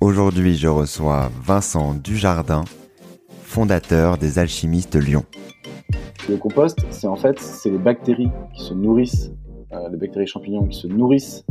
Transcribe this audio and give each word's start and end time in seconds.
Aujourd'hui, 0.00 0.56
je 0.56 0.66
reçois 0.66 1.30
Vincent 1.42 1.94
Dujardin, 1.94 2.64
fondateur 3.42 4.16
des 4.16 4.38
Alchimistes 4.38 4.96
Lyon. 4.96 5.24
Le 6.26 6.38
compost, 6.38 6.78
c'est 6.90 7.06
en 7.06 7.16
fait 7.16 7.38
les 7.66 7.76
bactéries 7.76 8.30
qui 8.54 8.64
se 8.64 8.72
nourrissent, 8.72 9.30
euh, 9.72 9.90
les 9.90 9.98
bactéries 9.98 10.26
champignons 10.26 10.66
qui 10.66 10.78
se 10.78 10.86
nourrissent 10.86 11.44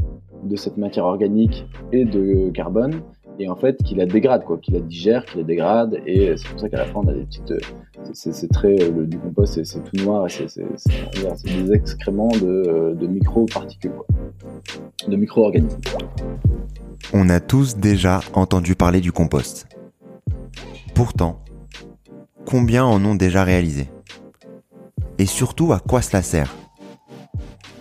de 0.44 0.55
cette 0.55 0.77
matière 0.77 1.05
organique 1.05 1.64
et 1.92 2.05
de 2.05 2.50
carbone 2.50 3.02
et 3.39 3.49
en 3.49 3.55
fait 3.55 3.81
qui 3.83 3.95
la 3.95 4.05
dégrade 4.05 4.43
quoi, 4.43 4.57
qui 4.57 4.71
la 4.71 4.81
digère, 4.81 5.25
qui 5.25 5.37
la 5.37 5.43
dégrade 5.43 6.01
et 6.05 6.35
c'est 6.37 6.47
pour 6.49 6.59
ça 6.59 6.69
qu'à 6.69 6.77
la 6.77 6.85
fin 6.85 6.99
on 6.99 7.07
a 7.07 7.13
des 7.13 7.23
petites, 7.23 7.53
c'est 8.13 8.51
très 8.51 8.75
le, 8.75 9.07
du 9.07 9.17
compost 9.17 9.63
c'est 9.63 9.83
tout 9.83 9.95
noir 10.03 10.27
c'est 10.29 10.63
des 11.45 11.71
excréments 11.73 12.27
de, 12.27 12.95
de 12.99 13.07
micro-particules, 13.07 13.93
de 15.07 15.15
micro-organismes. 15.15 15.79
On 17.13 17.29
a 17.29 17.39
tous 17.39 17.77
déjà 17.77 18.19
entendu 18.33 18.75
parler 18.75 19.01
du 19.01 19.11
compost. 19.11 19.67
Pourtant, 20.93 21.39
combien 22.45 22.85
en 22.85 23.03
ont 23.05 23.15
déjà 23.15 23.43
réalisé? 23.43 23.87
Et 25.17 25.25
surtout 25.25 25.73
à 25.73 25.79
quoi 25.79 26.01
cela 26.01 26.21
sert? 26.21 26.53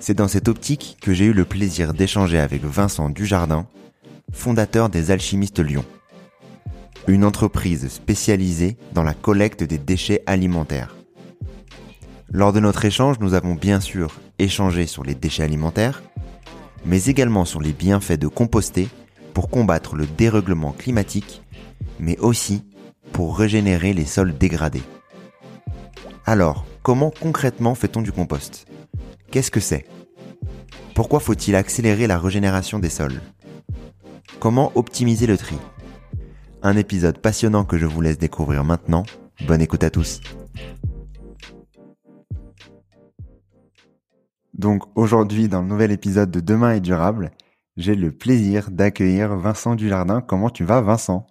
C'est 0.00 0.14
dans 0.14 0.28
cette 0.28 0.48
optique 0.48 0.96
que 1.02 1.12
j'ai 1.12 1.26
eu 1.26 1.32
le 1.32 1.44
plaisir 1.44 1.92
d'échanger 1.92 2.38
avec 2.38 2.64
Vincent 2.64 3.10
Dujardin, 3.10 3.66
fondateur 4.32 4.88
des 4.88 5.10
Alchimistes 5.10 5.60
Lyon, 5.60 5.84
une 7.06 7.24
entreprise 7.24 7.88
spécialisée 7.88 8.76
dans 8.92 9.02
la 9.02 9.14
collecte 9.14 9.64
des 9.64 9.78
déchets 9.78 10.22
alimentaires. 10.26 10.96
Lors 12.30 12.52
de 12.52 12.60
notre 12.60 12.84
échange, 12.84 13.18
nous 13.20 13.34
avons 13.34 13.54
bien 13.54 13.80
sûr 13.80 14.20
échangé 14.38 14.86
sur 14.86 15.02
les 15.02 15.14
déchets 15.14 15.44
alimentaires, 15.44 16.02
mais 16.84 17.04
également 17.06 17.44
sur 17.44 17.60
les 17.60 17.72
bienfaits 17.72 18.18
de 18.18 18.28
composter 18.28 18.88
pour 19.32 19.48
combattre 19.48 19.96
le 19.96 20.06
dérèglement 20.06 20.72
climatique, 20.72 21.42
mais 21.98 22.18
aussi 22.18 22.64
pour 23.12 23.38
régénérer 23.38 23.94
les 23.94 24.04
sols 24.04 24.36
dégradés. 24.36 24.82
Alors, 26.26 26.66
comment 26.82 27.10
concrètement 27.10 27.74
fait-on 27.74 28.02
du 28.02 28.12
compost? 28.12 28.66
Qu'est-ce 29.30 29.50
que 29.50 29.60
c'est? 29.60 29.86
Pourquoi 30.94 31.20
faut-il 31.20 31.54
accélérer 31.54 32.06
la 32.06 32.18
régénération 32.18 32.78
des 32.78 32.90
sols? 32.90 33.20
Comment 34.40 34.70
optimiser 34.76 35.26
le 35.26 35.36
tri? 35.36 35.56
Un 36.62 36.76
épisode 36.76 37.18
passionnant 37.18 37.64
que 37.64 37.76
je 37.76 37.86
vous 37.86 38.00
laisse 38.00 38.18
découvrir 38.18 38.62
maintenant. 38.62 39.02
Bonne 39.48 39.60
écoute 39.60 39.82
à 39.82 39.90
tous. 39.90 40.20
Donc 44.54 44.84
aujourd'hui, 44.96 45.48
dans 45.48 45.62
le 45.62 45.66
nouvel 45.66 45.90
épisode 45.90 46.30
de 46.30 46.38
Demain 46.38 46.74
est 46.74 46.80
durable, 46.80 47.32
j'ai 47.76 47.96
le 47.96 48.12
plaisir 48.12 48.70
d'accueillir 48.70 49.36
Vincent 49.36 49.74
Dujardin. 49.74 50.20
Comment 50.20 50.50
tu 50.50 50.62
vas, 50.62 50.82
Vincent? 50.82 51.26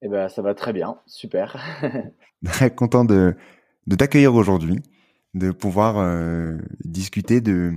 Eh 0.00 0.08
ben, 0.08 0.28
ça 0.28 0.40
va 0.40 0.54
très 0.54 0.72
bien, 0.72 0.98
super. 1.06 1.60
très 2.44 2.72
content 2.72 3.04
de, 3.04 3.34
de 3.88 3.96
t'accueillir 3.96 4.36
aujourd'hui, 4.36 4.80
de 5.34 5.50
pouvoir 5.50 5.98
euh, 5.98 6.58
discuter 6.84 7.40
de, 7.40 7.72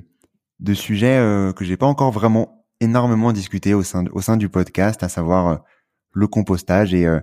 de 0.60 0.74
sujets 0.76 1.18
euh, 1.18 1.54
que 1.54 1.66
j'ai 1.66 1.78
pas 1.78 1.88
encore 1.88 2.12
vraiment 2.12 2.61
énormément 2.82 3.32
discuté 3.32 3.74
au 3.74 3.84
sein, 3.84 4.38
du 4.38 4.50
podcast, 4.50 5.04
à 5.04 5.10
savoir 5.10 5.48
euh, 5.48 5.56
le 6.12 6.28
compostage 6.28 6.94
et, 6.94 7.06
euh, 7.06 7.22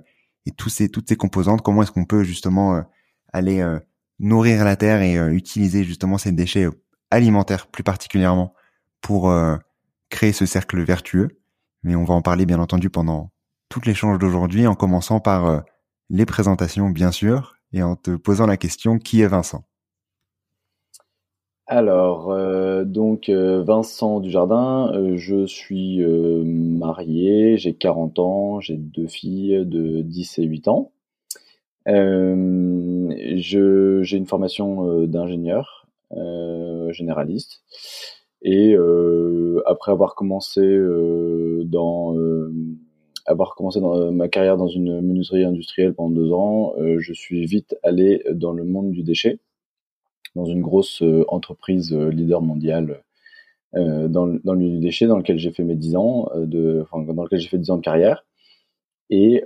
toutes 0.56 1.08
ces 1.08 1.16
composantes. 1.16 1.60
Comment 1.60 1.82
est-ce 1.82 1.92
qu'on 1.92 2.06
peut 2.06 2.22
justement 2.22 2.76
euh, 2.76 2.82
aller 3.34 3.62
nourrir 4.18 4.64
la 4.64 4.76
terre 4.76 5.02
et 5.02 5.16
utiliser 5.34 5.84
justement 5.84 6.16
ces 6.16 6.32
déchets 6.32 6.66
alimentaires 7.10 7.66
plus 7.66 7.82
particulièrement 7.82 8.54
pour 9.02 9.30
créer 10.08 10.32
ce 10.32 10.46
cercle 10.46 10.82
vertueux. 10.82 11.28
Mais 11.82 11.94
on 11.94 12.04
va 12.04 12.14
en 12.14 12.22
parler 12.22 12.46
bien 12.46 12.58
entendu 12.58 12.88
pendant 12.88 13.30
tout 13.68 13.82
l'échange 13.84 14.18
d'aujourd'hui, 14.18 14.66
en 14.66 14.74
commençant 14.74 15.20
par 15.20 15.62
les 16.08 16.24
présentations 16.24 16.88
bien 16.88 17.12
sûr, 17.12 17.56
et 17.74 17.82
en 17.82 17.96
te 17.96 18.16
posant 18.16 18.46
la 18.46 18.56
question 18.56 18.98
qui 18.98 19.20
est 19.20 19.26
Vincent? 19.26 19.68
Alors, 21.70 22.30
euh, 22.30 22.84
donc 22.84 23.28
euh, 23.28 23.62
Vincent 23.62 24.20
Dujardin, 24.20 24.90
euh, 24.94 25.18
je 25.18 25.44
suis 25.44 26.02
marié, 26.02 27.58
j'ai 27.58 27.74
40 27.74 28.18
ans, 28.18 28.60
j'ai 28.60 28.76
deux 28.76 29.06
filles 29.06 29.66
de 29.66 30.00
10 30.00 30.38
et 30.38 30.44
8 30.44 30.68
ans. 30.68 30.92
j'ai 31.86 34.16
une 34.16 34.26
formation 34.26 35.06
d'ingénieur 35.06 35.86
généraliste 36.90 37.62
et 38.42 38.74
après 39.66 39.92
avoir 39.92 40.14
commencé 40.14 40.62
dans 41.64 42.16
avoir 43.26 43.54
commencé 43.54 43.78
ma 43.80 44.28
carrière 44.28 44.56
dans 44.56 44.68
une 44.68 45.02
menuiserie 45.02 45.44
industrielle 45.44 45.92
pendant 45.92 46.14
deux 46.14 46.32
ans, 46.32 46.72
je 46.78 47.12
suis 47.12 47.44
vite 47.44 47.76
allé 47.82 48.24
dans 48.32 48.52
le 48.52 48.64
monde 48.64 48.90
du 48.90 49.02
déchet 49.02 49.38
dans 50.34 50.44
une 50.44 50.62
grosse 50.62 51.02
euh, 51.02 51.24
entreprise 51.28 51.92
euh, 51.92 52.10
leader 52.10 52.42
mondiale 52.42 53.02
euh, 53.74 54.08
dans, 54.08 54.26
dans 54.26 54.52
le 54.54 54.58
milieu 54.58 54.76
du 54.76 54.80
déchet, 54.80 55.06
dans 55.06 55.18
lequel 55.18 55.38
j'ai 55.38 55.50
fait 55.52 55.64
mes 55.64 55.74
10 55.74 55.96
ans, 55.96 56.30
de, 56.36 56.86
dans 56.92 57.22
lequel 57.22 57.38
j'ai 57.38 57.48
fait 57.48 57.58
10 57.58 57.70
ans 57.70 57.76
de 57.76 57.82
carrière. 57.82 58.24
Et 59.10 59.42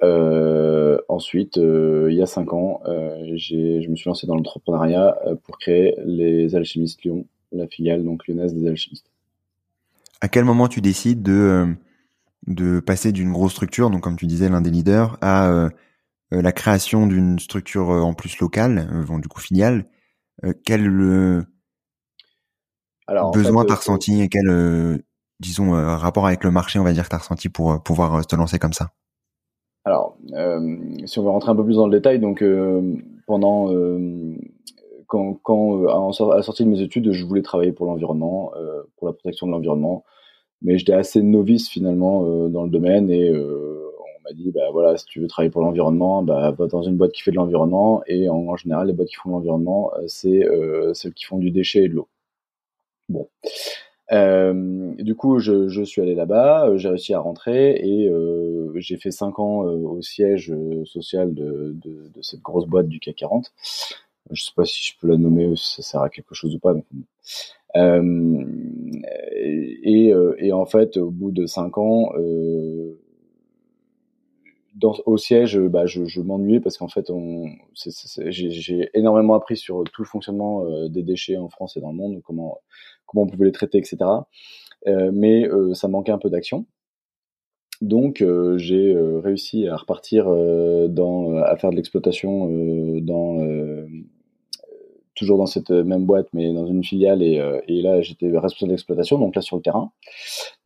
ensuite, 1.09 1.56
il 1.56 2.15
y 2.15 2.22
a 2.22 2.26
cinq 2.26 2.53
ans, 2.53 2.80
euh, 2.86 3.36
je 3.36 3.89
me 3.89 3.95
suis 3.95 4.09
lancé 4.09 4.27
dans 4.27 4.34
l'entrepreneuriat 4.34 5.16
pour 5.45 5.59
créer 5.59 5.95
les 6.04 6.56
Alchimistes 6.56 7.03
Lyon, 7.03 7.27
la 7.53 7.68
filiale 7.68 8.03
donc 8.03 8.27
lyonnaise 8.27 8.54
des 8.54 8.66
Alchimistes. 8.68 9.10
À 10.21 10.28
quel 10.28 10.45
moment 10.45 10.68
tu 10.68 10.80
décides 10.80 11.22
de 11.22 11.66
de 12.48 12.80
passer 12.80 13.12
d'une 13.12 13.30
grosse 13.30 13.53
structure, 13.53 13.89
donc 13.89 14.03
comme 14.03 14.16
tu 14.16 14.27
disais 14.27 14.48
l'un 14.48 14.60
des 14.60 14.71
leaders, 14.71 15.16
à 15.21 15.68
la 16.33 16.53
création 16.53 17.06
d'une 17.06 17.39
structure 17.39 17.91
en 17.91 18.15
plus 18.15 18.39
locale, 18.41 18.89
du 19.21 19.28
coup 19.28 19.41
filiale, 19.41 19.84
quel 20.65 20.89
euh, 20.89 21.42
besoin 23.33 23.65
t'as 23.65 23.74
euh, 23.74 23.77
ressenti 23.77 24.22
et 24.22 24.28
quel, 24.28 25.03
disons, 25.41 25.72
rapport 25.72 26.27
avec 26.27 26.44
le 26.44 26.50
marché, 26.50 26.78
on 26.78 26.84
va 26.84 26.92
dire, 26.92 27.04
que 27.04 27.10
t'as 27.10 27.18
ressenti 27.18 27.48
pour 27.48 27.83
pouvoir 27.83 28.27
te 28.27 28.36
lancer 28.36 28.59
comme 28.59 28.72
ça? 28.72 28.91
Alors, 29.84 30.16
si 31.06 31.18
on 31.18 31.22
veut 31.22 31.30
rentrer 31.30 31.50
un 31.50 31.56
peu 31.56 31.65
plus 31.65 31.77
dans 31.77 31.86
le 31.86 31.97
détail, 31.97 32.21
donc 32.21 32.44
pendant 33.27 33.68
quand, 35.06 35.34
quand 35.42 35.84
à 35.84 36.36
la 36.36 36.42
sortie 36.42 36.65
de 36.65 36.71
mes 36.71 36.80
études, 36.80 37.12
je 37.12 37.24
voulais 37.24 37.42
travailler 37.42 37.72
pour 37.72 37.86
l'environnement, 37.86 38.53
pour 38.97 39.09
la 39.09 39.12
protection 39.12 39.48
de 39.48 39.53
l'environnement, 39.53 40.04
mais 40.60 40.78
j'étais 40.78 40.92
assez 40.92 41.21
novice 41.21 41.68
finalement 41.68 42.48
dans 42.48 42.62
le 42.62 42.71
domaine 42.71 43.10
et 43.10 43.33
m'a 44.24 44.33
dit, 44.33 44.51
bah 44.51 44.71
voilà, 44.72 44.97
si 44.97 45.04
tu 45.07 45.21
veux 45.21 45.28
travailler 45.28 45.51
pour 45.51 45.63
l'environnement, 45.63 46.22
bah 46.22 46.51
va 46.53 46.66
dans 46.66 46.83
une 46.83 46.97
boîte 46.97 47.13
qui 47.13 47.22
fait 47.22 47.30
de 47.30 47.36
l'environnement. 47.36 48.03
Et 48.07 48.28
en, 48.28 48.57
général, 48.57 48.86
les 48.86 48.92
boîtes 48.92 49.09
qui 49.09 49.16
font 49.16 49.30
de 49.30 49.34
l'environnement, 49.34 49.92
c'est 50.07 50.42
celles 50.95 51.15
qui 51.15 51.24
font 51.24 51.39
du 51.39 51.51
déchet 51.51 51.84
et 51.84 51.89
de 51.89 51.95
l'eau. 51.95 52.09
Bon. 53.09 53.28
du 54.10 55.15
coup, 55.15 55.39
je, 55.39 55.84
suis 55.84 56.03
allé 56.03 56.15
là-bas, 56.15 56.77
j'ai 56.77 56.89
réussi 56.89 57.15
à 57.15 57.21
rentrer 57.21 57.77
et 57.77 58.10
j'ai 58.77 58.97
fait 58.97 59.10
cinq 59.10 59.39
ans 59.39 59.60
au 59.60 60.01
siège 60.03 60.53
social 60.84 61.34
de, 61.34 61.75
cette 62.22 62.41
grosse 62.41 62.66
boîte 62.66 62.89
du 62.89 63.01
CAC 63.01 63.16
40. 63.16 63.53
Je 64.30 64.42
sais 64.42 64.53
pas 64.54 64.65
si 64.65 64.83
je 64.83 64.98
peux 64.98 65.09
la 65.09 65.16
nommer 65.16 65.54
si 65.57 65.75
ça 65.75 65.83
sert 65.83 66.03
à 66.03 66.09
quelque 66.09 66.34
chose 66.34 66.54
ou 66.54 66.59
pas. 66.59 66.75
Euh, 67.77 68.45
et, 69.34 70.13
euh, 70.13 70.34
et, 70.39 70.53
en 70.53 70.66
fait, 70.66 70.97
au 70.97 71.10
bout 71.10 71.30
de 71.30 71.47
cinq 71.47 71.78
ans, 71.78 72.13
euh, 72.16 72.98
au 74.84 75.16
siège, 75.16 75.58
bah, 75.58 75.86
je, 75.86 76.04
je 76.04 76.20
m'ennuyais 76.20 76.60
parce 76.60 76.78
qu'en 76.78 76.88
fait, 76.88 77.10
j'ai 77.74 78.90
énormément 78.94 79.34
appris 79.34 79.56
sur 79.56 79.84
tout 79.84 80.02
le 80.02 80.06
fonctionnement 80.06 80.64
des 80.88 81.02
déchets 81.02 81.36
en 81.36 81.48
France 81.48 81.76
et 81.76 81.80
dans 81.80 81.90
le 81.90 81.96
monde, 81.96 82.20
comment 82.24 82.60
comment 83.06 83.24
on 83.24 83.26
pouvait 83.26 83.46
les 83.46 83.52
traiter, 83.52 83.78
etc. 83.78 83.98
mais 85.12 85.48
ça 85.74 85.88
manquait 85.88 86.12
un 86.12 86.18
peu 86.18 86.30
d'action. 86.30 86.66
Donc 87.80 88.24
j'ai 88.56 88.96
réussi 88.96 89.66
à 89.66 89.76
repartir 89.76 90.26
dans 90.88 91.36
à 91.36 91.56
faire 91.56 91.70
de 91.70 91.76
l'exploitation 91.76 92.48
dans 93.00 93.38
toujours 95.22 95.39
dans 95.39 95.47
cette 95.47 95.71
euh, 95.71 95.84
même 95.84 96.04
boîte, 96.04 96.27
mais 96.33 96.53
dans 96.53 96.66
une 96.66 96.83
filiale. 96.84 97.22
Et, 97.22 97.39
euh, 97.39 97.60
et 97.69 97.80
là, 97.80 98.03
j'étais 98.03 98.27
responsable 98.36 98.71
d'exploitation, 98.71 99.19
donc 99.19 99.34
là 99.36 99.42
sur 99.42 99.57
le 99.57 99.63
terrain. 99.63 99.92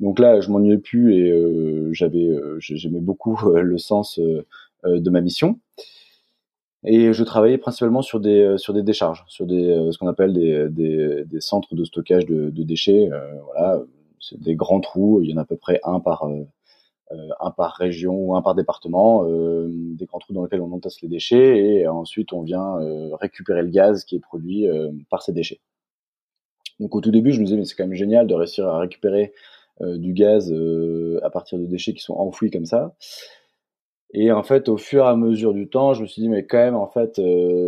Donc 0.01 0.19
là, 0.19 0.41
je 0.41 0.51
m'ennuyais 0.51 0.79
plus 0.79 1.15
et 1.15 1.31
euh, 1.31 1.93
j'avais, 1.93 2.29
j'aimais 2.59 3.01
beaucoup 3.01 3.37
le 3.55 3.79
sens 3.79 4.19
de 4.19 5.11
ma 5.11 5.21
mission. 5.21 5.61
Et 6.85 7.13
je 7.13 7.25
travaillais 7.25 7.59
principalement 7.59 8.03
sur 8.03 8.21
des 8.21 8.55
sur 8.59 8.73
des 8.73 8.83
décharges, 8.83 9.25
sur 9.27 9.47
des 9.47 9.89
ce 9.91 9.99
qu'on 9.99 10.07
appelle 10.07 10.33
des, 10.33 11.25
des, 11.25 11.41
centres 11.41 11.75
de 11.75 11.85
stockage 11.85 12.27
de, 12.27 12.63
déchets. 12.63 13.11
voilà, 13.47 13.83
c'est 14.21 14.41
des 14.41 14.55
grands 14.55 14.81
trous. 14.81 15.21
Il 15.23 15.31
y 15.31 15.35
en 15.35 15.39
a 15.39 15.41
à 15.41 15.45
peu 15.45 15.57
près 15.57 15.81
un 15.83 15.99
par 16.01 16.29
un 17.11 17.51
par 17.51 17.75
région 17.75 18.15
ou 18.15 18.35
un 18.35 18.43
par 18.43 18.55
département, 18.55 19.25
euh, 19.29 19.69
des 19.71 20.07
grands 20.07 20.19
trous 20.19 20.33
dans 20.33 20.43
lesquels 20.43 20.61
on 20.61 20.73
entasse 20.73 21.01
les 21.03 21.09
déchets 21.09 21.59
et 21.59 21.87
ensuite 21.87 22.33
on 22.33 22.43
vient 22.43 22.81
euh, 22.81 23.15
récupérer 23.17 23.63
le 23.63 23.69
gaz 23.69 24.05
qui 24.05 24.17
est 24.17 24.21
produit 24.21 24.67
par 25.11 25.23
ces 25.23 25.33
déchets. 25.33 25.61
Donc 26.81 26.95
au 26.95 27.01
tout 27.01 27.11
début, 27.11 27.33
je 27.33 27.41
me 27.41 27.45
disais 27.45 27.57
mais 27.57 27.65
c'est 27.65 27.77
quand 27.77 27.87
même 27.87 27.97
génial 27.97 28.27
de 28.27 28.35
réussir 28.35 28.67
à 28.67 28.79
récupérer 28.79 29.33
du 29.81 30.15
gaz 30.15 30.53
à 31.23 31.31
partir 31.31 31.59
de 31.59 31.67
déchets 31.67 31.95
qui 31.95 32.03
sont 32.03 32.15
enfouis 32.15 32.51
comme 32.51 32.67
ça. 32.67 32.95
Et 34.13 34.31
en 34.33 34.43
fait, 34.43 34.69
au 34.69 34.77
fur 34.77 35.05
et 35.05 35.09
à 35.09 35.17
mesure 35.17 35.53
du 35.53 35.69
temps, 35.69 35.93
je 35.93 36.03
me 36.03 36.07
suis 36.07 36.23
dit 36.23 36.29
mais 36.29 36.45
quand 36.47 36.59
même 36.59 36.75
en 36.75 36.89
fait 36.89 37.21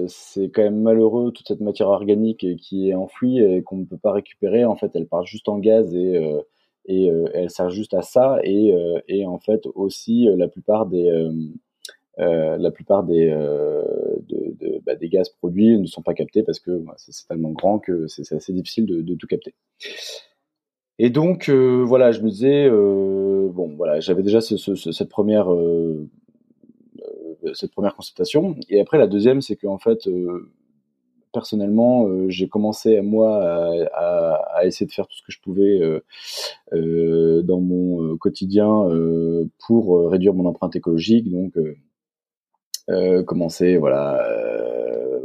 c'est 0.08 0.50
quand 0.50 0.62
même 0.62 0.80
malheureux 0.80 1.32
toute 1.32 1.46
cette 1.46 1.60
matière 1.60 1.88
organique 1.88 2.46
qui 2.58 2.90
est 2.90 2.94
enfouie 2.94 3.38
et 3.38 3.62
qu'on 3.62 3.76
ne 3.76 3.84
peut 3.84 3.98
pas 3.98 4.12
récupérer. 4.12 4.64
En 4.64 4.76
fait, 4.76 4.90
elle 4.94 5.06
part 5.06 5.26
juste 5.26 5.48
en 5.48 5.58
gaz 5.58 5.94
et 5.94 6.20
et 6.88 7.10
euh, 7.10 7.26
elle 7.34 7.50
sert 7.50 7.70
juste 7.70 7.94
à 7.94 8.02
ça 8.02 8.38
et, 8.42 8.72
euh, 8.72 9.26
en 9.26 9.38
fait 9.38 9.66
aussi 9.74 10.28
euh, 10.28 10.36
la 10.36 10.48
plupart 10.48 10.86
des 10.86 11.10
la 12.16 12.70
plupart 12.72 13.04
des, 13.04 13.26
de, 13.30 14.56
de, 14.58 14.80
bah, 14.84 14.96
des 14.96 15.08
gaz 15.08 15.28
produits 15.28 15.78
ne 15.78 15.86
sont 15.86 16.02
pas 16.02 16.14
captés 16.14 16.42
parce 16.42 16.58
que 16.58 16.72
bah, 16.78 16.94
c'est 16.96 17.28
tellement 17.28 17.52
grand 17.52 17.78
que 17.78 18.08
c'est 18.08 18.32
assez 18.34 18.52
difficile 18.52 18.86
de, 18.86 19.14
tout 19.14 19.28
capter. 19.28 19.54
Et 20.98 21.10
donc 21.10 21.48
voilà, 21.48 22.10
je 22.10 22.22
me 22.22 22.30
disais 22.30 22.68
bon 22.68 23.76
voilà, 23.76 24.00
j'avais 24.00 24.24
déjà 24.24 24.40
ce, 24.40 24.56
ce, 24.56 24.74
cette 24.74 25.08
première 25.08 25.48
cette 27.54 27.70
première 27.70 27.94
constatation 27.94 28.56
et 28.68 28.80
après 28.80 28.98
la 28.98 29.06
deuxième 29.06 29.40
c'est 29.40 29.54
qu'en 29.54 29.78
fait 29.78 30.08
personnellement, 31.32 32.06
euh, 32.06 32.28
j'ai 32.28 32.48
commencé 32.48 32.96
à 32.96 33.02
moi 33.02 33.42
à, 33.94 34.64
essayer 34.64 34.86
de 34.86 34.92
faire 34.92 35.06
tout 35.06 35.16
ce 35.16 35.22
que 35.22 35.32
je 35.32 35.40
pouvais 35.40 35.80
euh, 35.80 36.00
euh, 36.72 37.42
dans 37.42 37.60
mon 37.60 38.16
quotidien 38.16 38.68
pour 39.66 40.10
réduire 40.10 40.34
mon 40.34 40.46
empreinte 40.46 40.76
écologique. 40.76 41.30
Donc, 41.30 41.54
commencer, 43.26 43.76
voilà, 43.76 44.20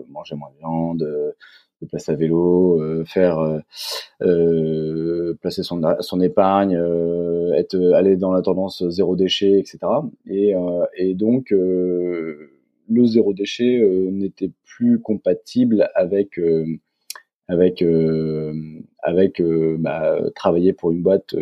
manger 0.09 0.35
moins 0.35 0.49
de 0.51 0.57
viande, 0.57 1.33
déplacer 1.81 2.11
à 2.11 2.15
vélo, 2.15 3.03
faire 3.05 3.61
placer 4.19 5.63
son, 5.63 5.81
son 5.99 6.21
épargne, 6.21 6.79
être 7.55 7.93
aller 7.93 8.17
dans 8.17 8.31
la 8.31 8.41
tendance 8.41 8.87
zéro 8.89 9.15
déchet, 9.15 9.59
etc. 9.59 9.79
Et, 10.27 10.53
et 10.97 11.13
donc 11.15 11.53
le 12.93 13.05
zéro 13.05 13.33
déchet 13.33 13.79
euh, 13.79 14.09
n'était 14.11 14.51
plus 14.65 14.99
compatible 14.99 15.89
avec 15.95 16.37
euh, 16.37 16.65
avec 17.47 17.81
euh, 17.81 18.53
avec 18.99 19.41
bah, 19.79 20.17
travailler 20.35 20.71
pour 20.73 20.91
une 20.91 21.01
boîte 21.01 21.35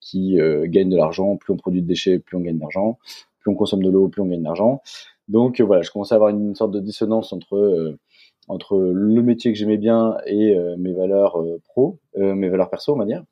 qui 0.00 0.36
gagne 0.64 0.90
de 0.90 0.96
l'argent. 0.96 1.36
Plus 1.36 1.52
on 1.52 1.56
produit 1.56 1.80
de 1.80 1.86
déchets, 1.86 2.18
plus 2.18 2.36
on 2.36 2.40
gagne 2.40 2.58
d'argent. 2.58 2.98
Plus 3.38 3.52
on 3.52 3.54
consomme 3.54 3.82
de 3.82 3.90
l'eau, 3.90 4.08
plus 4.08 4.20
on 4.20 4.26
gagne 4.26 4.42
d'argent. 4.42 4.82
Donc 5.28 5.60
voilà, 5.60 5.82
je 5.82 5.92
commençais 5.92 6.14
à 6.14 6.16
avoir 6.16 6.30
une 6.30 6.56
sorte 6.56 6.72
de 6.72 6.80
dissonance 6.80 7.32
entre 7.32 8.78
le 8.78 9.22
métier 9.22 9.52
que 9.52 9.58
j'aimais 9.58 9.76
bien 9.76 10.16
et 10.26 10.56
mes 10.76 10.92
valeurs 10.92 11.40
pro, 11.66 12.00
mes 12.16 12.48
valeurs 12.48 12.68
perso, 12.68 12.92
on 12.92 12.98
va 12.98 13.04
dire. 13.04 13.22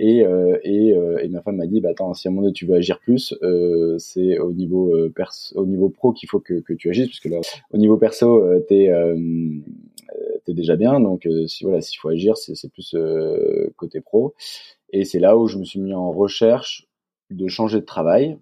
Et, 0.00 0.24
euh, 0.24 0.58
et, 0.62 0.92
euh, 0.94 1.18
et, 1.18 1.28
ma 1.28 1.42
femme 1.42 1.56
m'a 1.56 1.66
dit, 1.66 1.80
bah, 1.80 1.90
attends, 1.90 2.14
si 2.14 2.28
à 2.28 2.30
un 2.30 2.32
moment 2.32 2.42
donné 2.42 2.52
tu 2.52 2.66
veux 2.66 2.76
agir 2.76 3.00
plus, 3.00 3.34
euh, 3.42 3.98
c'est 3.98 4.38
au 4.38 4.52
niveau 4.52 4.94
perso, 5.10 5.58
au 5.58 5.66
niveau 5.66 5.88
pro 5.88 6.12
qu'il 6.12 6.28
faut 6.28 6.38
que, 6.38 6.60
que 6.60 6.72
tu 6.72 6.88
agisses, 6.88 7.08
puisque 7.08 7.24
là, 7.24 7.40
au 7.72 7.78
niveau 7.78 7.96
perso, 7.96 8.44
t'es 8.68 8.92
déjà 10.46 10.76
bien, 10.76 11.00
donc 11.00 11.28
si 11.46 11.64
voilà, 11.64 11.80
s'il 11.80 11.98
faut 11.98 12.08
agir, 12.08 12.36
c'est 12.36 12.70
plus 12.70 12.96
côté 13.76 14.00
pro. 14.00 14.34
Et 14.90 15.04
c'est 15.04 15.18
là 15.18 15.36
où 15.36 15.48
je 15.48 15.58
me 15.58 15.64
suis 15.64 15.80
mis 15.80 15.94
en 15.94 16.12
recherche 16.12 16.86
de 17.30 17.48
changer 17.48 17.80
de 17.80 17.84
travail. 17.84 18.38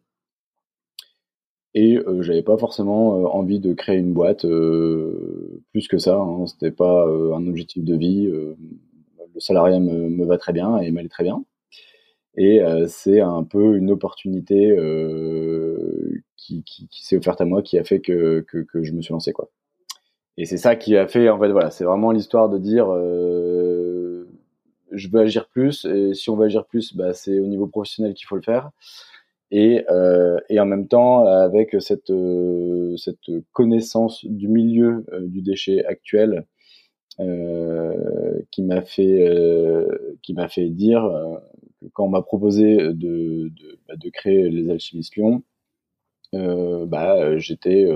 Et 1.74 1.98
euh, 1.98 2.22
j'avais 2.22 2.42
pas 2.42 2.56
forcément 2.56 3.34
envie 3.34 3.60
de 3.60 3.74
créer 3.74 3.98
une 3.98 4.12
boîte 4.12 4.46
plus 5.72 5.88
que 5.88 5.98
ça. 5.98 6.16
Hein, 6.16 6.46
C'était 6.46 6.70
pas 6.70 7.06
un 7.06 7.46
objectif 7.46 7.82
de 7.82 7.96
vie 7.96 8.30
le 9.36 9.40
salariat 9.40 9.78
me, 9.78 10.24
va 10.24 10.38
très 10.38 10.52
bien 10.52 10.78
et 10.78 10.90
m'allait 10.90 11.08
très 11.08 11.22
bien. 11.22 11.44
Et 12.36 12.62
euh, 12.62 12.86
c'est 12.88 13.20
un 13.20 13.44
peu 13.44 13.76
une 13.76 13.90
opportunité 13.90 14.70
euh, 14.70 16.22
qui, 16.36 16.64
s'est 16.90 17.16
offerte 17.16 17.40
à 17.40 17.44
moi, 17.44 17.62
qui 17.62 17.78
a 17.78 17.84
fait 17.84 18.00
que, 18.00 18.40
que, 18.40 18.82
je 18.82 18.92
me 18.92 19.02
suis 19.02 19.12
lancé 19.12 19.32
quoi. 19.32 19.50
Et 20.38 20.44
c'est 20.44 20.58
ça 20.58 20.76
qui 20.76 20.96
a 20.96 21.06
fait 21.06 21.30
en 21.30 21.38
fait 21.38 21.50
voilà, 21.50 21.70
c'est 21.70 21.84
vraiment 21.84 22.10
l'histoire 22.10 22.50
de 22.50 22.58
dire 22.58 22.88
euh, 22.90 24.28
je 24.92 25.08
veux 25.08 25.20
agir 25.20 25.48
plus 25.48 25.86
et 25.86 26.12
si 26.14 26.28
on 26.28 26.36
veut 26.36 26.46
agir 26.46 26.66
plus, 26.66 26.94
bah, 26.94 27.14
c'est 27.14 27.38
au 27.38 27.46
niveau 27.46 27.66
professionnel 27.66 28.14
qu'il 28.14 28.26
faut 28.26 28.36
le 28.36 28.42
faire. 28.42 28.70
Et, 29.52 29.84
et 30.48 30.58
en 30.60 30.66
même 30.66 30.88
temps 30.88 31.24
avec 31.24 31.76
cette 31.78 32.12
cette 32.96 33.44
connaissance 33.52 34.24
du 34.24 34.48
milieu 34.48 35.06
du 35.20 35.40
déchet 35.40 35.84
actuel 35.86 36.44
qui 37.18 38.62
m'a 38.62 38.82
fait 38.82 39.28
euh, 39.28 40.18
qui 40.22 40.34
m'a 40.34 40.48
fait 40.48 40.68
dire 40.68 41.04
euh, 41.04 41.36
que 41.80 41.86
quand 41.92 42.04
on 42.04 42.08
m'a 42.08 42.22
proposé 42.22 42.76
de, 42.76 42.92
de, 42.92 43.78
bah, 43.88 43.94
de, 43.96 44.10
créer 44.10 44.48
les 44.50 44.70
alchimistes 44.70 45.16
Lyon, 45.16 45.42
bah 46.32 47.38
j'étais 47.38 47.88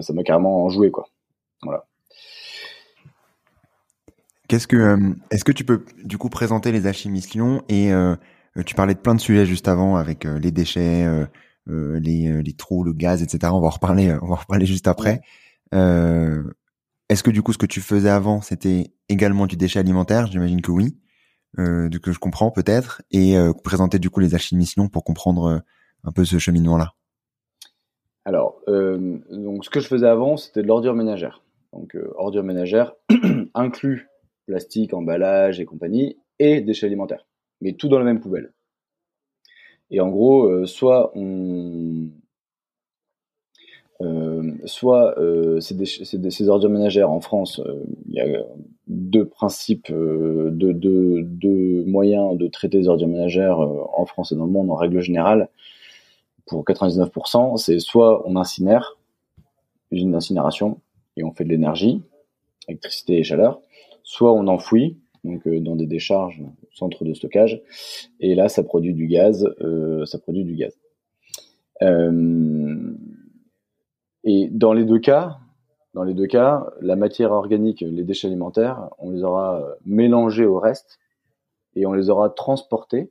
ça 0.00 0.12
m'a 0.12 0.22
carrément 0.22 0.64
enjoué 0.64 0.90
quoi. 0.90 1.08
Voilà. 1.62 1.86
Qu'est-ce 4.48 4.66
que, 4.66 4.96
est-ce 5.30 5.44
que 5.44 5.52
tu 5.52 5.64
peux 5.64 5.84
du 6.04 6.16
coup 6.16 6.28
présenter 6.28 6.72
les 6.72 6.86
alchimistes 6.86 7.34
Lyon 7.34 7.62
et 7.68 7.90
tu 8.64 8.74
parlais 8.74 8.94
de 8.94 9.00
plein 9.00 9.14
de 9.14 9.20
sujets 9.20 9.46
juste 9.46 9.68
avant 9.68 9.96
avec 9.96 10.24
les 10.24 10.52
déchets, 10.52 11.06
les, 11.66 12.42
les, 12.42 12.52
trous, 12.54 12.84
le 12.84 12.92
gaz, 12.92 13.22
etc. 13.22 13.52
On 13.52 13.60
va 13.60 13.66
en 13.66 13.70
reparler, 13.70 14.12
on 14.22 14.26
va 14.26 14.34
en 14.34 14.36
reparler 14.36 14.66
juste 14.66 14.86
après. 14.86 15.20
Est-ce 17.08 17.22
que 17.22 17.30
du 17.30 17.42
coup, 17.42 17.52
ce 17.52 17.58
que 17.58 17.66
tu 17.66 17.80
faisais 17.80 18.10
avant, 18.10 18.42
c'était 18.42 18.92
également 19.08 19.46
du 19.46 19.56
déchet 19.56 19.78
alimentaire? 19.78 20.26
J'imagine 20.26 20.60
que 20.60 20.70
oui, 20.70 20.98
euh, 21.58 21.88
que 21.88 22.12
je 22.12 22.18
comprends 22.18 22.50
peut-être, 22.50 23.00
et 23.10 23.38
euh, 23.38 23.52
présenter 23.52 23.98
du 23.98 24.10
coup 24.10 24.20
les 24.20 24.36
missions 24.52 24.88
pour 24.88 25.04
comprendre 25.04 25.44
euh, 25.46 25.58
un 26.04 26.12
peu 26.12 26.26
ce 26.26 26.38
cheminement-là. 26.38 26.92
Alors, 28.26 28.60
euh, 28.68 29.18
donc 29.30 29.64
ce 29.64 29.70
que 29.70 29.80
je 29.80 29.88
faisais 29.88 30.06
avant, 30.06 30.36
c'était 30.36 30.60
de 30.60 30.66
l'ordure 30.66 30.94
ménagère. 30.94 31.42
Donc, 31.72 31.96
euh, 31.96 32.12
ordure 32.16 32.42
ménagère 32.42 32.94
inclut 33.54 34.08
plastique, 34.46 34.92
emballage 34.92 35.60
et 35.60 35.64
compagnie, 35.64 36.18
et 36.38 36.60
déchets 36.60 36.86
alimentaires, 36.86 37.26
mais 37.62 37.72
tout 37.72 37.88
dans 37.88 37.98
la 37.98 38.04
même 38.04 38.20
poubelle. 38.20 38.52
Et 39.90 40.00
en 40.00 40.08
gros, 40.08 40.66
soit 40.66 41.10
on, 41.14 42.10
euh, 44.00 44.52
soit 44.64 45.18
euh, 45.18 45.58
ces 45.60 46.48
ordures 46.48 46.70
ménagères 46.70 47.10
en 47.10 47.20
France, 47.20 47.60
euh, 47.66 47.82
il 48.06 48.14
y 48.14 48.20
a 48.20 48.44
deux 48.86 49.26
principes, 49.26 49.90
deux, 49.90 51.84
moyens 51.84 52.36
de 52.36 52.46
traiter 52.46 52.78
les 52.78 52.88
ordures 52.88 53.08
ménagères 53.08 53.58
en 53.58 54.06
France 54.06 54.30
et 54.30 54.36
dans 54.36 54.44
le 54.44 54.52
monde 54.52 54.70
en 54.70 54.76
règle 54.76 55.00
générale. 55.00 55.48
pour 56.46 56.64
99%, 56.64 57.56
c'est 57.56 57.78
soit 57.80 58.26
on 58.26 58.36
incinère, 58.36 58.96
usine 59.90 60.12
d'incinération, 60.12 60.80
et 61.16 61.24
on 61.24 61.32
fait 61.32 61.44
de 61.44 61.50
l'énergie, 61.50 62.00
électricité 62.68 63.18
et 63.18 63.24
chaleur, 63.24 63.60
soit 64.04 64.32
on 64.32 64.46
enfouit, 64.46 64.96
donc 65.24 65.46
dans 65.48 65.76
des 65.76 65.86
décharges, 65.86 66.40
centres 66.72 67.04
de 67.04 67.12
stockage, 67.14 67.60
et 68.20 68.34
là 68.34 68.48
ça 68.48 68.62
produit 68.62 68.94
du 68.94 69.08
gaz, 69.08 69.46
ça 70.06 70.18
produit 70.18 70.44
du 70.44 70.54
gaz. 70.54 70.78
Et 74.30 74.50
dans 74.50 74.74
les 74.74 74.84
deux 74.84 74.98
cas, 74.98 75.38
dans 75.94 76.02
les 76.02 76.12
deux 76.12 76.26
cas, 76.26 76.66
la 76.82 76.96
matière 76.96 77.32
organique, 77.32 77.80
les 77.80 78.04
déchets 78.04 78.26
alimentaires, 78.26 78.90
on 78.98 79.10
les 79.10 79.24
aura 79.24 79.64
mélangés 79.86 80.44
au 80.44 80.58
reste 80.58 80.98
et 81.74 81.86
on 81.86 81.94
les 81.94 82.10
aura 82.10 82.28
transportés 82.28 83.10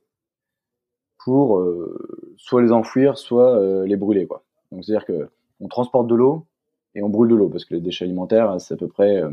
pour 1.26 1.58
euh, 1.58 2.36
soit 2.38 2.62
les 2.62 2.72
enfouir, 2.72 3.18
soit 3.18 3.58
euh, 3.58 3.88
les 3.88 3.96
brûler. 3.96 4.28
Donc 4.72 4.86
c'est-à-dire 4.86 5.06
que 5.06 5.28
on 5.60 5.68
transporte 5.68 6.06
de 6.06 6.14
l'eau 6.14 6.46
et 6.94 7.02
on 7.02 7.10
brûle 7.10 7.32
de 7.32 7.36
l'eau 7.36 7.50
parce 7.50 7.66
que 7.66 7.74
les 7.74 7.82
déchets 7.82 8.06
alimentaires, 8.06 8.62
c'est 8.62 8.76
à 8.76 8.78
peu 8.78 8.88
près 8.88 9.24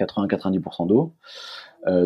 80-90% 0.00 0.84
euh, 0.84 0.86
d'eau. 0.86 1.12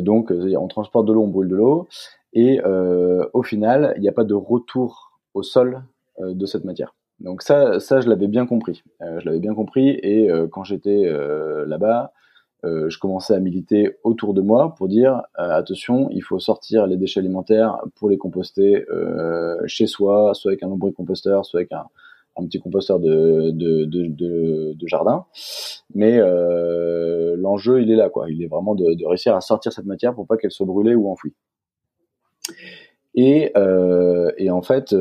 donc 0.03 0.33
on 0.33 0.67
transporte 0.67 1.07
de 1.07 1.13
l'eau, 1.13 1.23
on 1.23 1.29
brûle 1.29 1.49
de 1.49 1.55
l'eau 1.55 1.87
et 2.33 2.61
au 2.65 3.45
final, 3.45 3.95
il 3.97 4.03
n'y 4.03 4.09
a 4.09 4.13
pas 4.13 4.25
de 4.25 4.35
retour 4.35 5.21
au 5.35 5.45
sol 5.45 5.85
de 6.19 6.47
cette 6.47 6.65
matière. 6.65 6.98
Donc 7.21 7.43
ça, 7.43 7.81
ça 7.81 8.01
je 8.01 8.09
l'avais 8.09 8.29
bien 8.29 8.47
compris. 8.47 8.83
je 9.01 9.25
l'avais 9.25 9.41
bien 9.41 9.55
compris 9.55 9.89
et 10.03 10.29
quand 10.53 10.65
j'étais 10.65 11.11
là-bas, 11.67 12.13
euh, 12.65 12.91
je 12.91 12.99
commençais 12.99 13.35
à 13.35 13.39
militer 13.39 13.97
autour 14.03 14.35
de 14.35 14.41
moi 14.41 14.75
pour 14.75 14.89
dire 14.89 15.23
euh, 15.39 15.51
attention, 15.51 16.09
il 16.11 16.25
faut 16.25 16.41
sortir 16.41 16.89
les 16.89 16.97
déchets 16.97 17.21
alimentaires 17.21 17.79
pour 17.95 18.11
les 18.11 18.19
composter 18.19 18.85
euh, 18.91 19.57
chez 19.67 19.87
soi, 19.87 20.35
soit 20.35 20.51
avec 20.51 20.65
un 20.65 20.77
composteur, 20.77 21.45
soit 21.45 21.61
avec 21.61 21.71
un, 21.73 21.87
petit 22.47 22.59
composteur 22.59 22.99
de, 22.99 23.51
de, 23.51 23.85
de, 23.85 24.73
de, 24.75 24.87
jardin. 24.87 25.25
Mais 25.95 26.19
l'enjeu, 27.37 27.83
il 27.83 27.91
est 27.91 27.97
là, 27.97 28.11
quoi. 28.11 28.31
Il 28.31 28.43
est 28.43 28.47
vraiment 28.47 28.77
de, 28.77 28.95
de, 28.95 29.07
réussir 29.07 29.35
à 29.35 29.41
sortir 29.41 29.73
cette 29.73 29.87
matière 29.87 30.15
pour 30.15 30.27
pas 30.27 30.37
qu'elle 30.37 30.53
soit 30.53 30.67
brûlée 30.67 30.95
ou 30.95 31.11
enfouie. 31.11 31.35
Et, 33.17 33.53
et 34.37 34.51
en 34.51 34.63
fait, 34.63 34.95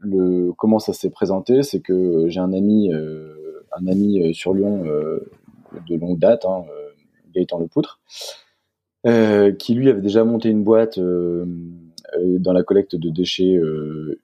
le, 0.00 0.52
comment 0.56 0.78
ça 0.78 0.92
s'est 0.92 1.10
présenté, 1.10 1.62
c'est 1.62 1.80
que 1.80 2.28
j'ai 2.28 2.40
un 2.40 2.52
ami 2.52 2.90
un 3.76 3.86
ami 3.86 4.20
euh, 4.22 4.32
sur 4.32 4.54
Lyon 4.54 4.84
euh, 4.86 5.20
de 5.88 5.96
longue 5.96 6.18
date, 6.18 6.44
hein, 6.44 6.64
euh, 6.70 6.90
Gaëtan 7.34 7.58
Lepoutre, 7.58 8.00
qui 9.58 9.74
lui 9.74 9.88
avait 9.88 10.00
déjà 10.00 10.24
monté 10.24 10.48
une 10.48 10.64
boîte 10.64 10.98
dans 10.98 12.52
la 12.52 12.62
collecte 12.64 12.96
de 12.96 13.08
déchets 13.08 13.56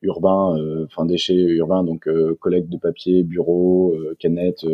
urbains, 0.00 0.56
enfin 0.86 1.04
déchets 1.04 1.36
urbains, 1.36 1.84
donc 1.84 2.08
collecte 2.40 2.68
de 2.68 2.78
papier, 2.78 3.22
bureau, 3.22 3.94
canettes, 4.18 4.66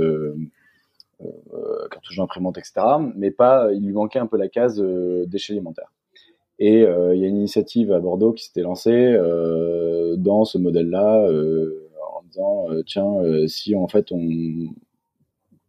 cartouches 1.91 2.17
d'imprimantes, 2.17 2.57
etc. 2.57 2.81
Mais 3.17 3.31
pas, 3.31 3.71
il 3.75 3.85
lui 3.85 3.93
manquait 3.93 4.19
un 4.19 4.27
peu 4.27 4.39
la 4.39 4.49
case 4.49 4.83
déchets 5.27 5.53
alimentaires. 5.53 5.93
Et 6.61 6.81
il 6.81 7.21
y 7.21 7.25
a 7.25 7.29
une 7.29 7.37
initiative 7.37 7.93
à 7.93 8.01
Bordeaux 8.01 8.33
qui 8.33 8.45
s'était 8.45 8.63
lancée 8.63 9.17
dans 10.17 10.45
ce 10.45 10.59
modèle-là 10.59 11.29
euh, 12.39 12.83
tiens, 12.87 13.17
euh, 13.21 13.47
si 13.47 13.75
en 13.75 13.89
fait 13.89 14.13
on 14.13 14.29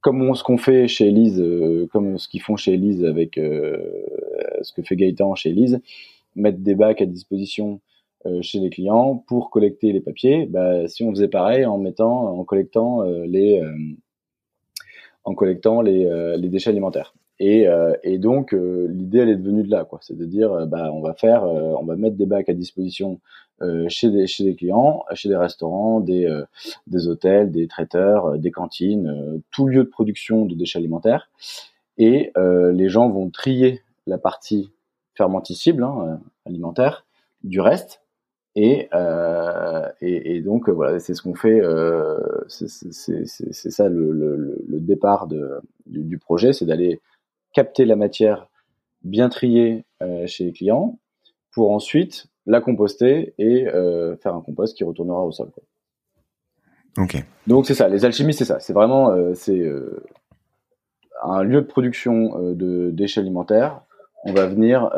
comme 0.02 0.34
ce 0.34 0.44
qu'on 0.44 0.58
fait 0.58 0.88
chez 0.88 1.08
Elise, 1.08 1.42
euh, 1.42 1.88
comme 1.92 2.18
ce 2.18 2.30
qu'ils 2.30 2.42
font 2.42 2.56
chez 2.56 2.74
Elise 2.74 3.04
avec 3.04 3.36
ce 3.36 4.74
que 4.74 4.82
fait 4.82 4.96
Gaëtan 4.96 5.36
chez 5.36 5.50
Elise, 5.50 5.82
mettre 6.36 6.60
des 6.60 6.76
bacs 6.76 7.02
à 7.02 7.06
disposition 7.06 7.82
chez 8.42 8.60
les 8.60 8.70
clients 8.70 9.24
pour 9.28 9.50
collecter 9.50 9.94
les 9.94 10.02
papiers. 10.02 10.46
Bah, 10.46 10.88
si 10.88 11.04
on 11.04 11.12
faisait 11.12 11.30
pareil 11.30 11.66
en 11.66 11.78
mettant, 11.78 12.38
en 12.38 12.44
collectant 12.44 13.02
les, 13.02 13.62
en 15.24 15.36
collectant 15.36 15.82
les, 15.82 16.36
les 16.38 16.50
déchets 16.50 16.70
alimentaires. 16.70 17.14
Et, 17.42 17.68
et 18.04 18.18
donc 18.18 18.52
l'idée 18.52 19.20
elle 19.20 19.30
est 19.30 19.38
devenue 19.38 19.64
de 19.64 19.72
là, 19.72 19.86
quoi. 19.86 20.00
C'est 20.02 20.18
de 20.18 20.26
dire, 20.26 20.68
bah 20.68 20.92
on 20.94 21.00
va 21.00 21.14
faire, 21.14 21.44
on 21.44 21.86
va 21.86 21.96
mettre 21.96 22.18
des 22.18 22.26
bacs 22.26 22.50
à 22.50 22.54
disposition 22.54 23.20
euh, 23.62 23.88
chez, 23.90 24.10
des, 24.10 24.26
chez 24.26 24.46
des 24.46 24.56
clients, 24.56 25.04
chez 25.14 25.28
des 25.28 25.36
restaurants, 25.36 26.00
des, 26.00 26.26
euh, 26.26 26.46
des 26.88 27.10
hôtels, 27.10 27.52
des 27.52 27.68
traiteurs, 27.68 28.28
euh, 28.28 28.38
des 28.38 28.52
cantines, 28.52 29.42
tout 29.52 29.68
lieu 29.68 29.84
de 29.84 29.90
production 29.90 30.46
de 30.46 30.56
déchets 30.56 30.80
alimentaires. 30.80 31.30
Et 31.98 32.32
les 32.38 32.88
gens 32.88 33.10
vont 33.10 33.30
trier 33.30 33.82
la 34.08 34.18
partie 34.18 34.72
fermenticible, 35.16 35.84
hein, 35.84 36.22
alimentaire, 36.46 37.06
du 37.44 37.60
reste. 37.60 38.02
Et, 38.56 38.88
et, 40.00 40.36
et, 40.36 40.42
donc 40.42 40.70
voilà, 40.70 41.00
c'est 41.00 41.14
ce 41.14 41.22
qu'on 41.22 41.36
fait. 41.36 41.60
c'est 42.48 43.70
ça 43.70 43.90
le, 43.90 44.14
le, 44.14 44.64
le, 44.66 44.80
départ 44.80 45.28
de, 45.28 45.60
du 45.88 46.18
projet, 46.18 46.54
c'est 46.54 46.66
d'aller 46.66 47.02
capter 47.54 47.86
la 47.86 47.96
matière 47.96 48.48
bien 49.04 49.30
triée 49.30 49.86
chez 50.28 50.46
les 50.46 50.54
clients 50.54 51.00
pour 51.52 51.72
ensuite 51.72 52.28
la 52.46 52.62
composter 52.62 53.34
et 53.38 53.68
euh, 53.68 54.16
faire 54.18 54.36
un 54.36 54.42
compost 54.42 54.76
qui 54.76 54.84
retournera 54.84 55.24
au 55.24 55.32
sol. 55.32 55.50
Ok. 56.98 57.24
Donc 57.48 57.68
c'est 57.68 57.76
ça, 57.76 57.88
les 57.88 58.06
alchimistes, 58.06 58.40
c'est 58.40 58.46
ça. 58.46 58.60
C'est 58.60 58.74
vraiment 58.74 59.12
euh, 59.12 59.34
c'est 59.36 59.60
euh, 59.60 60.04
un 61.24 61.44
lieu 61.44 61.62
de 61.62 61.68
production 61.68 62.54
de 62.54 62.90
déchets 62.92 63.22
alimentaires. 63.22 63.82
On 64.26 64.34
va 64.34 64.48
venir 64.48 64.90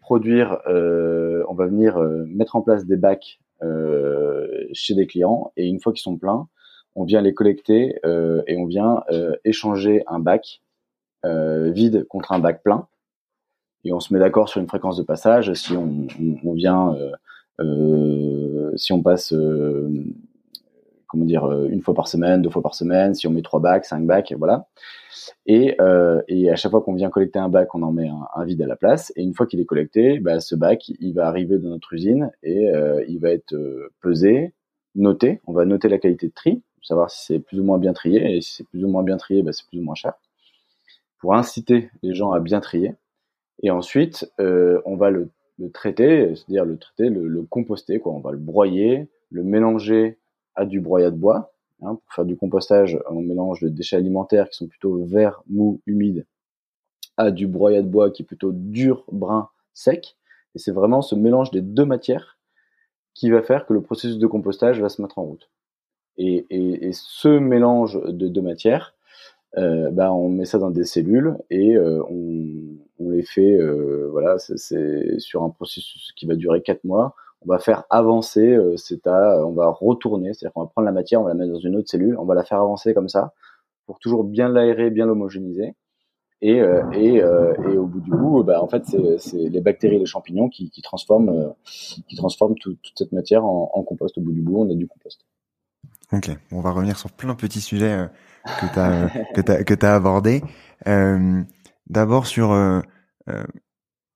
produire, 0.00 0.58
on 0.66 1.54
va 1.54 1.66
venir 1.66 1.98
mettre 2.26 2.56
en 2.56 2.62
place 2.62 2.84
des 2.84 2.96
bacs 2.96 3.38
chez 4.72 4.94
des 4.94 5.06
clients 5.06 5.52
et 5.56 5.66
une 5.66 5.80
fois 5.80 5.92
qu'ils 5.92 6.02
sont 6.02 6.16
pleins, 6.16 6.48
on 6.96 7.04
vient 7.04 7.20
les 7.20 7.32
collecter 7.34 8.00
et 8.04 8.56
on 8.56 8.66
vient 8.66 9.02
échanger 9.44 10.02
un 10.08 10.18
bac 10.18 10.62
vide 11.72 12.06
contre 12.08 12.32
un 12.32 12.38
bac 12.38 12.62
plein 12.62 12.86
et 13.86 13.92
on 13.92 14.00
se 14.00 14.12
met 14.12 14.18
d'accord 14.18 14.48
sur 14.48 14.60
une 14.60 14.66
fréquence 14.66 14.96
de 14.96 15.04
passage. 15.04 15.52
Si 15.54 15.74
on, 15.76 16.52
vient, 16.52 16.94
euh, 16.94 17.12
euh, 17.60 18.72
si 18.76 18.92
on 18.92 19.00
passe, 19.00 19.32
euh, 19.32 19.88
comment 21.06 21.24
dire, 21.24 21.48
une 21.68 21.80
fois 21.82 21.94
par 21.94 22.08
semaine, 22.08 22.42
deux 22.42 22.50
fois 22.50 22.62
par 22.62 22.74
semaine, 22.74 23.14
si 23.14 23.28
on 23.28 23.30
met 23.30 23.42
trois 23.42 23.60
bacs, 23.60 23.84
cinq 23.84 24.04
bacs, 24.04 24.34
voilà. 24.36 24.66
Et, 25.46 25.76
et 26.28 26.50
à 26.50 26.56
chaque 26.56 26.72
fois 26.72 26.82
qu'on 26.82 26.94
vient 26.94 27.10
collecter 27.10 27.38
un 27.38 27.48
bac, 27.48 27.74
on 27.74 27.82
en 27.82 27.92
met 27.92 28.08
un, 28.08 28.44
vide 28.44 28.62
à 28.62 28.66
la 28.66 28.76
place. 28.76 29.12
Et 29.14 29.22
une 29.22 29.34
fois 29.34 29.46
qu'il 29.46 29.60
est 29.60 29.64
collecté, 29.64 30.18
bah, 30.18 30.40
ce 30.40 30.56
bac, 30.56 30.88
il 30.88 31.12
va 31.14 31.28
arriver 31.28 31.58
dans 31.58 31.68
notre 31.68 31.92
usine 31.92 32.30
et 32.42 32.68
il 33.08 33.18
va 33.20 33.30
être 33.30 33.54
pesé, 34.00 34.52
noté. 34.96 35.40
On 35.46 35.52
va 35.52 35.64
noter 35.64 35.88
la 35.88 35.98
qualité 35.98 36.26
de 36.26 36.32
tri, 36.32 36.62
savoir 36.82 37.10
si 37.10 37.24
c'est 37.24 37.38
plus 37.38 37.60
ou 37.60 37.64
moins 37.64 37.78
bien 37.78 37.92
trié. 37.92 38.36
Et 38.36 38.40
si 38.40 38.56
c'est 38.56 38.64
plus 38.68 38.84
ou 38.84 38.88
moins 38.88 39.04
bien 39.04 39.16
trié, 39.16 39.42
bah, 39.44 39.52
c'est 39.52 39.66
plus 39.68 39.78
ou 39.78 39.82
moins 39.82 39.94
cher. 39.94 40.14
Pour 41.26 41.34
inciter 41.34 41.90
les 42.04 42.14
gens 42.14 42.30
à 42.30 42.38
bien 42.38 42.60
trier. 42.60 42.94
Et 43.60 43.72
ensuite, 43.72 44.32
euh, 44.38 44.80
on 44.84 44.94
va 44.94 45.10
le, 45.10 45.28
traiter, 45.74 46.36
c'est-à-dire 46.36 46.64
le 46.64 46.78
traiter, 46.78 47.10
le, 47.10 47.42
composter, 47.42 47.98
quoi. 47.98 48.12
On 48.12 48.20
va 48.20 48.30
le 48.30 48.38
broyer, 48.38 49.08
le 49.32 49.42
mélanger 49.42 50.18
à 50.54 50.64
du 50.64 50.78
broyat 50.78 51.10
de 51.10 51.16
bois. 51.16 51.52
Hein, 51.82 51.96
pour 51.96 52.14
faire 52.14 52.26
du 52.26 52.36
compostage, 52.36 52.96
on 53.10 53.22
mélange 53.22 53.60
de 53.60 53.68
déchets 53.68 53.96
alimentaires 53.96 54.48
qui 54.48 54.58
sont 54.58 54.68
plutôt 54.68 55.04
verts, 55.04 55.42
mous, 55.48 55.80
humides, 55.84 56.26
à 57.16 57.32
du 57.32 57.48
broyat 57.48 57.82
de 57.82 57.88
bois 57.88 58.12
qui 58.12 58.22
est 58.22 58.24
plutôt 58.24 58.52
dur, 58.52 59.02
brun, 59.10 59.48
sec. 59.74 60.16
Et 60.54 60.60
c'est 60.60 60.70
vraiment 60.70 61.02
ce 61.02 61.16
mélange 61.16 61.50
des 61.50 61.60
deux 61.60 61.86
matières 61.86 62.38
qui 63.14 63.30
va 63.30 63.42
faire 63.42 63.66
que 63.66 63.72
le 63.72 63.82
processus 63.82 64.18
de 64.18 64.26
compostage 64.28 64.80
va 64.80 64.88
se 64.88 65.02
mettre 65.02 65.18
en 65.18 65.24
route. 65.24 65.50
Et 66.18 66.46
ce 66.92 67.36
mélange 67.36 68.00
de 68.00 68.28
deux 68.28 68.42
matières, 68.42 68.95
euh, 69.58 69.90
bah, 69.90 70.12
on 70.12 70.28
met 70.28 70.44
ça 70.44 70.58
dans 70.58 70.70
des 70.70 70.84
cellules 70.84 71.36
et 71.50 71.76
euh, 71.76 72.02
on, 72.10 72.76
on, 72.98 73.10
les 73.10 73.22
fait, 73.22 73.54
euh, 73.54 74.08
voilà, 74.10 74.38
c'est 74.38 75.18
sur 75.18 75.42
un 75.44 75.50
processus 75.50 76.12
qui 76.16 76.26
va 76.26 76.34
durer 76.34 76.62
quatre 76.62 76.84
mois. 76.84 77.14
On 77.42 77.48
va 77.48 77.58
faire 77.58 77.84
avancer 77.90 78.54
euh, 78.54 78.76
cet 78.76 79.06
on 79.06 79.52
va 79.52 79.68
retourner, 79.68 80.34
c'est-à-dire 80.34 80.52
qu'on 80.52 80.62
va 80.62 80.66
prendre 80.66 80.86
la 80.86 80.92
matière, 80.92 81.20
on 81.20 81.24
va 81.24 81.30
la 81.30 81.34
mettre 81.34 81.52
dans 81.52 81.60
une 81.60 81.76
autre 81.76 81.88
cellule, 81.88 82.16
on 82.18 82.24
va 82.24 82.34
la 82.34 82.44
faire 82.44 82.58
avancer 82.60 82.92
comme 82.92 83.08
ça 83.08 83.32
pour 83.86 83.98
toujours 83.98 84.24
bien 84.24 84.48
l'aérer, 84.48 84.90
bien 84.90 85.06
l'homogénéiser. 85.06 85.74
Et, 86.42 86.60
et, 86.92 87.14
et, 87.14 87.78
au 87.78 87.86
bout 87.86 88.00
du 88.00 88.10
bout, 88.10 88.42
bah, 88.44 88.62
en 88.62 88.68
fait, 88.68 88.84
c'est 89.18 89.48
les 89.48 89.60
bactéries, 89.60 89.98
les 89.98 90.06
champignons 90.06 90.50
qui, 90.50 90.70
qui 90.70 90.82
transforment, 90.82 91.54
qui 91.64 92.16
transforment 92.16 92.56
toute 92.56 92.78
cette 92.94 93.12
matière 93.12 93.44
en, 93.46 93.70
en, 93.72 93.82
compost. 93.84 94.18
Au 94.18 94.20
bout 94.20 94.32
du 94.32 94.42
bout, 94.42 94.60
on 94.60 94.70
a 94.70 94.74
du 94.74 94.86
compost. 94.86 95.24
Ok, 96.12 96.30
on 96.52 96.60
va 96.60 96.70
revenir 96.70 96.98
sur 96.98 97.10
plein 97.10 97.32
de 97.32 97.38
petits 97.38 97.60
sujets 97.60 98.08
que 98.60 98.66
tu 98.72 98.78
as 98.78 99.08
que 99.34 99.40
t'as 99.40 99.64
que 99.64 99.74
t'as 99.74 99.94
abordé. 99.94 100.42
Euh, 100.86 101.42
D'abord 101.88 102.26
sur 102.26 102.50
euh, 102.52 102.80
euh, 103.28 103.44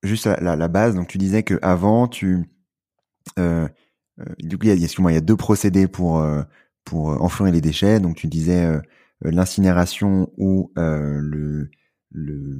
juste 0.02 0.26
la, 0.26 0.56
la, 0.56 0.68
base. 0.68 0.94
Donc 0.94 1.06
tu 1.06 1.18
disais 1.18 1.42
que 1.42 1.58
avant 1.62 2.08
tu 2.08 2.50
euh, 3.38 3.68
euh 4.20 4.24
du 4.40 4.58
coup 4.58 4.66
il 4.66 4.68
y 4.68 4.72
a, 4.72 4.74
excuse-moi 4.74 5.12
il 5.12 5.14
y 5.14 5.18
a 5.18 5.22
deux 5.22 5.36
procédés 5.36 5.86
pour 5.86 6.24
pour 6.84 7.08
enfouir 7.22 7.52
les 7.52 7.60
déchets. 7.60 8.00
Donc 8.00 8.16
tu 8.16 8.26
disais 8.26 8.80
l'incinération 9.22 10.30
ou 10.36 10.72
le 10.76 11.70
le, 12.12 12.58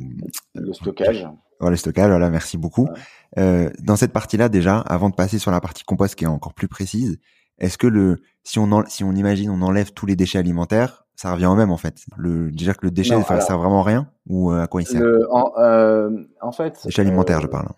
le 0.55 0.73
stockage. 0.73 1.27
le 1.61 1.77
stockage, 1.77 2.09
voilà, 2.09 2.31
merci 2.31 2.57
beaucoup. 2.57 2.89
Euh, 3.37 3.69
dans 3.81 3.97
cette 3.97 4.13
partie-là, 4.13 4.49
déjà, 4.49 4.79
avant 4.79 5.11
de 5.11 5.17
passer 5.17 5.41
sur 5.41 5.51
la 5.51 5.61
partie 5.61 5.83
compost 5.83 6.15
qui 6.15 6.23
est 6.23 6.29
encore 6.29 6.55
plus 6.55 6.69
précise, 6.69 7.19
est-ce 7.61 7.79
que 7.79 7.87
le, 7.87 8.19
si 8.43 8.59
on, 8.59 8.85
si 8.87 9.05
on 9.05 9.12
imagine, 9.12 9.50
on 9.50 9.62
enlève 9.62 9.93
tous 9.93 10.07
les 10.07 10.17
déchets 10.17 10.38
alimentaires, 10.38 11.05
ça 11.14 11.33
revient 11.33 11.47
au 11.47 11.55
même 11.55 11.71
en 11.71 11.76
fait. 11.76 12.05
Le, 12.17 12.50
dire 12.50 12.76
que 12.76 12.87
le 12.87 12.90
déchet, 12.90 13.21
ça 13.23 13.40
sert 13.40 13.59
vraiment 13.59 13.81
à 13.81 13.85
rien 13.85 14.11
ou 14.26 14.50
euh, 14.50 14.62
à 14.62 14.67
quoi 14.67 14.83
il 14.83 14.87
sert? 14.87 15.02
en, 15.31 15.52
euh, 15.59 16.11
en, 16.40 16.52
fait, 16.52 16.81
déchet 16.85 17.02
alimentaire, 17.02 17.40
je 17.40 17.47
parle. 17.47 17.67
Hein, 17.69 17.75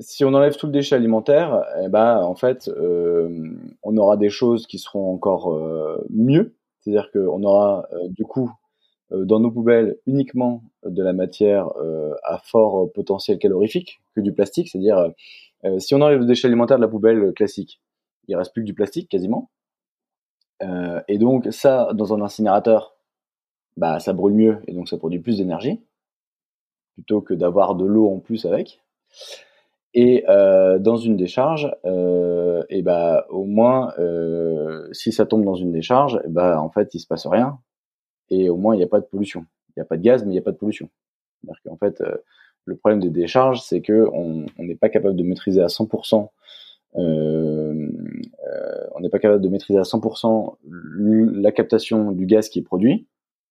si 0.00 0.24
on 0.24 0.32
enlève 0.34 0.56
tout 0.56 0.66
le 0.66 0.72
déchet 0.72 0.94
alimentaire, 0.94 1.64
eh 1.82 1.88
ben, 1.88 2.18
en 2.18 2.36
fait, 2.36 2.70
on 3.82 3.96
aura 3.96 4.16
des 4.16 4.30
choses 4.30 4.66
qui 4.68 4.78
seront 4.78 5.12
encore 5.12 5.52
mieux. 6.10 6.54
C'est-à-dire 6.80 7.10
qu'on 7.12 7.42
aura 7.42 7.88
du 8.10 8.24
coup 8.24 8.52
euh, 9.12 9.24
dans 9.24 9.40
nos 9.40 9.50
poubelles 9.50 9.96
uniquement 10.06 10.62
de 10.84 11.02
la 11.02 11.14
matière 11.14 11.70
euh, 11.78 12.14
à 12.24 12.38
fort 12.38 12.92
potentiel 12.92 13.38
calorifique 13.38 14.00
que 14.14 14.20
du 14.20 14.32
plastique. 14.32 14.68
C'est-à-dire, 14.68 15.12
euh, 15.64 15.78
si 15.78 15.94
on 15.94 16.00
enlève 16.02 16.20
le 16.20 16.26
déchet 16.26 16.46
alimentaire 16.46 16.76
de 16.76 16.82
la 16.82 16.88
poubelle 16.88 17.32
classique, 17.32 17.80
il 18.28 18.36
reste 18.36 18.52
plus 18.52 18.62
que 18.62 18.66
du 18.66 18.74
plastique 18.74 19.08
quasiment. 19.08 19.50
et 21.08 21.18
donc 21.18 21.48
ça, 21.50 21.92
dans 21.94 22.14
un 22.14 22.20
incinérateur, 22.20 22.96
bah 23.76 24.00
ça 24.00 24.12
brûle 24.12 24.34
mieux 24.34 24.60
et 24.66 24.72
donc 24.72 24.88
ça 24.88 24.98
produit 24.98 25.20
plus 25.20 25.38
d'énergie 25.38 25.80
plutôt 26.98 27.20
que 27.20 27.32
d'avoir 27.32 27.76
de 27.76 27.84
l'eau 27.84 28.08
en 28.10 28.18
plus 28.18 28.44
avec. 28.44 28.80
Et 29.94 30.24
euh, 30.28 30.78
dans 30.80 30.96
une 30.96 31.16
décharge, 31.16 31.72
euh, 31.84 32.64
bah 32.82 33.26
au 33.30 33.44
moins 33.44 33.94
euh, 33.98 34.88
si 34.92 35.12
ça 35.12 35.24
tombe 35.24 35.44
dans 35.44 35.54
une 35.54 35.70
décharge, 35.70 36.20
et 36.24 36.28
bah 36.28 36.60
en 36.60 36.70
fait 36.70 36.94
il 36.94 36.98
se 36.98 37.06
passe 37.06 37.26
rien 37.26 37.58
et 38.30 38.50
au 38.50 38.56
moins 38.56 38.74
il 38.74 38.78
n'y 38.78 38.84
a 38.84 38.88
pas 38.88 39.00
de 39.00 39.06
pollution. 39.06 39.46
Il 39.68 39.72
n'y 39.76 39.82
a 39.82 39.84
pas 39.84 39.96
de 39.96 40.02
gaz, 40.02 40.24
mais 40.24 40.30
il 40.30 40.32
n'y 40.32 40.38
a 40.38 40.42
pas 40.42 40.52
de 40.52 40.56
pollution. 40.56 40.90
C'est-à-dire 41.44 41.78
fait, 41.78 42.00
euh, 42.00 42.16
le 42.64 42.76
problème 42.76 43.00
des 43.00 43.10
décharges, 43.10 43.62
c'est 43.62 43.80
que 43.80 44.08
on 44.12 44.44
n'est 44.58 44.74
pas 44.74 44.88
capable 44.88 45.16
de 45.16 45.22
maîtriser 45.22 45.62
à 45.62 45.68
100%. 45.68 46.28
Euh, 46.96 47.88
euh, 48.46 48.86
on 48.94 49.00
n'est 49.00 49.10
pas 49.10 49.18
capable 49.18 49.42
de 49.42 49.48
maîtriser 49.48 49.78
à 49.78 49.82
100% 49.82 50.56
la 50.64 51.52
captation 51.52 52.12
du 52.12 52.26
gaz 52.26 52.48
qui 52.48 52.58
est 52.58 52.62
produit, 52.62 53.06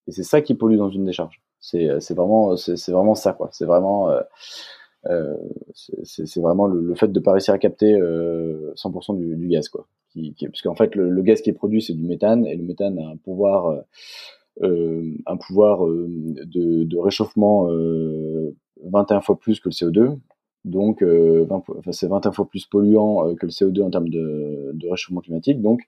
et 0.07 0.11
c'est 0.11 0.23
ça 0.23 0.41
qui 0.41 0.55
pollue 0.55 0.77
dans 0.77 0.89
une 0.89 1.05
décharge. 1.05 1.41
C'est 1.59 2.13
vraiment 2.13 2.55
c'est 2.55 2.91
vraiment 2.91 3.15
ça 3.15 3.33
quoi. 3.33 3.49
C'est 3.51 3.65
vraiment 3.65 4.09
euh, 5.05 5.35
c'est 6.03 6.39
vraiment 6.41 6.67
le, 6.67 6.95
fait 6.95 7.07
de 7.09 7.19
pas 7.19 7.33
réussir 7.33 7.53
à 7.53 7.57
capter 7.57 7.93
100% 7.93 9.17
du, 9.17 9.35
du, 9.35 9.47
gaz 9.47 9.69
quoi. 9.69 9.87
Qui, 10.09 10.33
qui, 10.33 10.47
parce 10.47 10.61
qu'en 10.61 10.75
fait 10.75 10.95
le, 10.95 11.09
le, 11.09 11.21
gaz 11.21 11.41
qui 11.41 11.49
est 11.49 11.53
produit 11.53 11.81
c'est 11.81 11.93
du 11.93 12.03
méthane 12.03 12.45
et 12.45 12.55
le 12.55 12.63
méthane 12.63 12.97
a 12.99 13.07
un 13.07 13.17
pouvoir 13.17 13.83
euh, 14.63 15.15
un 15.27 15.37
pouvoir 15.37 15.85
euh, 15.85 16.07
de, 16.09 16.83
de, 16.83 16.97
réchauffement 16.97 17.65
21 18.83 19.17
euh, 19.17 19.21
fois 19.21 19.37
plus 19.37 19.59
que 19.59 19.69
le 19.69 19.73
CO2. 19.73 20.17
Donc, 20.69 21.03
enfin, 21.03 21.91
c'est 21.91 22.07
21 22.07 22.31
fois 22.31 22.47
plus 22.47 22.65
polluant 22.65 23.35
que 23.35 23.45
le 23.45 23.51
CO2 23.51 23.83
en 23.83 23.89
termes 23.89 24.09
de, 24.09 24.73
réchauffement 24.89 25.21
climatique. 25.21 25.61
Donc, 25.61 25.81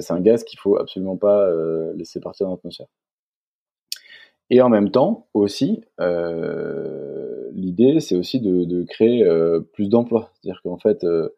c'est 0.00 0.12
un 0.12 0.20
gaz 0.20 0.44
qu'il 0.44 0.58
faut 0.58 0.76
absolument 0.76 1.16
pas 1.16 1.50
laisser 1.94 2.20
partir 2.20 2.46
dans 2.46 2.52
l'atmosphère. 2.52 2.88
Et 4.50 4.60
en 4.60 4.68
même 4.68 4.90
temps, 4.90 5.26
aussi, 5.34 5.82
euh, 6.00 7.50
l'idée, 7.52 8.00
c'est 8.00 8.16
aussi 8.16 8.40
de, 8.40 8.82
créer 8.84 9.24
euh, 9.24 9.60
plus 9.60 9.88
d'emplois. 9.88 10.30
C'est-à-dire 10.34 10.62
qu'en 10.62 10.78
fait, 10.78 11.04
euh, 11.04 11.28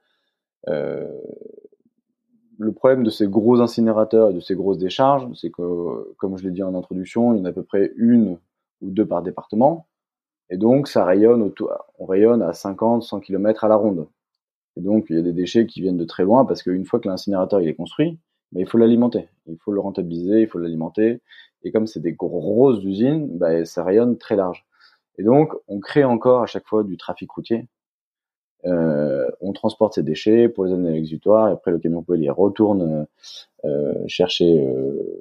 le 2.59 2.73
problème 2.73 3.05
de 3.05 3.11
ces 3.11 3.27
gros 3.27 3.61
incinérateurs 3.61 4.31
et 4.31 4.35
de 4.35 4.41
ces 4.41 4.55
grosses 4.55 4.79
décharges, 4.79 5.27
c'est 5.35 5.51
que, 5.51 6.13
comme 6.19 6.37
je 6.37 6.45
l'ai 6.45 6.51
dit 6.51 6.63
en 6.63 6.75
introduction, 6.75 7.33
il 7.33 7.39
y 7.39 7.41
en 7.41 7.45
a 7.47 7.51
à 7.51 7.53
peu 7.53 7.63
près 7.63 7.93
une 7.97 8.39
ou 8.83 8.91
deux 8.91 9.07
par 9.07 9.23
département. 9.23 9.87
Et 10.51 10.57
donc, 10.57 10.89
ça 10.89 11.05
rayonne 11.05 11.43
autour, 11.43 11.73
on 11.99 12.07
rayonne 12.07 12.43
à 12.43 12.53
50, 12.53 13.03
100 13.03 13.21
km 13.21 13.65
à 13.65 13.69
la 13.69 13.77
ronde. 13.77 14.09
Et 14.77 14.81
donc, 14.81 15.07
il 15.11 15.17
y 15.17 15.19
a 15.19 15.23
des 15.23 15.33
déchets 15.33 15.67
qui 15.67 15.81
viennent 15.81 15.99
de 15.99 16.05
très 16.05 16.23
loin 16.23 16.45
parce 16.45 16.63
qu'une 16.63 16.85
fois 16.85 17.01
que 17.01 17.09
l'incinérateur 17.09 17.61
est 17.61 17.75
construit, 17.75 18.19
il 18.53 18.67
faut 18.67 18.79
l'alimenter. 18.79 19.29
Il 19.47 19.59
faut 19.59 19.73
le 19.73 19.81
rentabiliser, 19.81 20.43
il 20.43 20.47
faut 20.47 20.59
l'alimenter. 20.59 21.21
Et 21.63 21.73
comme 21.73 21.87
c'est 21.87 22.01
des 22.01 22.13
grosses 22.13 22.83
usines, 22.85 23.29
bah, 23.37 23.65
ça 23.65 23.85
rayonne 23.85 24.17
très 24.17 24.37
large. 24.37 24.65
Et 25.19 25.23
donc, 25.25 25.53
on 25.67 25.81
crée 25.81 26.05
encore 26.05 26.43
à 26.43 26.47
chaque 26.47 26.67
fois 26.67 26.85
du 26.85 26.97
trafic 26.97 27.31
routier 27.31 27.67
euh, 28.65 29.29
on 29.41 29.53
transporte 29.53 29.95
ces 29.95 30.03
déchets 30.03 30.49
pour 30.49 30.65
les 30.65 30.73
amener 30.73 30.89
à 30.91 30.93
l'exutoire, 30.93 31.49
et 31.49 31.53
après 31.53 31.71
le 31.71 31.79
camion 31.79 32.03
poubelle 32.03 32.23
il 32.23 32.31
retourne 32.31 33.07
euh, 33.65 33.95
chercher, 34.09 34.67
euh, 34.67 35.19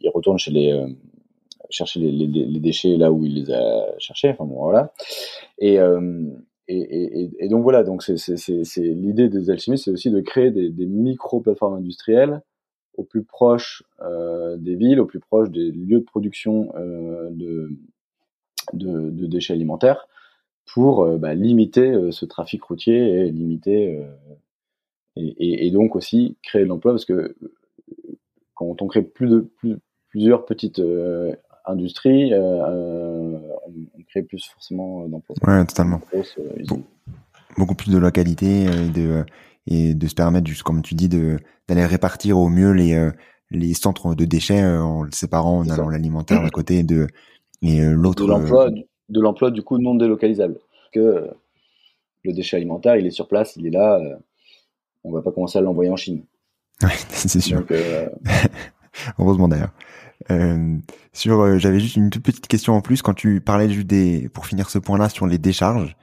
il 0.00 0.08
retourne 0.12 0.38
chez 0.38 0.50
les 0.50 0.72
euh, 0.72 0.88
chercher 1.74 2.00
les, 2.00 2.60
déchets 2.60 2.96
là 2.96 3.12
où 3.12 3.24
il 3.24 3.34
les 3.34 3.52
a 3.52 3.86
cherchés. 3.98 4.30
Enfin 4.30 4.44
bon 4.44 4.62
voilà. 4.62 4.92
Et 5.58 5.78
et, 6.66 6.78
et, 6.78 7.30
et, 7.40 7.48
donc 7.48 7.62
voilà, 7.62 7.82
donc 7.82 8.02
c'est 8.02 8.78
l'idée 8.78 9.28
des 9.28 9.50
alchimistes, 9.50 9.84
c'est 9.84 9.90
aussi 9.90 10.10
de 10.10 10.20
créer 10.20 10.50
des, 10.50 10.70
des 10.70 10.86
micro 10.86 11.40
plateformes 11.40 11.74
industrielles 11.74 12.40
au 12.96 13.04
plus 13.04 13.24
proche 13.24 13.82
euh, 14.02 14.56
des 14.56 14.76
villes, 14.76 15.00
au 15.00 15.06
plus 15.06 15.20
proche 15.20 15.50
des 15.50 15.70
lieux 15.70 15.98
de 15.98 16.04
production 16.04 16.72
euh, 16.76 17.28
de, 17.30 17.70
de, 18.72 19.26
déchets 19.26 19.52
alimentaires, 19.52 20.06
pour 20.66 21.02
euh, 21.02 21.18
bah, 21.18 21.34
limiter 21.34 21.90
euh, 21.90 22.10
ce 22.10 22.24
trafic 22.24 22.62
routier 22.62 22.96
et 22.96 23.30
limiter 23.30 23.98
euh, 23.98 24.14
et, 25.16 25.66
et, 25.66 25.70
donc 25.70 25.94
aussi 25.94 26.36
créer 26.42 26.62
de 26.62 26.68
l'emploi 26.68 26.92
parce 26.92 27.04
que 27.04 27.36
quand 28.54 28.82
on 28.82 28.86
crée 28.88 29.02
plusieurs 29.02 30.44
petites 30.44 30.80
industries, 31.66 32.32
on, 32.34 33.40
on, 33.66 34.02
crée 34.08 34.22
plus 34.22 34.44
forcément 34.52 35.06
d'emplois. 35.08 35.36
Ouais, 35.46 35.64
totalement. 35.64 36.00
Beaucoup 37.56 37.74
plus 37.74 37.90
de 37.92 37.98
localité 37.98 38.64
et 38.64 38.88
de 38.88 39.24
et 39.66 39.94
de 39.94 40.06
se 40.06 40.14
permettre, 40.14 40.46
juste 40.46 40.62
comme 40.62 40.82
tu 40.82 40.94
dis, 40.94 41.08
de 41.08 41.38
d'aller 41.68 41.86
répartir 41.86 42.38
au 42.38 42.48
mieux 42.48 42.72
les 42.72 43.10
les 43.50 43.74
centres 43.74 44.14
de 44.14 44.24
déchets 44.24 44.64
en 44.64 45.02
le 45.02 45.12
séparant, 45.12 45.58
en 45.60 45.68
allant 45.68 45.88
l'alimentaire 45.88 46.42
d'un 46.42 46.50
côté 46.50 46.78
et 46.78 46.82
de 46.82 47.06
et 47.62 47.80
l'autre. 47.80 48.26
l'emploi, 48.26 48.70
de 49.08 49.20
l'emploi 49.20 49.50
du 49.50 49.62
coup 49.62 49.78
non 49.78 49.94
délocalisable. 49.94 50.58
Que 50.92 51.00
euh, 51.00 51.30
le 52.22 52.32
déchet 52.32 52.56
alimentaire, 52.56 52.96
il 52.96 53.06
est 53.06 53.10
sur 53.10 53.28
place, 53.28 53.56
il 53.56 53.66
est 53.66 53.70
là. 53.70 53.98
Euh, 53.98 54.16
on 55.02 55.12
va 55.12 55.22
pas 55.22 55.32
commencer 55.32 55.58
à 55.58 55.62
l'envoyer 55.62 55.90
en 55.90 55.96
Chine. 55.96 56.22
c'est 57.08 57.40
sûr. 57.40 57.64
Euh, 57.70 58.08
Heureusement 59.18 59.48
d'ailleurs. 59.48 59.72
Sur, 61.12 61.58
j'avais 61.58 61.80
juste 61.80 61.96
une 61.96 62.10
toute 62.10 62.22
petite 62.22 62.46
question 62.46 62.74
en 62.74 62.80
plus 62.80 63.02
quand 63.02 63.14
tu 63.14 63.40
parlais 63.40 63.68
juste 63.68 63.86
des, 63.86 64.28
pour 64.28 64.46
finir 64.46 64.70
ce 64.70 64.78
point-là 64.78 65.08
sur 65.08 65.26
les 65.26 65.38
décharges. 65.38 65.96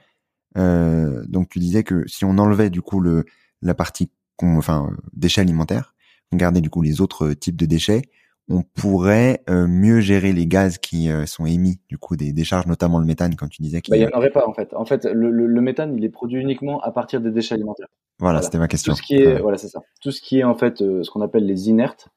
donc 0.56 1.48
tu 1.48 1.58
disais 1.58 1.82
que 1.82 2.06
si 2.06 2.24
on 2.24 2.38
enlevait 2.38 2.70
du 2.70 2.82
coup 2.82 3.00
le 3.00 3.24
la 3.62 3.74
partie, 3.74 4.10
enfin 4.40 4.90
déchets 5.12 5.40
alimentaires, 5.40 5.94
on 6.32 6.36
gardait 6.36 6.60
du 6.60 6.70
coup 6.70 6.82
les 6.82 7.00
autres 7.00 7.32
types 7.32 7.56
de 7.56 7.66
déchets, 7.66 8.02
on 8.48 8.62
pourrait 8.62 9.42
euh, 9.48 9.66
mieux 9.66 10.00
gérer 10.00 10.32
les 10.32 10.46
gaz 10.46 10.78
qui 10.78 11.10
euh, 11.10 11.26
sont 11.26 11.46
émis 11.46 11.80
du 11.88 11.98
coup 11.98 12.16
des 12.16 12.32
décharges, 12.32 12.66
notamment 12.66 12.98
le 12.98 13.06
méthane, 13.06 13.34
comme 13.36 13.48
tu 13.48 13.62
disais. 13.62 13.80
Bah, 13.88 13.96
il 13.96 14.00
n'y 14.00 14.06
en 14.06 14.18
aurait 14.18 14.30
pas 14.30 14.46
en 14.46 14.52
fait. 14.52 14.74
En 14.74 14.84
fait, 14.84 15.04
le, 15.04 15.60
méthane, 15.60 15.96
il 15.96 16.04
est 16.04 16.10
produit 16.10 16.40
uniquement 16.40 16.80
à 16.80 16.90
partir 16.90 17.20
des 17.20 17.30
déchets 17.30 17.54
alimentaires. 17.54 17.88
Voilà, 18.18 18.42
c'était 18.42 18.58
ma 18.58 18.68
question. 18.68 18.92
Tout 18.92 18.98
ce 18.98 19.02
qui 19.02 19.16
est, 19.16 19.40
voilà, 19.40 19.58
c'est 19.58 19.68
ça. 19.68 19.80
Tout 20.00 20.10
ce 20.10 20.20
qui 20.20 20.40
est 20.40 20.44
en 20.44 20.54
fait 20.54 20.82
euh, 20.82 21.02
ce 21.02 21.10
qu'on 21.10 21.22
appelle 21.22 21.46
les 21.46 21.68
inertes. 21.68 22.08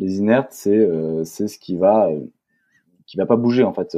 Les 0.00 0.18
inertes, 0.18 0.52
c'est 0.52 0.88
c'est 1.24 1.48
ce 1.48 1.58
qui 1.58 1.76
va 1.76 2.10
qui 3.06 3.16
va 3.16 3.26
pas 3.26 3.36
bouger 3.36 3.64
en 3.64 3.72
fait. 3.72 3.96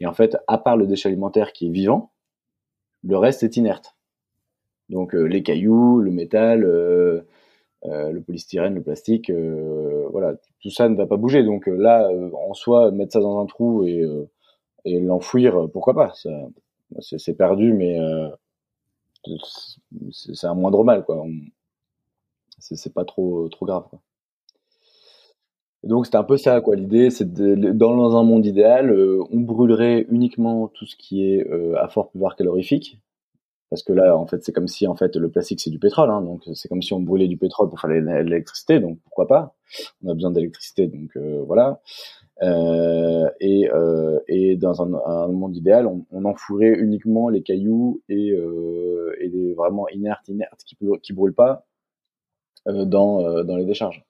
et 0.00 0.06
en 0.06 0.14
fait, 0.14 0.36
à 0.48 0.58
part 0.58 0.76
le 0.76 0.86
déchet 0.86 1.08
alimentaire 1.08 1.52
qui 1.52 1.66
est 1.68 1.70
vivant, 1.70 2.10
le 3.04 3.16
reste 3.18 3.42
est 3.42 3.56
inerte. 3.56 3.96
Donc 4.88 5.14
les 5.14 5.42
cailloux, 5.42 6.00
le 6.00 6.10
métal 6.10 6.64
euh, 7.84 8.10
le 8.10 8.20
polystyrène, 8.22 8.74
le 8.74 8.82
plastique, 8.82 9.30
euh, 9.30 10.08
voilà, 10.10 10.34
tout 10.60 10.70
ça 10.70 10.88
ne 10.88 10.96
va 10.96 11.06
pas 11.06 11.16
bouger. 11.16 11.44
Donc 11.44 11.68
euh, 11.68 11.76
là, 11.76 12.10
en 12.48 12.54
soi, 12.54 12.90
mettre 12.90 13.12
ça 13.12 13.20
dans 13.20 13.38
un 13.40 13.46
trou 13.46 13.84
et, 13.86 14.02
et 14.84 15.00
l'enfouir, 15.00 15.68
pourquoi 15.72 15.94
pas 15.94 16.12
C'est 17.00 17.34
perdu, 17.34 17.72
mais 17.72 17.98
c'est 20.10 20.46
un 20.46 20.54
moindre 20.54 20.84
mal, 20.84 21.04
quoi. 21.04 21.24
C'est 22.58 22.94
pas 22.94 23.04
trop 23.04 23.48
trop 23.48 23.66
grave. 23.66 23.86
Quoi. 23.90 24.00
Donc 25.84 26.06
c'est 26.06 26.16
un 26.16 26.24
peu 26.24 26.36
ça, 26.36 26.60
quoi. 26.60 26.74
L'idée, 26.76 27.10
c'est 27.10 27.32
dans 27.32 28.16
un 28.16 28.22
monde 28.24 28.44
idéal, 28.46 28.92
on 29.30 29.40
brûlerait 29.40 30.06
uniquement 30.10 30.68
tout 30.68 30.86
ce 30.86 30.96
qui 30.96 31.24
est 31.24 31.46
à 31.78 31.88
fort 31.88 32.10
pouvoir 32.10 32.34
calorifique, 32.36 32.98
parce 33.70 33.82
que 33.82 33.92
là, 33.92 34.16
en 34.16 34.26
fait, 34.26 34.42
c'est 34.44 34.52
comme 34.52 34.68
si 34.68 34.86
en 34.86 34.94
fait 34.94 35.16
le 35.16 35.28
plastique 35.30 35.60
c'est 35.60 35.70
du 35.70 35.78
pétrole, 35.78 36.10
hein, 36.10 36.22
donc 36.22 36.42
c'est 36.54 36.68
comme 36.68 36.82
si 36.82 36.92
on 36.92 37.00
brûlait 37.00 37.28
du 37.28 37.36
pétrole 37.36 37.68
pour 37.68 37.80
faire 37.80 37.90
l'électricité, 37.90 38.80
donc 38.80 38.98
pourquoi 39.02 39.26
pas? 39.26 39.54
On 40.04 40.10
a 40.10 40.14
besoin 40.14 40.30
d'électricité, 40.30 40.86
donc 40.86 41.10
euh, 41.16 41.42
voilà. 41.46 41.80
Euh, 42.42 43.28
et, 43.40 43.68
euh, 43.72 44.20
et 44.28 44.56
dans 44.56 44.82
un, 44.82 44.92
un, 44.94 45.28
monde 45.28 45.56
idéal, 45.56 45.86
on, 45.86 46.04
on 46.12 46.24
enfouirait 46.26 46.78
uniquement 46.78 47.28
les 47.30 47.42
cailloux 47.42 48.02
et, 48.08 48.30
euh, 48.32 49.16
et 49.20 49.28
les 49.28 49.54
vraiment 49.54 49.88
inertes, 49.88 50.28
inertes 50.28 50.60
qui 50.66 50.76
qui 51.02 51.12
brûlent 51.14 51.34
pas 51.34 51.64
euh, 52.68 52.84
dans 52.84 53.42
dans 53.44 53.56
les 53.56 53.64
décharges. 53.64 54.04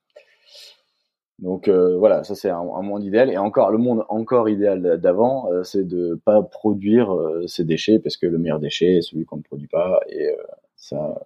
Donc 1.39 1.69
voilà, 1.69 2.25
ça 2.25 2.35
c'est 2.35 2.49
un, 2.49 2.63
monde 2.65 3.05
idéal. 3.05 3.31
Et 3.31 3.37
encore, 3.37 3.71
le 3.71 3.79
monde 3.79 4.05
encore 4.09 4.49
idéal 4.49 4.99
d'avant, 5.01 5.49
c'est 5.65 5.87
de 5.87 6.21
pas 6.25 6.43
produire 6.43 7.15
ces 7.47 7.65
déchets 7.65 7.99
parce 7.99 8.17
que 8.17 8.27
le 8.27 8.39
meilleur 8.39 8.59
déchet 8.59 8.97
est 8.97 9.03
celui 9.03 9.27
qu'on 9.27 9.37
ne 9.37 9.43
produit 9.43 9.69
pas. 9.69 10.01
Et 10.09 10.35
ça, 10.77 11.21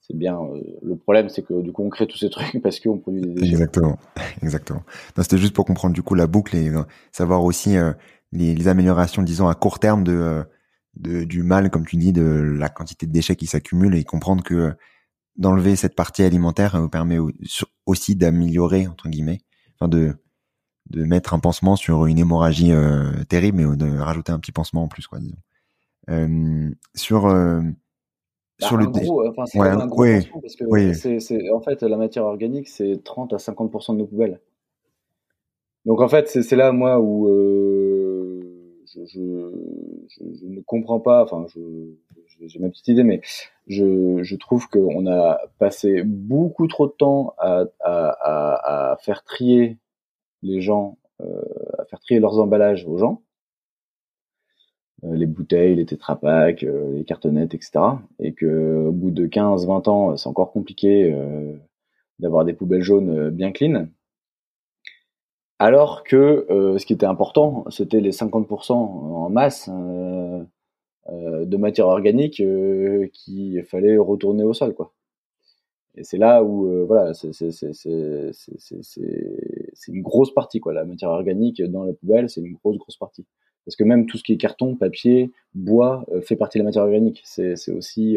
c'est 0.00 0.16
bien. 0.16 0.38
le 0.82 0.96
problème, 0.96 1.30
c'est 1.30 1.42
que 1.42 1.62
du 1.62 1.72
coup, 1.72 1.84
on 1.84 1.88
crée 1.88 2.06
tous 2.06 2.18
ces 2.18 2.28
trucs 2.30 2.62
parce 2.62 2.78
qu'on 2.80 2.98
produit 2.98 3.22
des 3.22 3.32
déchets. 3.32 3.52
Exactement, 3.52 3.98
exactement. 4.42 4.82
C'était 5.18 5.38
juste 5.38 5.54
pour 5.54 5.64
comprendre 5.64 5.94
du 5.94 6.02
coup 6.02 6.14
la 6.14 6.26
boucle 6.26 6.54
et 6.54 6.70
savoir 7.12 7.44
aussi 7.44 7.76
les, 8.32 8.54
les, 8.54 8.68
améliorations, 8.68 9.22
disons 9.22 9.48
à 9.48 9.54
court 9.54 9.78
terme 9.78 10.04
de, 10.04 10.44
de 10.96 11.24
du 11.24 11.42
mal, 11.42 11.70
comme 11.70 11.86
tu 11.86 11.96
dis, 11.96 12.12
de 12.12 12.22
la 12.58 12.68
quantité 12.68 13.06
de 13.06 13.12
déchets 13.12 13.36
qui 13.36 13.46
s'accumulent 13.46 13.96
et 13.96 14.04
comprendre 14.04 14.42
que 14.42 14.74
d'enlever 15.36 15.76
cette 15.76 15.94
partie 15.94 16.22
alimentaire 16.22 16.80
vous 16.80 16.88
permet 16.88 17.18
aussi 17.86 18.16
d'améliorer 18.16 18.86
entre 18.86 19.08
guillemets, 19.08 19.40
enfin 19.74 19.88
de 19.88 20.14
de 20.90 21.04
mettre 21.04 21.34
un 21.34 21.38
pansement 21.38 21.76
sur 21.76 22.06
une 22.06 22.18
hémorragie 22.18 22.72
euh, 22.72 23.10
terrible, 23.28 23.58
mais 23.58 23.76
de 23.76 23.98
rajouter 23.98 24.32
un 24.32 24.38
petit 24.38 24.52
pansement 24.52 24.84
en 24.84 24.88
plus, 24.88 25.06
quoi, 25.06 25.18
disons. 25.18 25.36
Euh, 26.08 26.70
sur 26.94 27.26
euh, 27.26 27.60
bah, 28.60 28.66
sur 28.68 28.76
le 28.76 28.86
gros, 28.86 29.28
enfin, 29.28 29.44
c'est 29.46 29.58
un 29.58 29.86
gros 29.86 30.04
pansement 30.04 30.40
parce 30.40 30.54
que 30.54 30.92
c'est, 30.94 31.18
c'est, 31.18 31.50
en 31.50 31.60
fait 31.60 31.82
la 31.82 31.96
matière 31.96 32.24
organique, 32.24 32.68
c'est 32.68 33.02
30 33.02 33.32
à 33.32 33.36
50% 33.38 33.94
de 33.94 33.98
nos 33.98 34.06
poubelles. 34.06 34.40
Donc 35.84 36.00
en 36.00 36.08
fait, 36.08 36.28
c'est, 36.28 36.42
c'est 36.42 36.54
là 36.54 36.70
moi 36.70 37.00
où 37.00 37.26
je, 39.04 39.52
je, 40.08 40.24
je, 40.40 40.46
ne 40.46 40.60
comprends 40.60 41.00
pas. 41.00 41.22
Enfin, 41.22 41.46
j'ai 42.46 42.58
ma 42.58 42.68
petite 42.68 42.88
idée, 42.88 43.04
mais 43.04 43.20
je, 43.66 44.36
trouve 44.36 44.68
qu'on 44.68 45.06
a 45.06 45.40
passé 45.58 46.02
beaucoup 46.04 46.66
trop 46.66 46.86
de 46.86 46.92
temps 46.92 47.34
à, 47.38 47.64
à, 47.80 48.92
à, 48.92 48.96
faire 48.98 49.24
trier 49.24 49.78
les 50.42 50.60
gens, 50.60 50.98
euh, 51.20 51.42
à 51.78 51.84
faire 51.86 52.00
trier 52.00 52.20
leurs 52.20 52.38
emballages 52.38 52.86
aux 52.86 52.98
gens, 52.98 53.22
euh, 55.04 55.14
les 55.14 55.26
bouteilles, 55.26 55.76
les 55.76 55.86
tétrapacks, 55.86 56.62
euh, 56.64 56.94
les 56.94 57.04
cartonnettes, 57.04 57.54
etc. 57.54 57.80
Et 58.18 58.32
que 58.32 58.86
au 58.88 58.92
bout 58.92 59.10
de 59.10 59.26
15-20 59.26 59.88
ans, 59.88 60.16
c'est 60.16 60.28
encore 60.28 60.52
compliqué 60.52 61.12
euh, 61.12 61.54
d'avoir 62.18 62.44
des 62.44 62.54
poubelles 62.54 62.82
jaunes 62.82 63.30
bien 63.30 63.52
clean. 63.52 63.88
Alors 65.58 66.04
que 66.04 66.46
ce 66.48 66.84
qui 66.84 66.92
était 66.92 67.06
important, 67.06 67.64
c'était 67.70 68.00
les 68.00 68.12
50% 68.12 68.72
en 68.72 69.30
masse 69.30 69.70
euh, 71.08 71.44
de 71.44 71.56
matière 71.56 71.86
organique 71.86 72.40
euh, 72.40 73.06
qu'il 73.12 73.62
fallait 73.62 73.96
retourner 73.96 74.42
au 74.42 74.52
sol, 74.52 74.74
quoi. 74.74 74.92
Et 75.94 76.02
c'est 76.02 76.18
là 76.18 76.42
où, 76.42 76.66
euh, 76.68 76.84
voilà, 76.84 77.14
c'est 77.14 77.30
une 79.88 80.02
grosse 80.02 80.34
partie, 80.34 80.58
quoi. 80.58 80.72
La 80.72 80.84
matière 80.84 81.10
organique 81.10 81.62
dans 81.62 81.84
la 81.84 81.92
poubelle, 81.92 82.28
c'est 82.28 82.40
une 82.40 82.54
grosse, 82.54 82.76
grosse 82.78 82.96
partie. 82.96 83.24
Parce 83.64 83.76
que 83.76 83.84
même 83.84 84.06
tout 84.06 84.18
ce 84.18 84.24
qui 84.24 84.32
est 84.32 84.36
carton, 84.36 84.74
papier, 84.74 85.30
bois, 85.54 86.04
fait 86.22 86.36
partie 86.36 86.58
de 86.58 86.62
la 86.62 86.68
matière 86.68 86.84
organique. 86.84 87.22
C'est 87.24 87.54
aussi, 87.70 88.16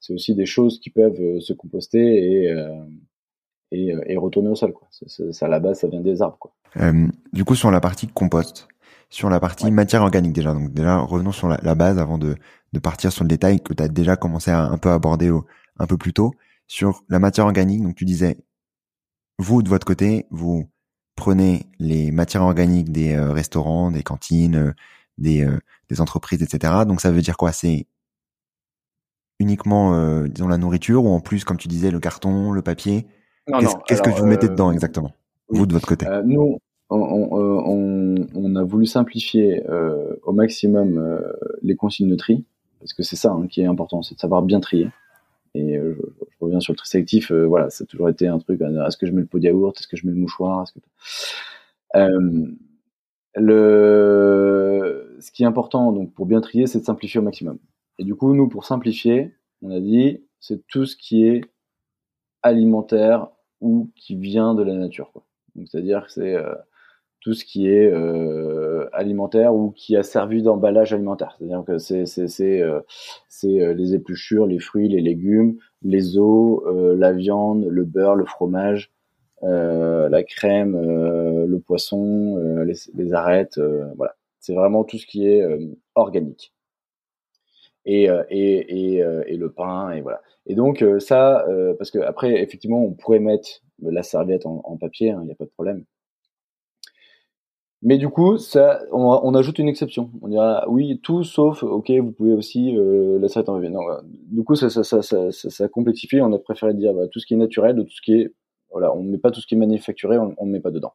c'est 0.00 0.12
aussi 0.12 0.34
des 0.34 0.46
choses 0.46 0.80
qui 0.80 0.90
peuvent 0.90 1.38
se 1.38 1.52
composter 1.52 2.00
et, 2.00 2.52
et, 3.72 3.94
et, 4.06 4.16
retourner 4.16 4.50
au 4.50 4.54
sol. 4.54 4.72
Quoi. 4.72 4.86
ça, 4.90 5.46
à 5.46 5.48
la 5.48 5.60
base, 5.60 5.80
ça 5.80 5.88
vient 5.88 6.00
des 6.00 6.22
arbres. 6.22 6.38
Quoi. 6.38 6.52
du 7.32 7.44
coup, 7.44 7.54
sur 7.54 7.70
la 7.70 7.80
partie 7.80 8.06
compost, 8.06 8.68
sur 9.10 9.28
la 9.28 9.40
partie 9.40 9.70
matière 9.70 10.02
organique 10.02 10.32
déjà. 10.32 10.54
Donc 10.54 10.72
déjà, 10.72 10.98
revenons 10.98 11.32
sur 11.32 11.48
la, 11.48 11.74
base 11.74 11.98
avant 11.98 12.18
de, 12.18 12.36
de, 12.72 12.78
partir 12.78 13.12
sur 13.12 13.24
le 13.24 13.28
détail 13.28 13.60
que 13.60 13.74
tu 13.74 13.82
as 13.82 13.88
déjà 13.88 14.16
commencé 14.16 14.50
à 14.50 14.62
un 14.62 14.78
peu 14.78 14.90
aborder 14.90 15.30
un 15.78 15.86
peu 15.86 15.96
plus 15.96 16.12
tôt. 16.12 16.32
Sur 16.66 17.04
la 17.08 17.18
matière 17.18 17.46
organique, 17.46 17.82
donc 17.82 17.96
tu 17.96 18.04
disais, 18.04 18.38
vous 19.38 19.62
de 19.62 19.68
votre 19.68 19.86
côté, 19.86 20.26
vous 20.30 20.70
prenez 21.16 21.66
les 21.78 22.10
matières 22.10 22.42
organiques 22.42 22.90
des 22.90 23.14
euh, 23.14 23.32
restaurants, 23.32 23.90
des 23.90 24.02
cantines, 24.02 24.56
euh, 24.56 24.72
des, 25.18 25.44
euh, 25.44 25.58
des 25.88 26.00
entreprises, 26.00 26.42
etc. 26.42 26.84
Donc 26.86 27.00
ça 27.00 27.10
veut 27.10 27.20
dire 27.20 27.36
quoi? 27.36 27.52
C'est 27.52 27.86
uniquement, 29.38 30.24
disons, 30.28 30.46
la 30.46 30.56
nourriture 30.56 31.04
ou 31.04 31.08
en 31.08 31.18
plus, 31.18 31.42
comme 31.42 31.56
tu 31.56 31.66
disais, 31.66 31.90
le 31.90 31.98
carton, 31.98 32.52
le 32.52 32.62
papier? 32.62 33.08
Qu'est-ce 33.86 34.02
que 34.02 34.10
vous 34.10 34.26
mettez 34.26 34.48
dedans 34.48 34.72
exactement 34.72 35.12
Vous 35.48 35.66
de 35.66 35.72
votre 35.72 35.86
côté? 35.86 36.06
Nous, 36.24 36.58
on, 36.90 38.28
on, 38.34 38.56
a 38.56 38.62
voulu 38.62 38.86
simplifier 38.86 39.62
euh, 39.68 40.14
au 40.24 40.32
maximum 40.32 40.98
euh, 40.98 41.20
les 41.62 41.74
consignes 41.74 42.10
de 42.10 42.16
tri, 42.16 42.44
parce 42.80 42.92
que 42.92 43.02
c'est 43.02 43.16
ça 43.16 43.32
hein, 43.32 43.46
qui 43.48 43.60
est 43.60 43.66
important, 43.66 44.02
c'est 44.02 44.14
de 44.14 44.20
savoir 44.20 44.42
bien 44.42 44.60
trier. 44.60 44.88
Et 45.54 45.76
euh, 45.76 45.96
je, 46.30 46.36
reviens 46.40 46.60
sur 46.60 46.72
le 46.72 46.76
tri 46.76 46.88
sélectif, 46.88 47.32
voilà, 47.32 47.70
ça 47.70 47.84
a 47.84 47.86
toujours 47.86 48.08
été 48.08 48.26
un 48.26 48.38
truc, 48.38 48.60
est-ce 48.60 48.96
que 48.96 49.06
je 49.06 49.12
mets 49.12 49.20
le 49.20 49.26
pot 49.26 49.38
de 49.38 49.44
yaourt, 49.44 49.78
est-ce 49.78 49.88
que 49.88 49.96
je 49.96 50.06
mets 50.06 50.12
le 50.12 50.18
mouchoir, 50.18 50.66
que... 50.72 50.80
le... 53.34 55.16
Ce 55.20 55.30
qui 55.30 55.44
est 55.44 55.46
important 55.46 55.92
donc 55.92 56.12
pour 56.12 56.26
bien 56.26 56.40
trier, 56.40 56.66
c'est 56.66 56.80
de 56.80 56.84
simplifier 56.84 57.20
au 57.20 57.22
maximum. 57.22 57.58
Et 57.98 58.04
du 58.04 58.14
coup, 58.14 58.34
nous, 58.34 58.48
pour 58.48 58.64
simplifier, 58.64 59.32
on 59.62 59.70
a 59.70 59.80
dit, 59.80 60.24
c'est 60.40 60.66
tout 60.66 60.86
ce 60.86 60.96
qui 60.96 61.26
est 61.26 61.42
alimentaire 62.42 63.28
ou 63.60 63.90
qui 63.96 64.16
vient 64.16 64.54
de 64.54 64.62
la 64.62 64.74
nature. 64.74 65.12
c'est-à-dire 65.66 66.06
que 66.06 66.12
c'est 66.12 66.36
tout 67.22 67.34
ce 67.34 67.44
qui 67.44 67.68
est 67.68 67.90
euh, 67.90 68.88
alimentaire 68.92 69.54
ou 69.54 69.70
qui 69.70 69.96
a 69.96 70.02
servi 70.02 70.42
d'emballage 70.42 70.92
alimentaire. 70.92 71.36
C'est-à-dire 71.38 71.64
que 71.64 71.78
c'est 71.78 72.04
c'est 72.04 72.60
euh, 72.60 72.80
euh, 73.44 73.74
les 73.74 73.94
épluchures, 73.94 74.46
les 74.46 74.58
fruits, 74.58 74.88
les 74.88 75.00
légumes, 75.00 75.56
les 75.82 76.18
os, 76.18 76.60
euh, 76.66 76.96
la 76.96 77.12
viande, 77.12 77.64
le 77.64 77.84
beurre, 77.84 78.16
le 78.16 78.24
fromage, 78.24 78.90
euh, 79.44 80.08
la 80.08 80.24
crème, 80.24 80.76
le 80.76 81.58
poisson, 81.60 82.36
les, 82.64 82.74
les, 82.94 83.12
arêtes. 83.12 83.60
voilà, 83.96 84.16
c'est 84.40 84.54
vraiment 84.54 84.82
tout 84.82 84.98
ce 84.98 85.06
qui 85.06 85.26
est 85.26 85.46
organique. 85.94 86.52
Et, 87.84 88.04
et, 88.04 88.10
et, 88.30 88.96
et, 88.98 89.36
le 89.36 89.50
pain 89.50 89.90
et 89.90 90.02
voilà. 90.02 90.20
Et 90.46 90.54
donc 90.54 90.84
ça, 91.00 91.44
parce 91.78 91.90
que 91.90 91.98
après 91.98 92.40
effectivement 92.40 92.84
on 92.84 92.92
pourrait 92.92 93.18
mettre 93.18 93.48
la 93.82 94.02
serviette 94.04 94.46
en, 94.46 94.76
papier, 94.76 95.08
il 95.08 95.12
hein, 95.12 95.24
n'y 95.24 95.32
a 95.32 95.34
pas 95.34 95.46
de 95.46 95.50
problème 95.50 95.84
mais 97.84 97.98
du 97.98 98.08
coup, 98.08 98.38
ça, 98.38 98.80
on, 98.92 99.34
ajoute 99.34 99.58
une 99.58 99.68
exception. 99.68 100.10
On 100.22 100.28
dira 100.28 100.64
oui, 100.68 101.00
tout 101.02 101.24
sauf, 101.24 101.64
ok, 101.64 101.90
vous 101.90 102.12
pouvez 102.12 102.32
aussi 102.32 102.76
euh, 102.76 103.18
la 103.18 103.26
serviette 103.26 103.48
en 103.48 103.54
papier. 103.54 103.80
Du 104.30 104.44
coup, 104.44 104.54
ça, 104.54 104.70
ça, 104.70 104.84
ça, 104.84 105.02
ça, 105.02 105.30
ça, 105.32 105.68
complexifie. 105.68 106.20
On 106.20 106.32
a 106.32 106.38
préféré 106.38 106.74
dire 106.74 106.94
bah, 106.94 107.08
tout 107.10 107.18
ce 107.18 107.26
qui 107.26 107.34
est 107.34 107.36
naturel, 107.36 107.74
tout 107.76 107.90
ce 107.90 108.00
qui 108.00 108.14
est, 108.14 108.32
voilà, 108.70 108.94
on 108.94 109.02
ne 109.02 109.10
met 109.10 109.18
pas 109.18 109.32
tout 109.32 109.40
ce 109.40 109.48
qui 109.48 109.56
est 109.56 109.58
manufacturé, 109.58 110.16
on 110.16 110.46
ne 110.46 110.50
met 110.52 110.60
pas 110.60 110.70
dedans. 110.70 110.92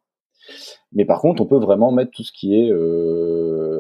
Mais 0.94 1.04
par 1.04 1.20
contre, 1.20 1.42
on 1.42 1.46
peut 1.46 1.58
vraiment 1.58 1.92
mettre 1.92 2.12
tout 2.12 2.24
ce 2.24 2.32
qui 2.32 2.56
est 2.56 2.72
euh, 2.72 3.77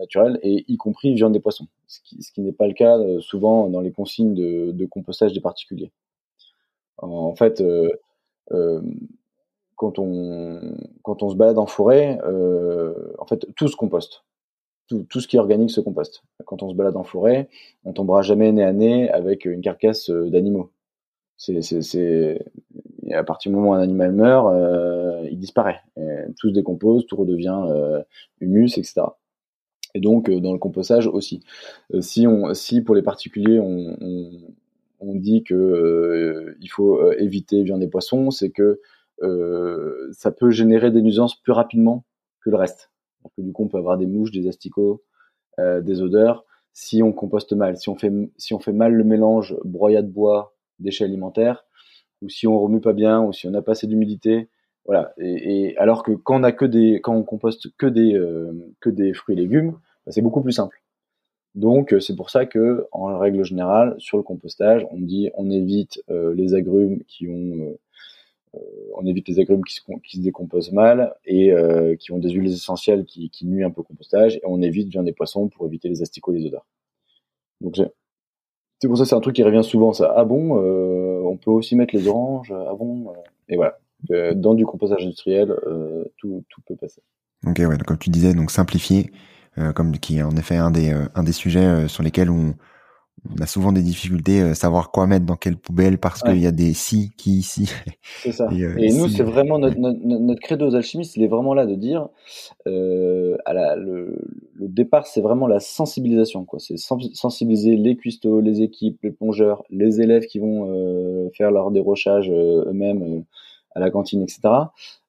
naturel 0.00 0.38
et 0.42 0.64
y 0.66 0.76
compris 0.76 1.14
viande 1.14 1.32
des 1.32 1.40
poissons, 1.40 1.68
ce 1.86 2.00
qui, 2.02 2.40
n'est 2.40 2.52
pas 2.52 2.66
le 2.66 2.74
cas 2.74 2.98
euh, 2.98 3.20
souvent 3.20 3.68
dans 3.68 3.80
les 3.80 3.92
consignes 3.92 4.34
de, 4.34 4.86
compostage 4.86 5.32
des 5.32 5.40
particuliers. 5.40 5.92
En, 6.98 7.34
fait. 7.34 7.60
Euh, 7.60 7.90
euh, 8.52 8.82
quand 9.76 9.98
on, 9.98 11.30
se 11.30 11.36
balade 11.36 11.58
en 11.58 11.66
forêt, 11.66 12.18
en 13.18 13.24
fait, 13.24 13.46
tout 13.56 13.66
se 13.66 13.76
composte. 13.76 14.24
Tout, 14.88 15.20
ce 15.20 15.26
qui 15.26 15.36
est 15.36 15.38
organique 15.38 15.70
se 15.70 15.80
composte. 15.80 16.22
Quand 16.44 16.62
on 16.62 16.68
se 16.68 16.74
balade 16.74 16.98
en 16.98 17.04
forêt, 17.04 17.48
on 17.84 17.94
tombera 17.94 18.20
jamais 18.20 18.52
nez 18.52 18.64
à 18.64 18.74
nez 18.74 19.10
avec 19.10 19.46
une 19.46 19.62
carcasse 19.62 20.10
d'animaux. 20.10 20.70
C'est, 21.38 22.44
à 23.10 23.24
partir 23.24 23.50
du 23.50 23.56
moment 23.56 23.70
où 23.70 23.72
un 23.72 23.80
animal 23.80 24.12
meurt, 24.12 24.54
il 25.30 25.38
disparaît. 25.38 25.80
tout 26.38 26.48
se 26.48 26.54
décompose, 26.54 27.06
tout 27.06 27.16
redevient 27.16 27.64
humus, 28.40 28.76
etc. 28.76 29.06
Et 29.94 30.00
donc 30.00 30.28
euh, 30.28 30.40
dans 30.40 30.52
le 30.52 30.58
compostage 30.58 31.06
aussi. 31.06 31.42
Euh, 31.94 32.00
si 32.00 32.26
on, 32.26 32.54
si 32.54 32.80
pour 32.82 32.94
les 32.94 33.02
particuliers 33.02 33.58
on, 33.60 33.96
on, 35.00 35.14
dit 35.14 35.42
que 35.42 36.56
il 36.60 36.68
faut 36.68 37.10
éviter 37.12 37.62
viande 37.62 37.82
et 37.82 37.88
poissons, 37.88 38.30
c'est 38.30 38.50
que 38.50 38.80
euh, 39.22 40.08
ça 40.12 40.30
peut 40.30 40.50
générer 40.50 40.90
des 40.90 41.02
nuisances 41.02 41.40
plus 41.40 41.52
rapidement 41.52 42.04
que 42.40 42.50
le 42.50 42.56
reste. 42.56 42.90
Donc, 43.22 43.32
du 43.38 43.52
coup, 43.52 43.64
on 43.64 43.68
peut 43.68 43.78
avoir 43.78 43.98
des 43.98 44.06
mouches, 44.06 44.30
des 44.30 44.48
asticots, 44.48 45.02
euh, 45.58 45.80
des 45.80 46.02
odeurs 46.02 46.44
si 46.72 47.02
on 47.02 47.12
composte 47.12 47.52
mal. 47.52 47.76
Si 47.76 47.88
on 47.88 47.96
fait, 47.96 48.12
si 48.36 48.54
on 48.54 48.60
fait 48.60 48.72
mal 48.72 48.94
le 48.94 49.04
mélange 49.04 49.56
broyat 49.64 50.02
de 50.02 50.08
bois, 50.08 50.54
déchets 50.78 51.04
alimentaires, 51.04 51.64
ou 52.22 52.28
si 52.28 52.46
on 52.46 52.58
remue 52.58 52.80
pas 52.80 52.92
bien, 52.92 53.20
ou 53.20 53.32
si 53.32 53.48
on 53.48 53.50
n'a 53.50 53.60
pas 53.60 53.72
assez 53.72 53.88
d'humidité, 53.88 54.48
voilà. 54.90 55.12
Et, 55.18 55.76
alors 55.76 56.02
que 56.02 56.10
quand 56.10 56.40
on 56.40 56.42
a 56.42 56.50
que 56.50 56.64
des, 56.64 57.00
quand 57.00 57.14
on 57.14 57.22
composte 57.22 57.68
que 57.76 57.86
des, 57.86 58.12
euh, 58.14 58.52
que 58.80 58.90
des 58.90 59.14
fruits 59.14 59.36
et 59.36 59.40
légumes, 59.40 59.78
bah, 60.04 60.10
c'est 60.10 60.20
beaucoup 60.20 60.40
plus 60.42 60.50
simple. 60.50 60.82
Donc 61.54 61.94
c'est 62.00 62.16
pour 62.16 62.28
ça 62.28 62.44
que, 62.44 62.88
en 62.90 63.16
règle 63.16 63.44
générale, 63.44 63.94
sur 63.98 64.16
le 64.16 64.24
compostage, 64.24 64.84
on 64.90 64.98
dit 64.98 65.30
on 65.34 65.48
évite 65.48 66.02
euh, 66.10 66.34
les 66.34 66.54
agrumes 66.54 67.04
qui 67.06 67.28
ont 67.28 67.76
euh, 68.56 68.58
on 68.96 69.06
évite 69.06 69.28
les 69.28 69.38
agrumes 69.38 69.64
qui 69.64 69.74
se, 69.76 69.80
qui 70.04 70.16
se 70.16 70.22
décomposent 70.22 70.72
mal 70.72 71.14
et 71.24 71.52
euh, 71.52 71.94
qui 71.94 72.10
ont 72.10 72.18
des 72.18 72.30
huiles 72.30 72.52
essentielles 72.52 73.04
qui, 73.04 73.30
qui 73.30 73.46
nuisent 73.46 73.64
un 73.64 73.70
peu 73.70 73.82
au 73.82 73.84
compostage 73.84 74.38
et 74.38 74.42
on 74.44 74.60
évite 74.60 74.88
viande 74.88 75.04
des 75.04 75.12
poissons 75.12 75.48
pour 75.48 75.66
éviter 75.66 75.88
les 75.88 76.02
asticots 76.02 76.32
et 76.32 76.38
les 76.40 76.46
odeurs. 76.46 76.66
Donc 77.60 77.76
c'est 78.80 78.88
pour 78.88 78.98
ça 78.98 79.04
c'est 79.04 79.14
un 79.14 79.20
truc 79.20 79.36
qui 79.36 79.44
revient 79.44 79.62
souvent 79.62 79.92
ça. 79.92 80.12
Ah 80.16 80.24
bon, 80.24 80.60
euh, 80.60 81.00
peut 81.40 81.50
aussi 81.50 81.76
mettre 81.76 81.94
les 81.94 82.08
oranges. 82.08 82.52
Ah 82.52 82.74
bon 82.74 83.12
Et 83.48 83.56
voilà. 83.56 83.78
Dans 84.08 84.54
du 84.54 84.66
compostage 84.66 85.02
industriel, 85.02 85.54
tout, 86.16 86.44
tout 86.48 86.60
peut 86.66 86.76
passer. 86.76 87.02
Ok, 87.46 87.58
ouais. 87.58 87.76
Donc, 87.76 87.84
comme 87.84 87.98
tu 87.98 88.10
disais, 88.10 88.34
donc 88.34 88.50
simplifier, 88.50 89.10
comme 89.74 89.98
qui 89.98 90.18
est 90.18 90.22
en 90.22 90.36
effet 90.36 90.56
un 90.56 90.70
des 90.70 90.94
un 91.14 91.22
des 91.22 91.32
sujets 91.32 91.88
sur 91.88 92.02
lesquels 92.02 92.30
on 92.30 92.54
on 93.28 93.42
a 93.42 93.46
souvent 93.46 93.72
des 93.72 93.82
difficultés 93.82 94.54
savoir 94.54 94.90
quoi 94.90 95.06
mettre 95.06 95.26
dans 95.26 95.36
quelle 95.36 95.56
poubelle 95.56 95.98
parce 95.98 96.22
qu'il 96.22 96.38
y 96.38 96.46
a 96.46 96.52
des 96.52 96.72
si 96.72 97.10
qui 97.16 97.32
ici. 97.32 97.70
C'est 98.22 98.32
ça. 98.32 98.48
Et, 98.78 98.92
nous, 98.92 99.08
c'est 99.08 99.22
vraiment 99.22 99.58
notre, 99.58 99.78
notre, 99.78 99.98
notre, 100.00 100.40
credo 100.40 100.68
aux 100.68 100.74
alchimistes, 100.74 101.16
il 101.16 101.22
est 101.22 101.28
vraiment 101.28 101.54
là 101.54 101.66
de 101.66 101.74
dire, 101.74 102.08
euh, 102.66 103.36
à 103.44 103.52
la, 103.52 103.76
le, 103.76 104.16
le, 104.54 104.68
départ, 104.68 105.06
c'est 105.06 105.20
vraiment 105.20 105.46
la 105.46 105.60
sensibilisation. 105.60 106.44
quoi. 106.44 106.58
C'est 106.60 106.76
sensibiliser 106.78 107.76
les 107.76 107.96
cuistots, 107.96 108.40
les 108.40 108.62
équipes, 108.62 108.98
les 109.02 109.10
plongeurs, 109.10 109.64
les 109.70 110.00
élèves 110.00 110.26
qui 110.26 110.38
vont 110.38 110.70
euh, 110.70 111.28
faire 111.36 111.50
leur 111.50 111.70
dérochage 111.70 112.30
euh, 112.30 112.64
eux-mêmes 112.68 113.02
euh, 113.02 113.20
à 113.74 113.80
la 113.80 113.90
cantine, 113.90 114.22
etc 114.22 114.40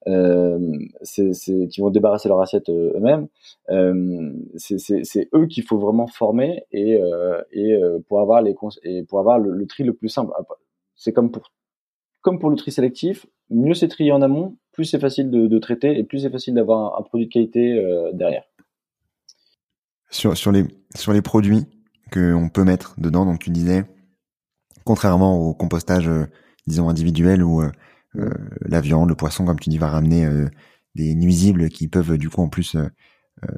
euh, 0.07 0.77
c'est, 1.01 1.31
qui 1.69 1.81
vont 1.81 1.89
débarrasser 1.89 2.27
leur 2.27 2.41
assiette 2.41 2.69
euh, 2.69 2.93
eux-mêmes. 2.95 3.27
Euh, 3.69 4.33
c'est, 4.55 5.29
eux 5.33 5.45
qu'il 5.47 5.63
faut 5.63 5.77
vraiment 5.77 6.07
former 6.07 6.63
et, 6.71 7.01
euh, 7.01 7.41
et 7.51 7.73
euh, 7.73 7.99
pour 8.07 8.21
avoir 8.21 8.41
les 8.41 8.55
et 8.83 9.03
pour 9.03 9.19
avoir 9.19 9.39
le, 9.39 9.65
tri 9.67 9.83
le 9.83 9.93
plus 9.93 10.09
simple. 10.09 10.31
C'est 10.95 11.13
comme 11.13 11.31
pour 11.31 11.51
comme 12.21 12.39
pour 12.39 12.49
le 12.49 12.55
tri 12.55 12.71
sélectif, 12.71 13.25
mieux 13.49 13.73
c'est 13.73 13.87
trié 13.87 14.11
en 14.11 14.21
amont, 14.21 14.57
plus 14.73 14.85
c'est 14.85 14.99
facile 14.99 15.31
de, 15.31 15.59
traiter 15.59 15.97
et 15.97 16.03
plus 16.03 16.19
c'est 16.19 16.29
facile 16.29 16.53
d'avoir 16.53 16.99
un, 16.99 17.01
produit 17.01 17.25
de 17.25 17.31
qualité 17.31 18.11
derrière. 18.13 18.43
Sur, 20.11 20.37
sur, 20.37 20.51
les, 20.51 20.65
sur 20.93 21.13
les 21.13 21.23
produits 21.23 21.65
qu'on 22.13 22.49
peut 22.53 22.63
mettre 22.63 22.93
dedans, 22.99 23.25
donc 23.25 23.39
tu 23.39 23.49
disais, 23.49 23.85
contrairement 24.83 25.39
au 25.39 25.55
compostage, 25.55 26.11
disons, 26.67 26.89
individuel 26.89 27.41
euh, 27.41 27.71
la 28.13 28.81
viande, 28.81 29.09
le 29.09 29.15
poisson, 29.15 29.45
comme 29.45 29.59
tu 29.59 29.69
dis, 29.69 29.77
va 29.77 29.89
ramener 29.89 30.25
euh, 30.25 30.49
des 30.95 31.15
nuisibles 31.15 31.69
qui 31.69 31.87
peuvent 31.87 32.17
du 32.17 32.29
coup 32.29 32.41
en 32.41 32.49
plus 32.49 32.75
euh, 32.75 32.87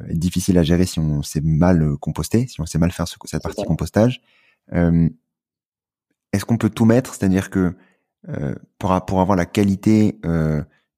être 0.10 0.20
difficiles 0.20 0.58
à 0.58 0.64
gérer 0.64 0.86
si 0.86 1.00
on 1.00 1.24
sait 1.24 1.42
mal 1.42 1.98
composter, 1.98 2.48
si 2.48 2.62
on 2.62 2.66
sait 2.66 2.78
mal 2.78 2.92
faire 2.92 3.08
cette 3.08 3.44
partie 3.44 3.64
compostage. 3.66 4.22
Est-ce 4.72 6.46
qu'on 6.46 6.58
peut 6.58 6.70
tout 6.70 6.86
mettre? 6.86 7.14
C'est-à-dire 7.14 7.50
que 7.50 7.76
pour, 8.78 9.06
pour 9.06 9.20
avoir 9.20 9.36
la 9.36 9.46
qualité 9.46 10.20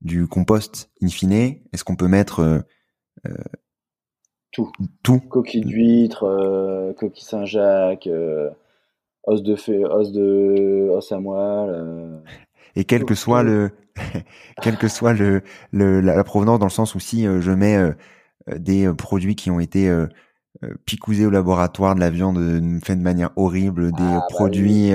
du 0.01 0.27
compost 0.27 0.91
in 1.01 1.07
fine, 1.07 1.31
est-ce 1.73 1.83
qu'on 1.83 1.95
peut 1.95 2.07
mettre 2.07 2.63
tout. 4.51 4.71
Tout? 5.01 5.19
Coquille 5.19 5.65
d'huître, 5.65 6.93
coquille 6.99 7.25
Saint-Jacques, 7.25 8.09
os 9.23 9.41
de 9.41 9.55
fée, 9.55 9.83
os 9.83 10.11
de 10.11 10.89
os 10.91 11.11
à 11.11 11.19
moelle 11.19 12.21
et 12.75 12.83
quel 12.83 13.05
que 13.05 13.15
soit 13.15 13.43
le 13.43 13.71
quel 14.61 14.77
que 14.77 14.87
soit 14.87 15.13
le, 15.13 15.41
le 15.71 16.01
la, 16.01 16.23
provenance 16.23 16.59
dans 16.59 16.65
le 16.65 16.71
sens 16.71 16.95
où 16.95 16.99
si 16.99 17.25
euh, 17.25 17.41
je 17.41 17.51
mets 17.51 17.77
euh, 17.77 17.91
euh, 18.49 18.57
des 18.57 18.91
produits 18.93 19.35
qui 19.35 19.51
ont 19.51 19.59
été 19.59 19.91
picousés 20.85 21.25
au 21.25 21.29
laboratoire 21.29 21.95
de 21.95 21.99
la 21.99 22.09
viande 22.09 22.37
faite 22.83 22.99
de 22.99 23.03
manière 23.03 23.31
horrible 23.35 23.91
des 23.91 24.03
ah, 24.03 24.19
bah 24.19 24.25
produits 24.29 24.91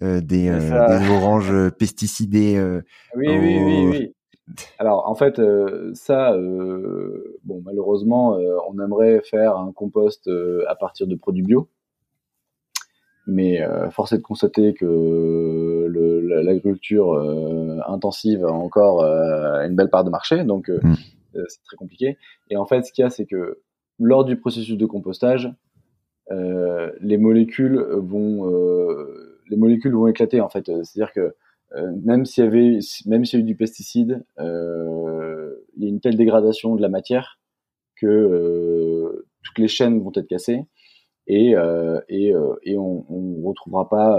des, 0.00 0.20
des, 0.20 1.10
oranges 1.10 1.70
pesticidées 1.70 2.80
oui, 3.14 3.28
oui 3.28 3.58
oui 3.62 3.86
oui. 3.86 4.14
Alors 4.78 5.08
en 5.08 5.14
fait 5.14 5.40
ça 5.94 6.32
bon 7.44 7.62
malheureusement 7.64 8.38
on 8.68 8.82
aimerait 8.82 9.20
faire 9.28 9.56
un 9.56 9.72
compost 9.72 10.30
à 10.68 10.74
partir 10.74 11.06
de 11.06 11.16
produits 11.16 11.42
bio. 11.42 11.68
Mais 13.26 13.60
force 13.90 14.12
est 14.12 14.18
de 14.18 14.22
constater 14.22 14.74
que 14.74 15.86
l'agriculture 16.42 17.12
euh, 17.12 17.78
intensive 17.86 18.44
a 18.44 18.52
encore 18.52 19.02
euh, 19.02 19.66
une 19.66 19.74
belle 19.74 19.90
part 19.90 20.04
de 20.04 20.10
marché, 20.10 20.44
donc 20.44 20.68
euh, 20.68 20.80
mm. 20.82 20.94
c'est 21.48 21.62
très 21.64 21.76
compliqué. 21.76 22.18
Et 22.50 22.56
en 22.56 22.66
fait, 22.66 22.82
ce 22.82 22.92
qu'il 22.92 23.02
y 23.02 23.06
a, 23.06 23.10
c'est 23.10 23.26
que 23.26 23.60
lors 23.98 24.24
du 24.24 24.36
processus 24.36 24.76
de 24.76 24.86
compostage, 24.86 25.52
les 26.30 27.18
molécules 27.18 27.78
vont 27.78 28.50
les 29.50 29.56
molécules 29.56 29.94
vont 29.94 30.06
éclater 30.06 30.40
en 30.40 30.48
fait. 30.48 30.66
C'est-à-dire 30.66 31.12
que 31.12 31.34
même 32.02 32.24
s'il 32.24 32.44
y 32.44 32.46
avait 32.46 32.78
même 33.06 33.24
s'il 33.24 33.38
y 33.38 33.42
a 33.42 33.44
eu 33.44 33.46
du 33.46 33.54
pesticide, 33.54 34.24
il 34.38 34.44
y 35.76 35.86
a 35.86 35.88
une 35.88 36.00
telle 36.00 36.16
dégradation 36.16 36.74
de 36.74 36.82
la 36.82 36.88
matière 36.88 37.38
que 38.00 39.24
toutes 39.42 39.58
les 39.58 39.68
chaînes 39.68 40.02
vont 40.02 40.12
être 40.16 40.26
cassées 40.26 40.64
et, 41.28 41.54
et, 42.08 42.32
et 42.62 42.78
on, 42.78 43.04
on 43.08 43.46
retrouvera 43.46 43.88
pas 43.88 44.18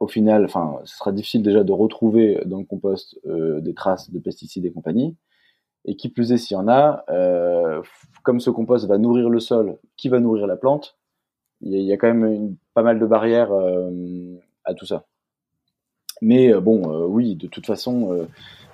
au 0.00 0.08
final, 0.08 0.44
enfin, 0.44 0.78
ce 0.84 0.96
sera 0.96 1.12
difficile 1.12 1.42
déjà 1.42 1.64
de 1.64 1.72
retrouver 1.72 2.40
dans 2.46 2.58
le 2.58 2.64
compost 2.64 3.18
des 3.24 3.74
traces 3.74 4.10
de 4.10 4.18
pesticides 4.18 4.64
et 4.66 4.72
compagnie. 4.72 5.16
Et 5.88 5.96
qui 5.96 6.08
plus 6.08 6.32
est, 6.32 6.36
s'il 6.36 6.56
y 6.56 6.60
en 6.60 6.68
a, 6.68 7.04
euh, 7.10 7.80
comme 8.24 8.40
ce 8.40 8.50
compost 8.50 8.86
va 8.86 8.98
nourrir 8.98 9.30
le 9.30 9.38
sol, 9.38 9.78
qui 9.96 10.08
va 10.08 10.18
nourrir 10.18 10.46
la 10.48 10.56
plante, 10.56 10.98
il 11.60 11.72
y, 11.80 11.92
a 11.92 11.96
quand 11.96 12.08
même 12.08 12.24
une, 12.24 12.56
pas 12.74 12.82
mal 12.82 12.98
de 12.98 13.06
barrières 13.06 13.52
euh, 13.52 14.34
à 14.64 14.74
tout 14.74 14.84
ça. 14.84 15.06
Mais 16.20 16.52
euh, 16.52 16.60
bon, 16.60 17.06
oui, 17.06 17.36
de 17.36 17.46
toute 17.46 17.66
façon, 17.66 18.26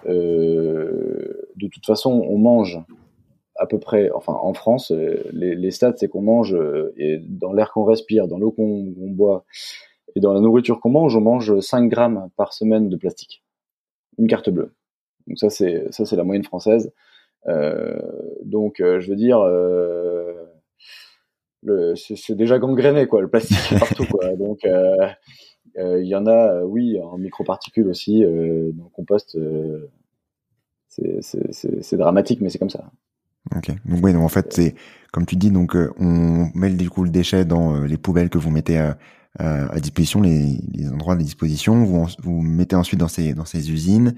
de 0.06 1.68
toute 1.68 1.86
façon, 1.86 2.24
on 2.28 2.38
mange 2.38 2.82
à 3.56 3.66
peu 3.66 3.78
près, 3.78 4.10
enfin 4.10 4.32
en 4.32 4.54
France, 4.54 4.92
euh, 4.92 5.22
les, 5.32 5.54
les 5.54 5.70
stats, 5.70 5.94
c'est 5.96 6.08
qu'on 6.08 6.22
mange 6.22 6.54
euh, 6.54 6.92
et 6.96 7.18
dans 7.18 7.52
l'air 7.52 7.72
qu'on 7.72 7.84
respire, 7.84 8.26
dans 8.26 8.38
l'eau 8.38 8.50
qu'on 8.50 8.92
boit 9.10 9.44
et 10.14 10.20
dans 10.20 10.32
la 10.32 10.40
nourriture 10.40 10.80
qu'on 10.80 10.90
mange, 10.90 11.16
on 11.16 11.20
mange 11.20 11.60
5 11.60 11.88
grammes 11.88 12.28
par 12.36 12.52
semaine 12.52 12.88
de 12.88 12.96
plastique. 12.96 13.42
Une 14.18 14.26
carte 14.26 14.50
bleue. 14.50 14.74
Donc 15.26 15.38
ça, 15.38 15.50
c'est 15.50 15.86
ça, 15.90 16.04
c'est 16.04 16.16
la 16.16 16.24
moyenne 16.24 16.44
française. 16.44 16.92
Euh, 17.48 17.98
donc, 18.44 18.80
euh, 18.80 19.00
je 19.00 19.10
veux 19.10 19.16
dire, 19.16 19.40
euh, 19.40 20.34
c'est 21.96 22.34
déjà 22.34 22.58
gangréné 22.58 23.06
quoi, 23.06 23.20
le 23.20 23.28
plastique 23.28 23.56
partout 23.78 24.06
quoi. 24.10 24.34
Donc, 24.36 24.60
il 24.64 26.06
y 26.06 26.14
en 26.14 26.26
a, 26.26 26.62
oui, 26.62 27.00
en 27.00 27.18
microparticules 27.18 27.88
aussi 27.88 28.20
dans 28.22 28.84
le 28.84 28.90
compost. 28.92 29.38
c'est 30.88 31.96
dramatique, 31.96 32.40
mais 32.40 32.50
c'est 32.50 32.58
comme 32.58 32.70
ça. 32.70 32.90
Ok. 33.56 33.70
Donc 33.86 34.04
oui, 34.04 34.14
en 34.14 34.28
fait 34.28 34.52
c'est 34.52 34.74
comme 35.12 35.26
tu 35.26 35.36
dis, 35.36 35.50
donc 35.50 35.76
on 35.98 36.48
met 36.54 36.70
du 36.70 36.88
coup 36.90 37.04
le 37.04 37.10
déchet 37.10 37.44
dans 37.44 37.82
les 37.82 37.96
poubelles 37.96 38.30
que 38.30 38.38
vous 38.38 38.50
mettez 38.50 38.92
à, 39.38 39.72
à, 39.72 39.80
disposition, 39.80 40.20
les, 40.20 40.58
les, 40.72 40.88
endroits 40.88 41.16
de 41.16 41.22
disposition. 41.22 41.84
Vous 41.84 42.06
vous 42.18 42.42
mettez 42.42 42.76
ensuite 42.76 43.00
dans 43.00 43.08
ces 43.08 43.34
dans 43.34 43.44
ces 43.44 43.70
usines, 43.70 44.14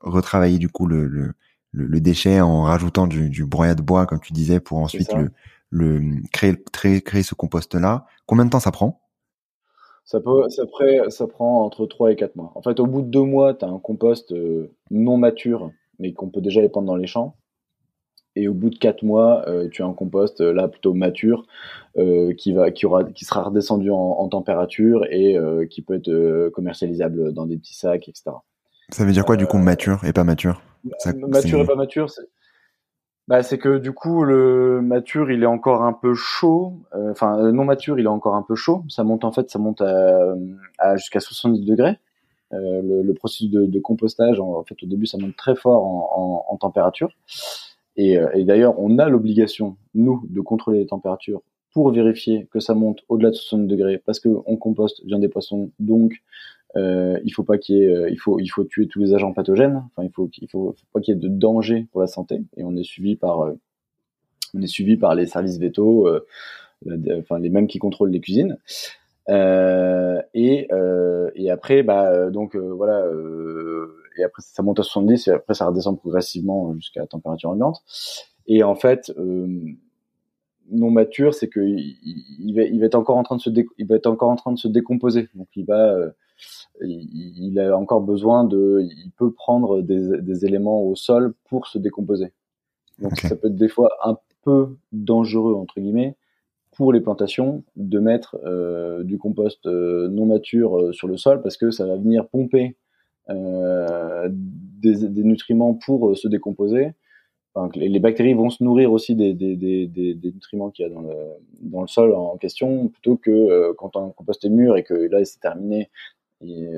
retravailler 0.00 0.58
du 0.58 0.68
coup 0.68 0.86
le, 0.86 1.06
le, 1.06 1.32
le, 1.72 2.00
déchet 2.00 2.40
en 2.40 2.62
rajoutant 2.62 3.06
du, 3.06 3.30
du 3.30 3.44
broyat 3.44 3.74
de 3.74 3.82
bois 3.82 4.06
comme 4.06 4.20
tu 4.20 4.32
disais 4.32 4.60
pour 4.60 4.78
ensuite 4.78 5.12
le, 5.14 5.30
le 5.70 6.22
créer, 6.32 6.56
créer 6.72 7.00
créer 7.00 7.22
ce 7.22 7.34
compost 7.34 7.74
là. 7.74 8.06
Combien 8.26 8.44
de 8.44 8.50
temps 8.50 8.60
ça 8.60 8.72
prend? 8.72 9.00
Ça, 10.04 10.20
peut, 10.20 10.48
ça, 10.48 10.66
prend, 10.66 11.10
ça 11.10 11.26
prend 11.26 11.64
entre 11.64 11.86
3 11.86 12.12
et 12.12 12.16
4 12.16 12.34
mois. 12.34 12.52
En 12.56 12.62
fait, 12.62 12.80
au 12.80 12.86
bout 12.86 13.02
de 13.02 13.06
2 13.06 13.22
mois, 13.22 13.54
tu 13.54 13.64
as 13.64 13.68
un 13.68 13.78
compost 13.78 14.32
euh, 14.32 14.74
non 14.90 15.16
mature, 15.16 15.70
mais 16.00 16.12
qu'on 16.12 16.28
peut 16.28 16.40
déjà 16.40 16.60
épandre 16.60 16.88
dans 16.88 16.96
les 16.96 17.06
champs 17.06 17.36
et 18.36 18.48
au 18.48 18.54
bout 18.54 18.70
de 18.70 18.78
quatre 18.78 19.02
mois, 19.02 19.44
euh, 19.48 19.68
tu 19.68 19.82
as 19.82 19.86
un 19.86 19.92
compost 19.92 20.40
euh, 20.40 20.52
là 20.52 20.68
plutôt 20.68 20.94
mature 20.94 21.44
euh, 21.98 22.32
qui 22.34 22.52
va, 22.52 22.70
qui 22.70 22.86
aura, 22.86 23.04
qui 23.04 23.24
sera 23.24 23.42
redescendu 23.42 23.90
en, 23.90 23.96
en 23.96 24.28
température 24.28 25.04
et 25.10 25.36
euh, 25.36 25.66
qui 25.66 25.82
peut 25.82 25.94
être 25.94 26.08
euh, 26.08 26.50
commercialisable 26.50 27.32
dans 27.32 27.46
des 27.46 27.58
petits 27.58 27.76
sacs, 27.76 28.08
etc. 28.08 28.30
Ça 28.88 29.04
veut 29.04 29.12
dire 29.12 29.24
quoi 29.24 29.36
du 29.36 29.46
coup 29.46 29.58
mature 29.58 30.04
et 30.04 30.12
pas 30.12 30.24
mature? 30.24 30.62
Ça, 30.98 31.12
Mature 31.12 31.60
et 31.60 31.66
pas 31.66 31.76
mature, 31.76 32.10
c'est 32.10 32.22
bah, 33.28 33.44
c'est 33.44 33.56
que 33.56 33.78
du 33.78 33.92
coup 33.92 34.24
le 34.24 34.80
mature 34.82 35.30
il 35.30 35.44
est 35.44 35.46
encore 35.46 35.84
un 35.84 35.92
peu 35.92 36.12
chaud, 36.12 36.80
enfin 36.92 37.52
non 37.52 37.64
mature 37.64 37.98
il 38.00 38.06
est 38.06 38.08
encore 38.08 38.34
un 38.34 38.42
peu 38.42 38.56
chaud. 38.56 38.84
Ça 38.88 39.04
monte 39.04 39.24
en 39.24 39.30
fait, 39.30 39.48
ça 39.48 39.60
monte 39.60 39.80
à, 39.80 40.34
à 40.78 40.96
jusqu'à 40.96 41.20
70 41.20 41.64
degrés. 41.64 41.98
Le, 42.50 43.02
le, 43.02 43.14
processus 43.14 43.50
de, 43.50 43.64
de 43.64 43.80
compostage, 43.80 44.38
en, 44.38 44.56
en, 44.58 44.62
fait, 44.62 44.74
au 44.82 44.86
début, 44.86 45.06
ça 45.06 45.16
monte 45.16 45.34
très 45.36 45.56
fort 45.56 45.86
en, 45.86 46.44
en, 46.50 46.52
en 46.52 46.56
température. 46.58 47.08
Et, 47.96 48.18
euh, 48.18 48.28
et 48.34 48.44
d'ailleurs, 48.44 48.78
on 48.78 48.98
a 48.98 49.08
l'obligation, 49.08 49.76
nous, 49.94 50.24
de 50.28 50.40
contrôler 50.40 50.78
les 50.78 50.86
températures 50.86 51.42
pour 51.72 51.90
vérifier 51.90 52.46
que 52.50 52.60
ça 52.60 52.74
monte 52.74 53.00
au-delà 53.08 53.30
de 53.30 53.34
60 53.34 53.66
degrés, 53.66 53.98
parce 54.04 54.20
qu'on 54.20 54.56
composte 54.56 55.04
viande 55.04 55.22
des 55.22 55.28
poissons, 55.28 55.70
donc 55.78 56.22
euh, 56.76 57.18
il 57.24 57.32
faut 57.32 57.44
pas 57.44 57.58
qu'il 57.58 57.76
y 57.76 57.82
ait, 57.82 57.94
euh, 57.94 58.10
il 58.10 58.18
faut, 58.18 58.38
il 58.38 58.48
faut 58.48 58.64
tuer 58.64 58.86
tous 58.86 59.00
les 59.00 59.14
agents 59.14 59.32
pathogènes. 59.32 59.82
Enfin, 59.94 60.06
il 60.06 60.12
faut, 60.12 60.30
il 60.40 60.48
faut, 60.48 60.74
faut 60.78 60.86
pas 60.92 61.00
qu'il 61.00 61.14
y 61.14 61.16
ait 61.16 61.20
de 61.20 61.28
danger 61.28 61.86
pour 61.92 62.00
la 62.00 62.06
santé. 62.06 62.42
Et 62.56 62.64
on 62.64 62.76
est 62.76 62.84
suivi 62.84 63.16
par, 63.16 63.42
euh, 63.42 63.52
on 64.54 64.62
est 64.62 64.66
suivi 64.66 64.96
par 64.96 65.14
les 65.14 65.26
services 65.26 65.58
vétos, 65.58 66.06
euh, 66.08 66.26
enfin 67.18 67.38
les 67.38 67.50
mêmes 67.50 67.66
qui 67.66 67.78
contrôlent 67.78 68.10
les 68.10 68.20
cuisines. 68.20 68.58
Euh, 69.28 70.20
et, 70.34 70.68
et 71.36 71.50
après, 71.50 71.82
bah 71.82 72.30
donc 72.30 72.56
voilà 72.56 73.06
et 74.18 74.24
après 74.24 74.42
ça 74.42 74.62
monte 74.62 74.80
à 74.80 74.82
70 74.82 75.28
et 75.28 75.30
après 75.30 75.54
ça 75.54 75.66
redescend 75.66 75.98
progressivement 75.98 76.74
jusqu'à 76.74 77.06
température 77.06 77.50
ambiante. 77.50 77.82
Et 78.46 78.62
en 78.62 78.74
fait, 78.74 79.12
euh, 79.18 79.46
non 80.70 80.90
mature, 80.90 81.34
c'est 81.34 81.48
que 81.48 81.60
il, 81.60 81.96
il, 82.40 82.54
va, 82.54 82.62
il, 82.62 82.80
va, 82.80 82.86
être 82.86 82.94
encore 82.94 83.16
en 83.16 83.22
train 83.22 83.36
de 83.36 83.40
se 83.40 83.50
il 83.78 83.86
va 83.86 83.96
être 83.96 84.06
encore 84.06 84.30
en 84.30 84.36
train 84.36 84.52
de 84.52 84.58
se 84.58 84.68
décomposer. 84.68 85.28
Donc 85.34 85.48
il 85.56 85.64
va 85.64 85.92
euh, 85.94 86.10
il, 86.80 87.58
a 87.60 87.76
encore 87.76 88.00
besoin 88.00 88.44
de, 88.44 88.80
il 88.82 89.10
peut 89.16 89.32
prendre 89.32 89.82
des, 89.82 90.20
des 90.20 90.44
éléments 90.44 90.82
au 90.82 90.96
sol 90.96 91.34
pour 91.48 91.66
se 91.66 91.78
décomposer. 91.78 92.32
Donc 92.98 93.16
ça 93.18 93.36
peut 93.36 93.48
être 93.48 93.56
des 93.56 93.68
fois 93.68 93.90
un 94.04 94.16
peu 94.42 94.76
dangereux 94.92 95.54
entre 95.54 95.80
guillemets 95.80 96.16
pour 96.76 96.92
les 96.92 97.00
plantations 97.00 97.64
de 97.76 97.98
mettre 97.98 98.38
euh, 98.44 99.02
du 99.04 99.18
compost 99.18 99.66
euh, 99.66 100.08
non 100.08 100.26
mature 100.26 100.78
euh, 100.78 100.92
sur 100.92 101.06
le 101.06 101.16
sol 101.16 101.42
parce 101.42 101.56
que 101.56 101.70
ça 101.70 101.86
va 101.86 101.96
venir 101.96 102.28
pomper 102.28 102.76
des, 103.28 105.08
des, 105.08 105.22
nutriments 105.24 105.74
pour 105.74 106.16
se 106.16 106.28
décomposer. 106.28 106.92
Les, 107.74 108.00
bactéries 108.00 108.34
vont 108.34 108.50
se 108.50 108.64
nourrir 108.64 108.92
aussi 108.92 109.14
des, 109.14 109.34
nutriments 109.34 110.70
qu'il 110.70 110.86
y 110.86 110.88
a 110.88 110.92
dans 110.92 111.80
le, 111.82 111.86
sol 111.86 112.14
en 112.14 112.36
question 112.38 112.88
plutôt 112.88 113.16
que 113.16 113.72
quand 113.72 113.96
un 113.96 114.10
compost 114.10 114.44
est 114.44 114.48
mûr 114.48 114.76
et 114.76 114.84
que 114.84 114.94
là 114.94 115.24
c'est 115.24 115.40
terminé, 115.40 115.90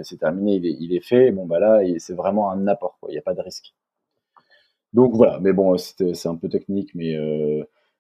c'est 0.02 0.18
terminé, 0.18 0.56
il 0.56 0.66
est, 0.66 0.76
il 0.80 0.94
est, 0.94 1.04
fait. 1.04 1.30
Bon 1.30 1.46
bah 1.46 1.60
là 1.60 1.80
c'est 1.98 2.14
vraiment 2.14 2.50
un 2.50 2.66
apport, 2.66 2.98
il 3.08 3.12
n'y 3.12 3.18
a 3.18 3.22
pas 3.22 3.34
de 3.34 3.40
risque. 3.40 3.74
Donc 4.92 5.14
voilà, 5.14 5.38
mais 5.40 5.52
bon 5.52 5.76
c'est 5.78 6.26
un 6.26 6.36
peu 6.36 6.48
technique, 6.48 6.90
mais 6.94 7.16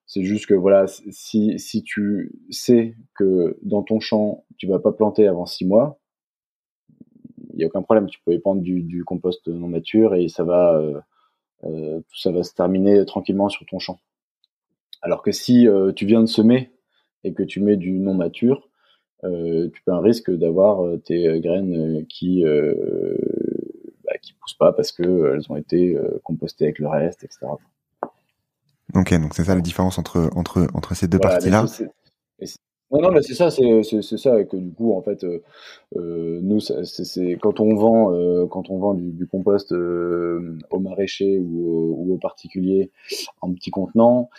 c'est 0.06 0.22
juste 0.22 0.46
que 0.46 0.54
voilà, 0.54 0.86
si, 0.86 1.58
si 1.58 1.82
tu 1.82 2.32
sais 2.50 2.94
que 3.14 3.58
dans 3.62 3.82
ton 3.82 4.00
champ, 4.00 4.44
tu 4.58 4.66
vas 4.66 4.78
pas 4.78 4.92
planter 4.92 5.26
avant 5.26 5.46
six 5.46 5.64
mois, 5.64 5.98
il 7.54 7.58
n'y 7.58 7.64
a 7.64 7.66
aucun 7.68 7.82
problème. 7.82 8.06
Tu 8.06 8.20
peux 8.24 8.32
épandre 8.32 8.60
du, 8.60 8.82
du, 8.82 9.04
compost 9.04 9.46
non 9.48 9.68
mature 9.68 10.14
et 10.14 10.28
ça 10.28 10.44
va, 10.44 10.76
euh, 10.76 11.00
euh, 11.64 12.00
ça 12.14 12.30
va 12.30 12.42
se 12.42 12.52
terminer 12.52 13.04
tranquillement 13.06 13.48
sur 13.48 13.64
ton 13.66 13.78
champ. 13.78 13.98
Alors 15.02 15.22
que 15.22 15.32
si 15.32 15.68
euh, 15.68 15.92
tu 15.92 16.06
viens 16.06 16.20
de 16.20 16.26
semer 16.26 16.72
et 17.22 17.32
que 17.32 17.42
tu 17.42 17.60
mets 17.60 17.76
du 17.76 17.92
non 17.92 18.14
mature, 18.14 18.68
euh, 19.22 19.70
tu 19.72 19.82
peux 19.82 19.92
un 19.92 20.00
risque 20.00 20.30
d'avoir 20.30 20.84
tes 21.04 21.40
graines 21.40 22.04
qui 22.08 22.44
bah, 22.44 24.18
qui 24.20 24.34
poussent 24.34 24.58
pas 24.58 24.72
parce 24.72 24.92
que 24.92 25.34
elles 25.34 25.50
ont 25.50 25.56
été 25.56 25.96
compostées 26.24 26.64
avec 26.64 26.78
le 26.78 26.88
reste, 26.88 27.24
etc. 27.24 27.46
Ok, 28.94 29.14
donc 29.18 29.34
c'est 29.34 29.44
ça 29.44 29.54
la 29.54 29.60
différence 29.60 29.98
entre, 29.98 30.30
entre, 30.36 30.66
entre 30.74 30.94
ces 30.94 31.08
deux 31.08 31.18
parties-là. 31.18 31.64
Non, 32.94 33.00
non, 33.02 33.10
mais 33.10 33.22
c'est 33.22 33.34
ça, 33.34 33.50
c'est, 33.50 33.82
c'est, 33.82 34.16
ça 34.16 34.44
que 34.44 34.56
du 34.56 34.72
coup, 34.72 34.94
en 34.94 35.02
fait, 35.02 35.24
euh, 35.24 35.42
euh 35.96 36.38
nous, 36.42 36.60
c'est, 36.60 37.38
quand 37.42 37.58
on 37.60 37.74
vend, 37.74 38.12
euh, 38.14 38.46
quand 38.46 38.70
on 38.70 38.78
vend 38.78 38.94
du, 38.94 39.26
compost 39.26 39.72
euh, 39.72 40.56
aux 40.70 40.78
maraîchers 40.78 41.38
ou, 41.38 41.96
ou 41.98 42.14
aux 42.14 42.18
particuliers 42.18 42.92
en 43.40 43.52
petits 43.52 43.70
contenants, 43.70 44.30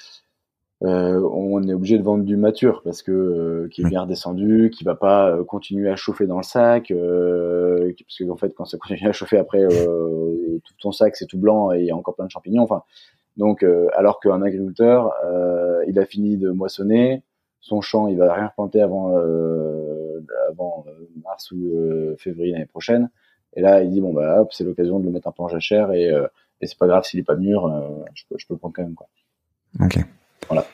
on 0.81 1.67
est 1.67 1.73
obligé 1.73 1.97
de 1.97 2.03
vendre 2.03 2.23
du 2.23 2.37
mature 2.37 2.81
parce 2.83 3.01
que 3.01 3.67
qui 3.71 3.81
est 3.81 3.89
bien 3.89 4.01
redescendu, 4.01 4.69
qui 4.69 4.83
va 4.83 4.95
pas 4.95 5.43
continuer 5.45 5.89
à 5.89 5.95
chauffer 5.95 6.27
dans 6.27 6.37
le 6.37 6.43
sac, 6.43 6.89
parce 6.89 8.17
que 8.19 8.29
en 8.29 8.37
fait, 8.37 8.53
quand 8.53 8.65
ça 8.65 8.77
continue 8.81 9.09
à 9.09 9.13
chauffer 9.13 9.37
après, 9.37 9.67
tout 9.67 10.73
ton 10.79 10.91
sac 10.91 11.15
c'est 11.15 11.25
tout 11.25 11.39
blanc 11.39 11.71
et 11.71 11.79
il 11.81 11.85
y 11.85 11.91
a 11.91 11.95
encore 11.95 12.15
plein 12.15 12.25
de 12.25 12.31
champignons. 12.31 12.63
Enfin, 12.63 12.83
donc, 13.37 13.63
euh, 13.63 13.87
alors 13.95 14.19
qu'un 14.19 14.41
agriculteur, 14.41 15.13
euh, 15.25 15.83
il 15.87 15.99
a 15.99 16.05
fini 16.05 16.37
de 16.37 16.51
moissonner, 16.51 17.21
son 17.65 17.81
champ, 17.81 18.07
il 18.07 18.17
va 18.17 18.31
rien 18.31 18.51
planter 18.55 18.79
avant, 18.79 19.17
euh, 19.17 20.23
avant 20.49 20.85
mars 21.23 21.51
ou 21.51 22.15
février 22.17 22.53
l'année 22.53 22.67
prochaine. 22.67 23.09
Et 23.55 23.61
là, 23.61 23.81
il 23.81 23.89
dit 23.89 24.01
bon 24.01 24.13
bah 24.13 24.41
hop, 24.41 24.53
c'est 24.53 24.63
l'occasion 24.63 24.99
de 24.99 25.05
le 25.05 25.11
mettre 25.11 25.27
un 25.27 25.31
peu 25.31 25.41
en 25.41 25.47
jachère 25.47 25.91
et, 25.91 26.11
et 26.61 26.67
c'est 26.67 26.77
pas 26.77 26.87
grave 26.87 27.03
s'il 27.05 27.19
est 27.19 27.23
pas 27.23 27.35
mûr, 27.35 27.67
je 28.13 28.23
peux, 28.29 28.35
je 28.37 28.45
peux 28.45 28.53
le 28.53 28.59
prendre 28.59 28.75
quand 28.75 28.83
même 28.83 28.93
quoi. 28.93 29.07
Ok. 29.79 29.97
Voilà. 30.47 30.65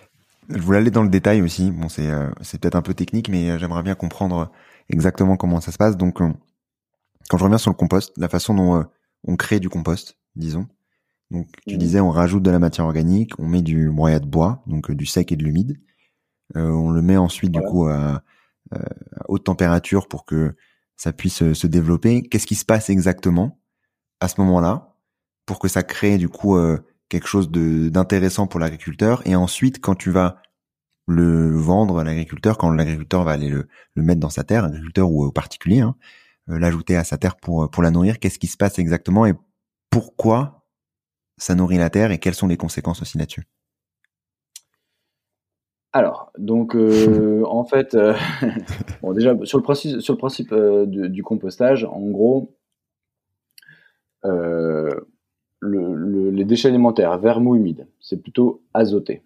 Je 0.49 0.59
voulais 0.59 0.79
aller 0.79 0.91
dans 0.91 1.03
le 1.03 1.09
détail 1.09 1.41
aussi. 1.41 1.71
Bon, 1.71 1.87
c'est 1.87 2.09
c'est 2.41 2.59
peut-être 2.59 2.75
un 2.75 2.81
peu 2.81 2.93
technique, 2.93 3.29
mais 3.29 3.57
j'aimerais 3.57 3.83
bien 3.83 3.95
comprendre 3.95 4.51
exactement 4.89 5.37
comment 5.37 5.61
ça 5.61 5.71
se 5.71 5.77
passe. 5.77 5.95
Donc, 5.95 6.17
quand 6.17 7.37
je 7.37 7.43
reviens 7.43 7.57
sur 7.57 7.71
le 7.71 7.77
compost, 7.77 8.11
la 8.17 8.27
façon 8.27 8.53
dont 8.53 8.83
on 9.25 9.35
crée 9.37 9.59
du 9.61 9.69
compost, 9.69 10.17
disons, 10.35 10.67
donc, 11.31 11.47
tu 11.65 11.75
mmh. 11.75 11.77
disais, 11.77 11.99
on 12.01 12.09
rajoute 12.09 12.43
de 12.43 12.51
la 12.51 12.59
matière 12.59 12.85
organique, 12.85 13.39
on 13.39 13.47
met 13.47 13.61
du 13.61 13.89
broyat 13.89 14.19
de 14.19 14.25
bois, 14.25 14.61
donc 14.67 14.91
euh, 14.91 14.95
du 14.95 15.05
sec 15.05 15.31
et 15.31 15.37
de 15.37 15.43
l'humide. 15.43 15.77
Euh, 16.55 16.69
on 16.69 16.89
le 16.91 17.01
met 17.01 17.17
ensuite, 17.17 17.51
du 17.51 17.61
coup, 17.61 17.87
à, 17.87 18.23
euh, 18.73 18.77
à, 18.77 19.25
haute 19.29 19.45
température 19.45 20.07
pour 20.07 20.25
que 20.25 20.55
ça 20.97 21.13
puisse 21.13 21.53
se 21.53 21.67
développer. 21.67 22.21
Qu'est-ce 22.23 22.47
qui 22.47 22.55
se 22.55 22.65
passe 22.65 22.89
exactement 22.89 23.59
à 24.19 24.27
ce 24.27 24.39
moment-là 24.41 24.95
pour 25.45 25.59
que 25.59 25.67
ça 25.67 25.83
crée, 25.83 26.17
du 26.17 26.29
coup, 26.29 26.57
quelque 27.09 27.27
chose 27.27 27.49
d'intéressant 27.49 28.45
pour 28.45 28.59
l'agriculteur? 28.59 29.25
Et 29.25 29.35
ensuite, 29.35 29.81
quand 29.81 29.95
tu 29.95 30.11
vas 30.11 30.41
le 31.07 31.55
vendre 31.55 31.99
à 31.99 32.03
l'agriculteur, 32.03 32.57
quand 32.57 32.69
l'agriculteur 32.69 33.23
va 33.23 33.31
aller 33.31 33.49
le, 33.49 33.67
le, 33.95 34.03
mettre 34.03 34.19
dans 34.19 34.29
sa 34.29 34.43
terre, 34.43 34.65
agriculteur 34.65 35.11
ou 35.11 35.25
au 35.25 35.31
particulier, 35.31 35.79
hein, 35.81 35.95
l'ajouter 36.47 36.95
à 36.95 37.03
sa 37.03 37.17
terre 37.17 37.35
pour, 37.37 37.69
pour 37.71 37.81
la 37.81 37.89
nourrir, 37.89 38.19
qu'est-ce 38.19 38.39
qui 38.39 38.47
se 38.47 38.57
passe 38.57 38.77
exactement 38.77 39.25
et 39.25 39.33
pourquoi 39.89 40.65
ça 41.37 41.55
nourrit 41.55 41.77
la 41.77 41.89
terre 41.89 42.11
et 42.11 42.19
quelles 42.19 42.35
sont 42.35 42.47
les 42.47 42.57
conséquences 42.57 43.01
aussi 43.01 43.17
là-dessus? 43.17 43.43
Alors, 45.93 46.31
donc 46.37 46.75
euh, 46.75 47.43
en 47.45 47.65
fait, 47.65 47.95
euh, 47.95 48.13
bon 49.01 49.11
déjà 49.11 49.35
sur 49.43 49.57
le 49.57 49.63
principe, 49.63 50.53
euh, 50.53 50.85
du, 50.85 51.21
compostage, 51.21 51.83
en 51.83 52.09
gros, 52.09 52.55
les 55.61 56.45
déchets 56.45 56.69
alimentaires, 56.69 57.17
verre 57.19 57.41
mou 57.41 57.55
humide, 57.55 57.87
c'est 57.99 58.21
plutôt 58.21 58.61
azoté. 58.73 59.21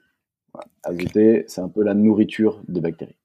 Azoté, 0.84 1.44
c'est 1.48 1.62
un 1.62 1.70
peu 1.70 1.84
la 1.84 1.94
nourriture 1.94 2.62
des 2.68 2.82
bactéries. 2.82 3.18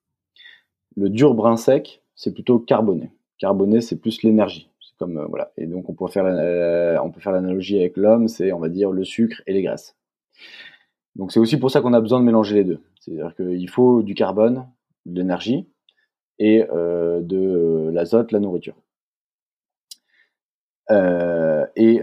Le 0.96 1.08
dur 1.08 1.34
brun 1.34 1.56
sec, 1.56 2.02
c'est 2.16 2.34
plutôt 2.34 2.58
carboné. 2.58 3.10
Carboné, 3.38 3.80
c'est 3.80 3.96
plus 3.96 4.22
l'énergie. 4.22 4.70
Et 5.56 5.66
donc 5.66 5.88
on 5.88 5.92
on 5.92 5.94
peut 5.94 6.08
faire 7.20 7.32
l'analogie 7.32 7.78
avec 7.78 7.96
l'homme, 7.96 8.28
c'est 8.28 8.52
on 8.52 8.58
va 8.58 8.68
dire 8.68 8.90
le 8.90 9.04
sucre 9.04 9.40
et 9.46 9.54
les 9.54 9.62
graisses. 9.62 9.96
Donc 11.16 11.32
c'est 11.32 11.40
aussi 11.40 11.58
pour 11.58 11.70
ça 11.70 11.80
qu'on 11.80 11.92
a 11.92 12.00
besoin 12.00 12.20
de 12.20 12.24
mélanger 12.24 12.56
les 12.56 12.64
deux. 12.64 12.80
C'est-à-dire 13.00 13.34
qu'il 13.34 13.68
faut 13.68 14.02
du 14.02 14.14
carbone, 14.14 14.66
de 15.06 15.18
l'énergie 15.18 15.68
et 16.38 16.64
euh, 16.70 17.20
de 17.20 17.36
euh, 17.36 17.90
l'azote, 17.92 18.32
la 18.32 18.40
nourriture. 18.40 18.76
et, 21.76 22.02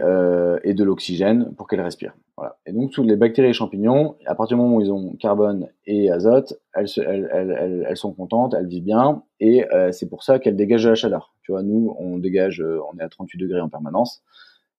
et 0.63 0.73
de 0.73 0.83
l'oxygène 0.83 1.53
pour 1.55 1.67
qu'elles 1.67 1.81
respirent. 1.81 2.15
Voilà. 2.37 2.55
Et 2.67 2.71
donc, 2.71 2.91
toutes 2.91 3.07
les 3.07 3.15
bactéries 3.15 3.49
et 3.49 3.53
champignons, 3.53 4.15
à 4.27 4.35
partir 4.35 4.57
du 4.57 4.61
moment 4.61 4.75
où 4.75 4.81
ils 4.81 4.91
ont 4.91 5.15
carbone 5.15 5.69
et 5.87 6.11
azote, 6.11 6.53
elles, 6.75 6.87
sont 6.87 8.13
contentes, 8.13 8.53
elles 8.53 8.67
vivent 8.67 8.83
bien, 8.83 9.23
et 9.39 9.65
euh, 9.73 9.91
c'est 9.91 10.07
pour 10.07 10.21
ça 10.21 10.37
qu'elles 10.37 10.55
dégagent 10.55 10.83
de 10.83 10.89
la 10.89 10.95
chaleur. 10.95 11.33
Tu 11.41 11.51
vois, 11.51 11.63
nous, 11.63 11.95
on 11.97 12.19
dégage, 12.19 12.61
euh, 12.61 12.79
on 12.93 12.97
est 12.99 13.03
à 13.03 13.09
38 13.09 13.39
degrés 13.39 13.59
en 13.59 13.69
permanence, 13.69 14.21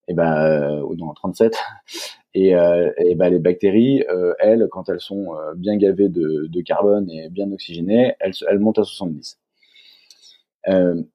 et 0.06 0.14
ben, 0.14 0.32
euh, 0.36 0.82
ou 0.82 0.94
non, 0.94 1.12
37, 1.12 1.56
et, 2.34 2.54
euh, 2.54 2.90
et 2.98 3.14
ben, 3.14 3.30
les 3.30 3.38
bactéries, 3.38 4.04
euh, 4.10 4.34
elles, 4.38 4.68
quand 4.70 4.88
elles 4.88 5.00
sont 5.00 5.28
bien 5.56 5.76
gavées 5.76 6.08
de, 6.08 6.46
de, 6.46 6.60
carbone 6.60 7.10
et 7.10 7.28
bien 7.30 7.50
oxygénées, 7.52 8.14
elles, 8.20 8.34
elles 8.48 8.58
montent 8.58 8.78
à 8.78 8.84
70. 8.84 9.38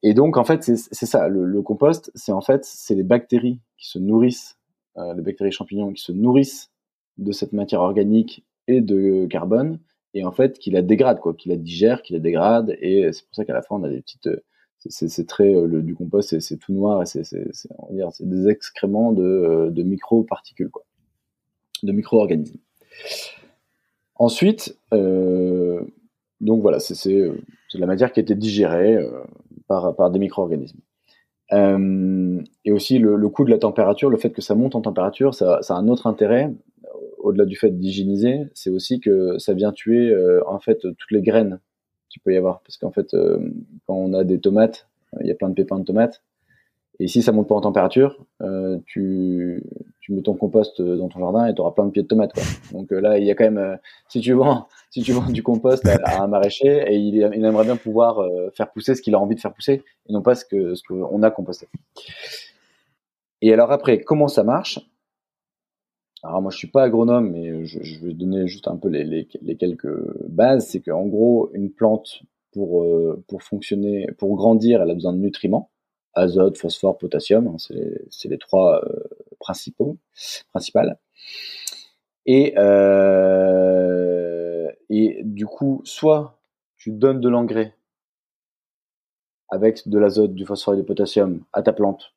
et 0.02 0.13
donc, 0.13 0.38
en 0.38 0.43
fait, 0.43 0.63
c'est 0.63 1.06
ça, 1.06 1.28
le, 1.28 1.45
le 1.45 1.62
compost, 1.62 2.12
c'est 2.15 2.32
en 2.32 2.41
fait, 2.41 2.65
c'est 2.65 2.95
les 2.95 3.04
bactéries 3.04 3.60
qui 3.78 3.88
se 3.88 3.99
nourrissent 3.99 4.58
euh, 4.97 5.13
les 5.13 5.21
bactéries 5.21 5.52
champignons 5.52 5.91
qui 5.91 6.04
se 6.04 6.12
nourrissent 6.12 6.71
de 7.17 7.32
cette 7.32 7.54
matière 7.54 7.82
organique 7.82 8.45
et 8.67 8.82
de 8.82 9.26
carbone, 9.26 9.80
et 10.13 10.23
en 10.23 10.32
fait 10.32 10.60
qui 10.60 10.71
la 10.71 10.82
dégrade, 10.82 11.19
quoi, 11.19 11.34
qui 11.34 11.49
la 11.49 11.56
digère, 11.56 12.02
qui 12.04 12.13
la 12.13 12.19
dégrade, 12.19 12.78
et 12.80 13.12
c'est 13.12 13.26
pour 13.26 13.36
ça 13.36 13.45
qu'à 13.45 13.54
la 13.54 13.62
fin 13.63 13.76
on 13.76 13.84
a 13.84 13.89
des 13.89 14.02
petites, 14.02 14.30
c'est 14.88 15.28
très 15.28 15.52
le, 15.52 15.82
du 15.82 15.95
compost, 15.95 16.39
c'est 16.39 16.58
tout 16.58 16.73
noir 16.73 17.08
c'est 17.08 17.23
des 18.21 18.49
excréments 18.49 19.13
de, 19.13 19.69
de 19.71 19.84
micro-particules, 19.84 20.69
quoi, 20.69 20.84
de 21.84 21.91
micro-organismes. 21.91 22.60
Ensuite, 24.15 24.78
euh, 24.93 25.82
donc 26.39 26.62
voilà, 26.62 26.80
c'est 26.80 27.32
la 27.74 27.86
matière 27.86 28.12
qui 28.12 28.19
a 28.19 28.24
été 28.24 28.36
digérée 28.36 28.96
euh, 28.96 29.24
par, 29.67 30.12
des 30.12 30.19
micro-organismes. 30.19 30.80
Euh, 31.52 32.41
et 32.65 32.72
aussi 32.72 33.00
le, 33.00 33.30
coût 33.30 33.43
de 33.43 33.50
la 33.50 33.58
température, 33.58 34.10
le 34.10 34.17
fait 34.17 34.32
que 34.32 34.41
ça 34.41 34.56
monte 34.56 34.76
en 34.76 34.82
température, 34.82 35.34
ça, 35.34 35.60
a 35.67 35.74
un 35.74 35.88
autre 35.88 36.08
intérêt 36.08 36.52
au-delà 37.19 37.46
du 37.46 37.56
fait 37.56 37.72
d'hygiéniser, 37.72 38.41
c'est 38.54 38.69
aussi 38.69 39.00
que 39.00 39.38
ça 39.38 39.54
vient 39.54 39.72
tuer 39.72 40.13
en 40.46 40.60
fait 40.60 40.79
toutes 40.79 41.12
les 41.12 41.21
graines 41.21 41.60
qu'il 42.10 42.21
peut 42.21 42.34
y 42.34 42.38
avoir, 42.38 42.60
parce 42.63 42.75
qu'en 42.75 42.92
fait 42.92 43.15
quand 43.88 43.96
on 43.96 44.13
a 44.13 44.25
des 44.25 44.42
tomates, 44.42 44.90
il 45.21 45.27
y 45.27 45.31
a 45.31 45.36
plein 45.36 45.48
de 45.48 45.54
pépins 45.54 45.79
de 45.79 45.86
tomates, 45.86 46.21
et 47.00 47.08
si 47.08 47.21
ça 47.21 47.31
monte 47.31 47.48
pas 47.48 47.56
en 47.56 47.62
température, 47.62 48.23
euh, 48.41 48.77
tu, 48.85 49.63
tu 50.04 50.12
mets 50.12 50.21
ton 50.21 50.35
compost 50.35 50.81
dans 50.81 51.08
ton 51.08 51.19
jardin 51.19 51.48
et 51.48 51.56
tu 51.56 51.62
auras 51.62 51.71
plein 51.71 51.85
de 51.85 51.91
pieds 51.91 52.04
de 52.04 52.08
tomates. 52.08 52.33
Quoi. 52.33 52.44
Donc 52.73 52.91
euh, 52.91 53.00
là, 53.00 53.17
il 53.17 53.25
y 53.25 53.31
a 53.31 53.35
quand 53.35 53.46
même, 53.46 53.58
euh, 53.58 53.77
si 54.10 54.19
tu 54.19 54.33
vends, 54.33 54.67
si 54.91 55.02
tu 55.02 55.13
vends 55.13 55.29
du 55.29 55.41
compost 55.41 55.85
à, 55.87 56.21
un 56.21 56.27
maraîcher 56.27 56.83
et 56.87 56.96
il, 56.96 57.15
il, 57.15 57.46
aimerait 57.46 57.63
bien 57.63 57.77
pouvoir 57.77 58.19
euh, 58.19 58.50
faire 58.52 58.69
pousser 58.71 58.96
ce 58.96 59.02
qu'il 59.02 59.15
a 59.15 59.19
envie 59.19 59.35
de 59.35 59.39
faire 59.39 59.54
pousser 59.54 59.81
et 60.08 60.13
non 60.13 60.21
pas 60.21 60.35
ce 60.35 60.44
que 60.44 60.75
ce 60.75 60.83
qu'on 60.83 61.23
a 61.23 61.31
composté. 61.31 61.67
Et 63.41 63.54
alors 63.54 63.71
après, 63.71 64.02
comment 64.02 64.27
ça 64.27 64.44
marche? 64.44 64.79
Alors 66.21 66.41
moi, 66.41 66.52
je 66.52 66.58
suis 66.58 66.69
pas 66.69 66.83
agronome, 66.83 67.31
mais 67.31 67.65
je, 67.65 67.81
je 67.81 68.06
vais 68.06 68.13
donner 68.13 68.48
juste 68.48 68.67
un 68.67 68.77
peu 68.77 68.89
les, 68.89 69.04
les, 69.04 69.27
les 69.41 69.56
quelques 69.56 69.94
bases. 70.29 70.67
C'est 70.67 70.81
qu'en 70.81 71.06
gros, 71.06 71.50
une 71.54 71.71
plante 71.71 72.23
pour 72.54 72.85
pour 73.27 73.41
fonctionner, 73.41 74.08
pour 74.17 74.35
grandir, 74.35 74.81
elle 74.81 74.91
a 74.91 74.94
besoin 74.94 75.13
de 75.13 75.17
nutriments 75.17 75.69
azote, 76.14 76.58
phosphore, 76.58 76.98
potassium. 76.98 77.48
Hein, 77.48 77.58
c'est 77.58 78.30
les 78.30 78.38
trois 78.38 78.84
euh, 78.86 79.04
principaux, 79.40 79.98
principales. 80.50 80.98
Et, 82.26 82.54
euh, 82.58 83.64
et 84.90 85.22
du 85.24 85.46
coup, 85.46 85.82
soit 85.84 86.40
tu 86.78 86.92
donnes 86.92 87.22
de 87.22 87.30
l'engrais 87.30 87.76
avec 89.50 89.88
de 89.88 90.00
l'azote, 90.00 90.34
du 90.34 90.46
phosphore 90.46 90.74
et 90.74 90.78
du 90.78 90.84
potassium 90.84 91.44
à 91.54 91.62
ta 91.62 91.74
plante, 91.74 92.14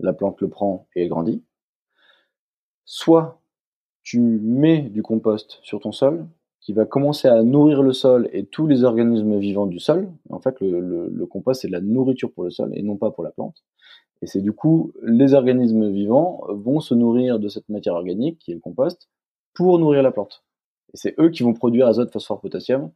la 0.00 0.12
plante 0.12 0.40
le 0.40 0.48
prend 0.48 0.88
et 0.94 1.02
elle 1.02 1.08
grandit. 1.08 1.44
Soit 2.84 3.40
tu 4.02 4.18
mets 4.20 4.82
du 4.82 5.02
compost 5.02 5.60
sur 5.62 5.80
ton 5.80 5.92
sol 5.92 6.26
qui 6.60 6.72
va 6.72 6.84
commencer 6.84 7.28
à 7.28 7.42
nourrir 7.42 7.82
le 7.82 7.92
sol 7.92 8.28
et 8.32 8.44
tous 8.44 8.66
les 8.66 8.84
organismes 8.84 9.38
vivants 9.38 9.66
du 9.66 9.78
sol. 9.78 10.10
En 10.28 10.40
fait, 10.40 10.56
le, 10.60 11.26
compost, 11.26 11.62
c'est 11.62 11.68
de 11.68 11.72
la 11.72 11.80
nourriture 11.80 12.32
pour 12.32 12.44
le 12.44 12.50
sol 12.50 12.70
et 12.74 12.82
non 12.82 12.96
pas 12.96 13.10
pour 13.10 13.24
la 13.24 13.30
plante. 13.30 13.64
Et 14.22 14.26
c'est 14.26 14.42
du 14.42 14.52
coup, 14.52 14.92
les 15.02 15.32
organismes 15.32 15.90
vivants 15.90 16.42
vont 16.48 16.80
se 16.80 16.94
nourrir 16.94 17.38
de 17.38 17.48
cette 17.48 17.68
matière 17.70 17.94
organique, 17.94 18.38
qui 18.38 18.50
est 18.50 18.54
le 18.54 18.60
compost, 18.60 19.08
pour 19.54 19.78
nourrir 19.78 20.02
la 20.02 20.12
plante. 20.12 20.44
Et 20.92 20.98
c'est 20.98 21.18
eux 21.18 21.30
qui 21.30 21.42
vont 21.42 21.54
produire 21.54 21.86
azote, 21.86 22.12
phosphore, 22.12 22.40
potassium, 22.40 22.90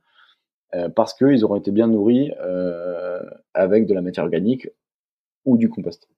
euh, 0.75 0.91
parce 0.91 1.15
qu'ils 1.15 1.45
auront 1.45 1.57
été 1.57 1.71
bien 1.71 1.87
nourris 1.87 2.33
euh, 2.41 3.23
avec 3.55 3.87
de 3.87 3.95
la 3.95 4.03
matière 4.03 4.25
organique 4.25 4.69
ou 5.47 5.57
du 5.57 5.71
compost. 5.71 6.09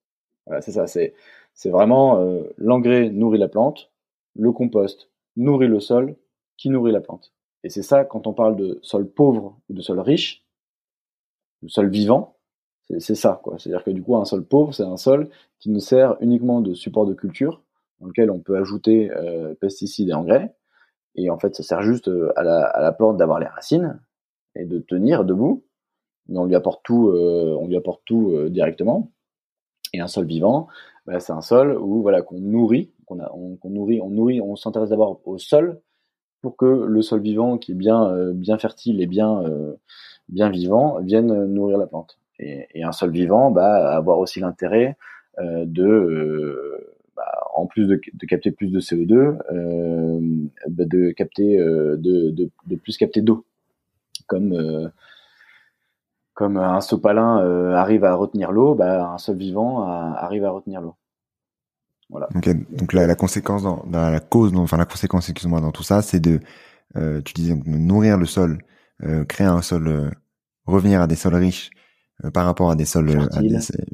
Voilà, 0.47 0.63
c'est 0.63 0.73
ça. 0.73 0.89
C'est, 0.89 1.15
c'est 1.55 1.71
vraiment 1.71 2.21
euh, 2.21 2.43
l'engrais 2.57 3.11
nourrit 3.11 3.39
la 3.39 3.49
plante, 3.49 3.93
le 4.35 4.51
compost 4.53 5.11
nourrit 5.37 5.69
le 5.69 5.81
sol, 5.81 6.17
qui 6.57 6.71
nourrit 6.71 6.93
la 6.93 7.01
plante. 7.01 7.36
Et 7.67 7.69
c'est 7.69 7.83
ça, 7.83 8.05
quand 8.05 8.29
on 8.29 8.33
parle 8.33 8.55
de 8.55 8.79
sol 8.83 9.11
pauvre 9.11 9.59
ou 9.69 9.75
de 9.75 9.83
sol 9.83 9.99
riche, 9.99 10.45
de 11.63 11.69
sol 11.69 11.91
vivant, 11.91 12.37
c'est 13.01 13.17
ça. 13.17 13.43
C'est-à-dire 13.59 13.83
que 13.83 13.91
du 13.91 14.05
coup, 14.05 14.15
un 14.15 14.25
sol 14.25 14.45
pauvre, 14.45 14.73
c'est 14.73 14.85
un 14.85 14.97
sol 14.97 15.29
qui 15.59 15.71
nous 15.71 15.81
sert 15.81 16.17
uniquement 16.21 16.61
de 16.61 16.75
support 16.75 17.07
de 17.07 17.15
culture, 17.15 17.65
dans 17.99 18.07
lequel 18.07 18.31
on 18.31 18.39
peut 18.39 18.57
ajouter 18.57 19.11
euh, 19.11 19.57
pesticides 19.57 20.11
et 20.11 20.13
engrais. 20.13 20.55
Et 21.17 21.29
en 21.29 21.41
fait, 21.41 21.57
ça 21.57 21.65
sert 21.65 21.83
juste 21.83 22.07
euh, 22.07 22.33
à 22.37 22.45
la, 22.45 22.93
plante 22.93 23.17
d'avoir 23.17 23.41
les 23.41 23.49
racines 23.49 24.01
et 24.55 24.65
de 24.65 24.79
tenir 24.79 25.25
debout. 25.25 25.65
Mais 26.29 26.39
on 26.39 26.45
lui 26.45 26.55
apporte 26.55 26.85
tout, 26.85 27.09
euh, 27.09 27.59
on 27.59 27.67
lui 27.67 27.77
apporte 27.77 28.03
tout 28.05 28.49
directement. 28.49 29.11
Et 29.93 29.99
un 29.99 30.07
sol 30.07 30.25
vivant, 30.25 30.69
bah, 31.05 31.19
c'est 31.19 31.33
un 31.33 31.41
sol 31.41 31.77
où 31.77 32.01
voilà 32.01 32.23
qu'on 32.23 32.39
nourrit, 32.39 32.93
qu'on 33.07 33.19
on, 33.19 33.59
nourrit, 33.69 34.01
on 34.01 34.11
nourrit, 34.11 34.41
on 34.41 34.55
s'intéresse 34.55 34.91
d'abord 34.91 35.21
au 35.25 35.39
sol 35.39 35.81
pour 36.47 36.57
que 36.57 36.87
le 36.87 37.03
sol 37.03 37.21
vivant, 37.23 37.59
qui 37.59 37.73
est 37.73 37.75
bien, 37.75 38.09
euh, 38.09 38.33
bien 38.33 38.57
fertile 38.57 39.01
et 39.01 39.09
bien, 39.09 39.43
euh, 39.43 39.75
bien 40.29 40.49
vivant, 40.49 41.01
vienne 41.01 41.47
nourrir 41.47 41.77
la 41.77 41.89
plante. 41.89 42.21
Et, 42.39 42.85
un 42.85 42.93
sol 42.93 43.11
vivant, 43.11 43.51
bah, 43.51 43.97
avoir 43.97 44.21
aussi 44.21 44.39
l'intérêt 44.39 44.97
euh, 45.41 45.65
de, 45.67 46.87
bah, 47.17 47.49
en 47.57 47.67
plus 47.67 47.89
de, 47.89 47.97
capter 48.29 48.53
plus 48.53 48.71
de 48.71 48.79
CO2, 48.79 49.39
bah, 50.69 50.85
de 50.85 51.11
capter, 51.11 51.57
de, 51.59 52.31
de, 52.31 52.77
plus 52.77 52.97
capter 52.97 53.23
d'eau, 53.23 53.45
comme 54.29 54.93
comme 56.35 56.59
un 56.59 56.81
sopalin 56.81 57.75
arrive 57.75 58.05
à 58.05 58.15
retenir 58.15 58.53
l'eau, 58.53 58.77
bah, 58.77 59.11
un 59.11 59.19
sol 59.19 59.37
vivant 59.37 59.83
arrive 59.83 60.45
à 60.45 60.51
retenir 60.51 60.81
l'eau. 60.81 60.95
Voilà. 62.09 62.29
donc 62.71 62.93
la, 62.93 63.07
la 63.07 63.15
conséquence 63.17 63.65
dans, 63.65 63.85
dans, 63.87 64.11
la 64.11 64.21
cause, 64.21 64.55
enfin 64.57 64.77
la 64.77 64.85
conséquence, 64.85 65.29
excuse-moi, 65.29 65.61
dans 65.61 65.73
tout 65.73 65.83
ça, 65.83 66.03
c'est 66.03 66.21
de, 66.21 66.41
euh, 66.97 67.21
tu 67.23 67.35
disais, 67.35 67.55
nourrir 67.67 68.17
le 68.17 68.27
sol, 68.27 68.59
euh, 69.03 69.25
créer 69.25 69.47
un 69.47 69.61
sol, 69.61 69.89
euh, 69.89 70.11
revenir 70.65 71.03
à 71.03 71.07
des 71.07 71.17
sols 71.17 71.35
riches 71.35 71.71
euh, 72.25 72.31
par 72.31 72.47
rapport 72.47 72.71
à 72.71 72.77
des 72.77 72.87
sols 72.87 73.29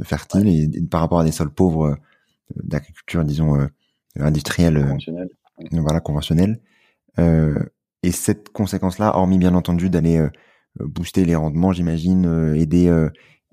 fertiles, 0.04 0.48
et, 0.48 0.86
par 0.88 1.00
rapport 1.00 1.20
à 1.20 1.24
des 1.24 1.32
sols 1.32 1.50
pauvres 1.50 1.96
d'agriculture, 2.54 3.24
disons 3.24 3.66
industrielle, 4.16 4.80
conventionnelle. 4.80 5.30
voilà 5.72 6.00
conventionnelle. 6.00 6.60
et 7.18 8.12
cette 8.12 8.50
conséquence-là, 8.50 9.16
hormis 9.16 9.38
bien 9.38 9.54
entendu 9.54 9.88
d'aller 9.88 10.28
booster 10.78 11.24
les 11.24 11.34
rendements, 11.34 11.72
j'imagine, 11.72 12.54
aider 12.54 12.92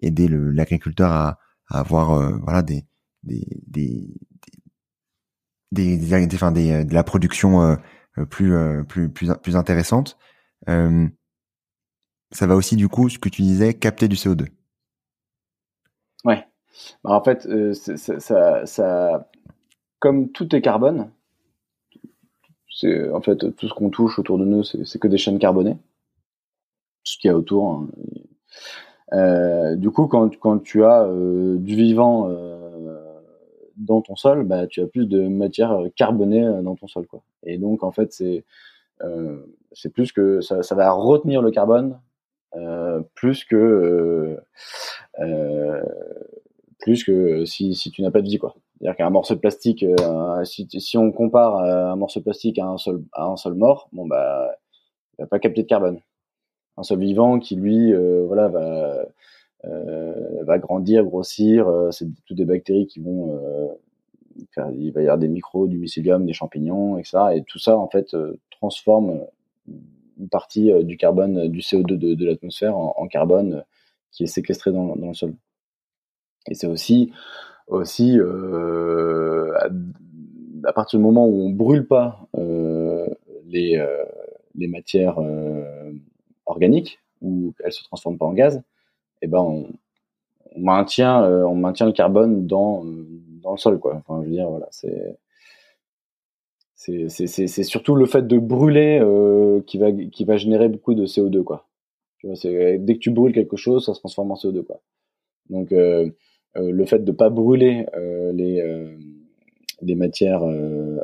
aider 0.02 0.28
l'agriculteur 0.30 1.12
à, 1.12 1.40
à 1.70 1.80
avoir 1.80 2.40
voilà 2.42 2.62
des 2.62 2.84
des, 3.24 3.46
des, 3.68 4.08
des, 5.72 5.98
des, 5.98 6.14
euh, 6.14 6.84
de 6.84 6.94
la 6.94 7.04
production 7.04 7.62
euh, 7.62 7.76
euh, 8.18 8.26
plus, 8.26 8.54
plus, 8.88 9.10
plus, 9.10 9.30
plus 9.42 9.56
intéressante. 9.56 10.18
ça 10.68 12.48
va 12.48 12.56
aussi, 12.56 12.76
du 12.76 12.90
coup, 12.90 13.10
ce 13.10 13.20
que 13.20 13.30
tu 13.30 13.42
disais, 13.42 13.74
capter 13.74 14.08
du 14.08 14.16
CO2. 14.16 14.48
Ouais. 16.26 16.46
Bah, 17.04 17.12
en 17.12 17.24
fait, 17.24 17.48
ça, 17.74 18.66
ça, 18.66 19.30
comme 20.00 20.32
tout 20.32 20.56
est 20.56 20.62
carbone, 20.62 21.12
c'est 22.72 23.10
en 23.10 23.20
fait 23.22 23.56
tout 23.56 23.68
ce 23.68 23.74
qu'on 23.74 23.90
touche 23.90 24.20
autour 24.20 24.38
de 24.38 24.46
nous, 24.46 24.64
c'est 24.64 25.00
que 25.00 25.08
des 25.08 25.18
chaînes 25.18 25.40
carbonées, 25.40 25.78
ce 27.04 27.18
qu'il 27.18 27.30
y 27.30 27.32
a 27.32 27.38
autour. 27.38 27.88
Hein. 29.12 29.76
du 29.76 29.90
coup, 29.92 30.08
quand, 30.08 30.38
quand 30.40 30.60
tu 30.60 30.84
as 30.84 31.08
du 31.58 31.76
vivant 31.76 32.30
dans 33.80 34.02
ton 34.02 34.16
sol, 34.16 34.44
bah, 34.44 34.68
tu 34.68 34.82
as 34.82 34.88
plus 34.88 35.08
de 35.08 35.28
matière 35.28 35.72
euh, 35.72 35.90
carbonée 35.96 36.46
euh, 36.46 36.62
dans 36.62 36.76
ton 36.76 36.88
sol. 36.88 37.08
Quoi. 37.08 37.22
Et 37.44 37.58
donc, 37.58 37.84
en 37.84 37.92
fait, 37.92 38.14
c'est 38.14 38.44
euh, 39.04 39.46
plus 39.94 40.12
que 40.12 40.42
ça, 40.42 40.62
ça, 40.64 40.76
va 40.76 40.92
retenir 40.92 41.42
le 41.42 41.52
carbone 41.52 42.00
euh, 42.56 43.02
plus 43.16 43.46
que 43.46 44.38
euh, 45.20 45.84
plus 46.80 47.04
que 47.04 47.46
si, 47.46 47.76
si 47.76 47.92
tu 47.92 48.02
n'as 48.02 48.12
pas 48.12 48.22
de 48.22 48.28
vie 48.28 48.38
quoi. 48.38 48.56
C'est-à-dire 48.78 48.98
qu'un 48.98 49.10
morceau 49.10 49.36
de 49.36 49.40
plastique, 49.40 49.86
si, 50.44 50.68
si 50.70 50.98
on 50.98 51.12
compare 51.12 51.58
un 51.58 51.96
morceau 51.96 52.20
de 52.20 52.26
plastique 52.26 52.60
à 52.60 52.66
un 52.66 52.78
sol 52.78 53.04
à 53.14 53.26
un 53.26 53.38
sol 53.38 53.54
mort, 53.54 53.90
bon 53.94 54.06
bah 54.06 54.52
il 55.18 55.22
va 55.24 55.28
pas 55.28 55.40
capter 55.40 55.64
de 55.64 55.68
carbone. 55.68 56.00
Un 56.78 56.84
sol 56.84 57.00
vivant 57.00 57.40
qui 57.40 57.56
lui 57.56 57.94
voilà 57.94 58.48
va 58.48 58.60
euh, 58.60 59.06
va 59.64 60.58
grandir, 60.58 61.04
grossir. 61.06 61.68
Euh, 61.68 61.92
c'est 61.92 62.08
toutes 62.26 62.38
des 62.38 62.46
bactéries 62.46 62.88
qui 62.88 63.00
vont 63.00 63.38
euh, 63.38 63.68
faire, 64.52 64.70
il 64.72 64.92
va 64.92 65.02
y 65.02 65.06
avoir 65.06 65.18
des 65.18 65.28
micros, 65.28 65.68
du 65.68 65.78
mycélium, 65.78 66.26
des 66.26 66.34
champignons, 66.34 66.98
etc. 66.98 67.18
Et 67.36 67.44
tout 67.44 67.60
ça, 67.60 67.78
en 67.78 67.88
fait, 67.88 68.16
transforme 68.50 69.22
une 69.68 70.30
partie 70.30 70.72
du 70.84 70.98
carbone, 70.98 71.48
du 71.48 71.60
CO2 71.60 71.98
de, 71.98 72.26
l'atmosphère 72.26 72.78
en, 72.78 73.08
carbone 73.08 73.64
qui 74.12 74.24
est 74.24 74.28
séquestré 74.28 74.72
dans, 74.72 74.96
le 74.96 75.14
sol. 75.14 75.34
Et 76.48 76.56
c'est 76.56 76.68
aussi, 76.68 77.12
aussi 77.68 78.20
euh, 78.20 79.54
à, 80.64 80.74
partir 80.74 81.00
du 81.00 81.06
moment 81.06 81.26
où 81.28 81.42
on 81.42 81.50
brûle 81.52 81.88
pas 81.88 82.28
euh, 82.38 83.08
les, 83.46 83.82
les 84.56 84.68
matières 84.68 85.20
organiques, 86.46 87.00
ou 87.22 87.54
elles 87.64 87.74
se 87.74 87.84
transforment 87.84 88.18
pas 88.18 88.26
en 88.26 88.34
gaz, 88.34 88.62
eh 89.22 89.28
ben 89.28 89.40
on, 89.40 89.68
maintient 90.58 91.24
euh, 91.24 91.44
on 91.44 91.56
maintient 91.56 91.86
le 91.86 91.92
carbone 91.92 92.48
dans 92.48 92.84
dans 93.42 93.52
le 93.52 93.58
sol 93.58 93.80
quoi. 93.80 93.96
Enfin, 93.96 94.22
je 94.24 94.30
veux 94.30 94.36
dire 94.36 94.50
voilà, 94.50 94.68
c'est 94.72 95.18
c'est 96.76 97.64
surtout 97.64 97.96
le 97.96 98.06
fait 98.06 98.26
de 98.26 98.38
brûler 98.38 99.00
euh, 99.02 99.62
qui 99.68 99.78
va 99.78 99.92
qui 99.92 100.24
va 100.26 100.38
générer 100.38 100.70
beaucoup 100.70 100.94
de 100.94 101.06
CO2 101.06 101.44
quoi. 101.44 101.68
Tu 102.20 102.28
vois, 102.28 102.36
dès 102.78 102.96
que 102.96 103.00
tu 103.00 103.12
brûles 103.12 103.34
quelque 103.34 103.58
chose, 103.58 103.86
ça 103.86 103.94
se 103.94 104.00
transforme 104.00 104.32
en 104.32 104.36
CO2 104.36 104.64
quoi. 104.64 104.82
Donc 105.50 105.72
euh, 105.72 106.10
le 106.56 106.86
fait 106.86 107.00
de 107.00 107.12
pas 107.12 107.30
brûler 107.30 107.86
les 108.34 108.64
les 109.82 109.96
matières 109.96 110.44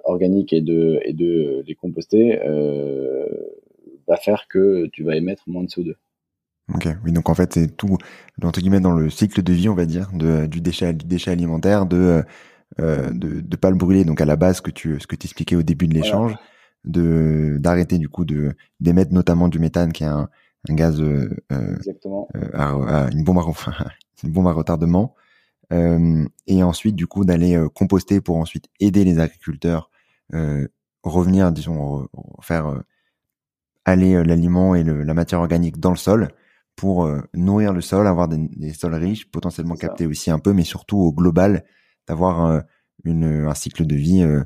organiques 0.03 0.53
et 0.53 0.61
de 0.61 0.99
et 1.03 1.13
de 1.13 1.63
les 1.67 1.75
composter 1.75 2.39
va 4.07 4.17
faire 4.17 4.47
que 4.47 4.87
tu 4.87 5.03
vas 5.03 5.15
émettre 5.15 5.43
moins 5.47 5.63
de 5.63 5.69
CO2. 5.69 5.95
Ok, 6.73 6.87
oui, 7.03 7.11
donc 7.11 7.29
en 7.29 7.35
fait, 7.35 7.53
c'est 7.53 7.77
tout, 7.77 7.97
entre 8.41 8.59
guillemets, 8.59 8.79
dans 8.79 8.93
le 8.93 9.09
cycle 9.09 9.43
de 9.43 9.53
vie, 9.53 9.69
on 9.69 9.75
va 9.75 9.85
dire, 9.85 10.09
de, 10.13 10.47
du 10.47 10.61
déchet, 10.61 10.93
du 10.93 11.05
déchet 11.05 11.29
alimentaire, 11.31 11.85
de, 11.85 12.23
euh, 12.79 13.11
de, 13.11 13.39
de 13.41 13.55
pas 13.55 13.69
le 13.69 13.75
brûler, 13.75 14.03
donc 14.03 14.19
à 14.19 14.25
la 14.25 14.35
base, 14.35 14.57
ce 14.57 14.61
que 14.63 14.71
tu, 14.71 14.99
ce 14.99 15.05
que 15.05 15.15
tu 15.15 15.27
expliquais 15.27 15.55
au 15.55 15.61
début 15.61 15.87
de 15.87 15.93
l'échange, 15.93 16.35
de, 16.83 17.57
d'arrêter, 17.59 17.99
du 17.99 18.09
coup, 18.09 18.25
de, 18.25 18.55
d'émettre 18.79 19.13
notamment 19.13 19.47
du 19.47 19.59
méthane, 19.59 19.93
qui 19.93 20.03
est 20.03 20.07
un, 20.07 20.27
un 20.67 20.73
gaz, 20.73 20.99
euh, 21.01 21.29
euh, 21.51 21.77
euh 22.35 22.49
à, 22.53 23.09
une 23.11 23.23
bombe 23.23 23.39
à, 23.39 23.43
une 24.23 24.31
bombe 24.31 24.47
à 24.47 24.51
retardement, 24.51 25.13
euh, 25.71 26.25
et 26.47 26.63
ensuite, 26.63 26.95
du 26.95 27.05
coup, 27.05 27.25
d'aller 27.25 27.55
euh, 27.55 27.69
composter 27.69 28.21
pour 28.21 28.37
ensuite 28.37 28.69
aider 28.79 29.03
les 29.03 29.19
agriculteurs, 29.19 29.91
revenir, 31.03 31.51
disons, 31.51 32.07
faire, 32.41 32.81
aller 33.85 34.23
l'aliment 34.23 34.73
et 34.73 34.83
le, 34.83 35.03
la 35.03 35.13
matière 35.13 35.39
organique 35.39 35.79
dans 35.79 35.91
le 35.91 35.97
sol, 35.97 36.29
pour 36.75 37.05
euh, 37.05 37.21
nourrir 37.33 37.73
le 37.73 37.81
sol, 37.81 38.07
avoir 38.07 38.27
des, 38.27 38.73
sols 38.73 38.95
riches, 38.95 39.29
potentiellement 39.31 39.75
capter 39.75 40.05
aussi 40.05 40.29
un 40.31 40.39
peu, 40.39 40.53
mais 40.53 40.63
surtout 40.63 40.97
au 40.97 41.11
global, 41.11 41.63
d'avoir 42.07 42.45
euh, 42.45 42.59
une, 43.03 43.45
un 43.47 43.53
cycle 43.53 43.85
de 43.85 43.95
vie 43.95 44.23
euh, 44.23 44.43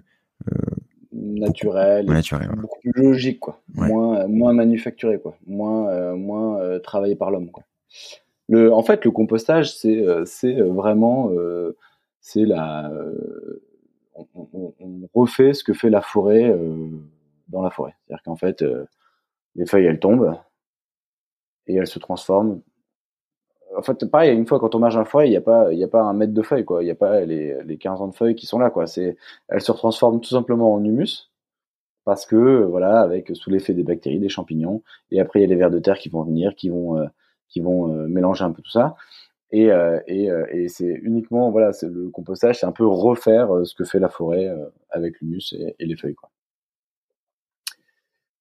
naturel, 1.11 2.05
beaucoup, 2.05 2.13
naturel 2.13 2.49
beaucoup 2.55 2.79
plus 2.79 2.91
logique, 3.01 3.39
quoi. 3.39 3.61
Moins, 3.73 4.27
moins 4.27 4.53
manufacturé, 4.53 5.19
quoi. 5.19 5.35
Moins, 5.47 6.15
moins 6.15 6.79
travaillé 6.79 7.15
par 7.15 7.31
l'homme, 7.31 7.51
quoi. 7.51 7.63
Le, 8.47 8.73
en 8.73 8.81
fait, 8.81 9.05
le 9.05 9.11
compostage, 9.11 9.75
c'est 9.75 10.03
c'est 10.25 10.59
vraiment 10.61 11.31
c'est 12.19 12.45
la 12.45 12.91
on, 14.15 14.27
on, 14.53 14.73
on, 14.79 15.09
refait 15.13 15.53
ce 15.53 15.63
que 15.63 15.73
fait 15.73 15.91
la 15.91 16.01
forêt 16.01 16.55
dans 17.47 17.61
la 17.61 17.69
forêt. 17.69 17.93
C'est-à-dire 18.05 18.23
qu'en 18.23 18.35
fait, 18.35 18.63
les 19.55 19.65
feuilles 19.67 19.85
elles 19.85 19.99
tombent 19.99 20.35
et 21.69 21.75
elles 21.75 21.87
se 21.87 21.99
transforment 21.99 22.61
en 23.77 23.81
fait, 23.81 24.05
pareil, 24.09 24.35
une 24.35 24.47
fois 24.47 24.59
quand 24.59 24.75
on 24.75 24.79
dans 24.79 24.87
la 24.89 25.05
forêt, 25.05 25.27
il 25.27 25.31
n'y 25.31 25.37
a 25.37 25.41
pas, 25.41 26.01
un 26.01 26.13
mètre 26.13 26.33
de 26.33 26.41
feuilles, 26.41 26.65
quoi. 26.65 26.81
Il 26.81 26.85
n'y 26.85 26.91
a 26.91 26.95
pas 26.95 27.21
les, 27.21 27.63
les 27.63 27.77
15 27.77 28.01
ans 28.01 28.07
de 28.07 28.15
feuilles 28.15 28.35
qui 28.35 28.45
sont 28.45 28.59
là, 28.59 28.69
quoi. 28.69 28.85
Elles 29.47 29.61
se 29.61 29.71
transforment 29.71 30.19
tout 30.21 30.29
simplement 30.29 30.73
en 30.73 30.83
humus 30.83 31.29
parce 32.05 32.25
que, 32.25 32.63
voilà, 32.63 33.01
avec 33.01 33.29
sous 33.35 33.49
l'effet 33.49 33.73
des 33.73 33.83
bactéries, 33.83 34.19
des 34.19 34.29
champignons, 34.29 34.81
et 35.11 35.19
après 35.19 35.39
il 35.39 35.41
y 35.43 35.45
a 35.45 35.49
les 35.49 35.55
vers 35.55 35.69
de 35.69 35.79
terre 35.79 35.99
qui 35.99 36.09
vont 36.09 36.23
venir, 36.23 36.55
qui 36.55 36.69
vont, 36.69 36.97
euh, 36.97 37.07
euh, 37.57 38.07
mélanger 38.07 38.43
un 38.43 38.51
peu 38.51 38.61
tout 38.61 38.71
ça. 38.71 38.95
Et, 39.51 39.71
euh, 39.71 39.99
et, 40.07 40.67
c'est 40.69 40.87
uniquement, 41.03 41.51
voilà, 41.51 41.73
c'est 41.73 41.87
le 41.87 42.09
compostage, 42.09 42.59
c'est 42.59 42.65
un 42.65 42.71
peu 42.71 42.85
refaire 42.85 43.49
ce 43.65 43.75
que 43.75 43.83
fait 43.83 43.99
la 43.99 44.09
forêt 44.09 44.49
avec 44.89 45.19
l'humus 45.21 45.53
et, 45.53 45.75
et, 45.79 45.85
les 45.85 45.95
feuilles, 45.95 46.15
quoi. 46.15 46.29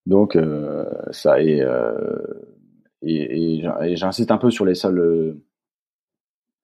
Donc 0.05 0.37
ça 1.11 1.41
est 1.41 1.63
et, 3.01 3.61
et 3.83 3.95
j'insiste 3.95 4.31
un 4.31 4.37
peu 4.37 4.51
sur 4.51 4.65
les 4.65 4.75
sols 4.75 4.99
euh, 4.99 5.43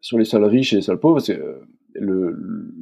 sur 0.01 0.17
les 0.17 0.25
sols 0.25 0.45
riches 0.45 0.73
et 0.73 0.77
les 0.77 0.81
sols 0.81 0.99
pauvres 0.99 1.15
parce 1.15 1.27
que 1.27 1.33
euh, 1.33 1.65
le, 1.93 2.73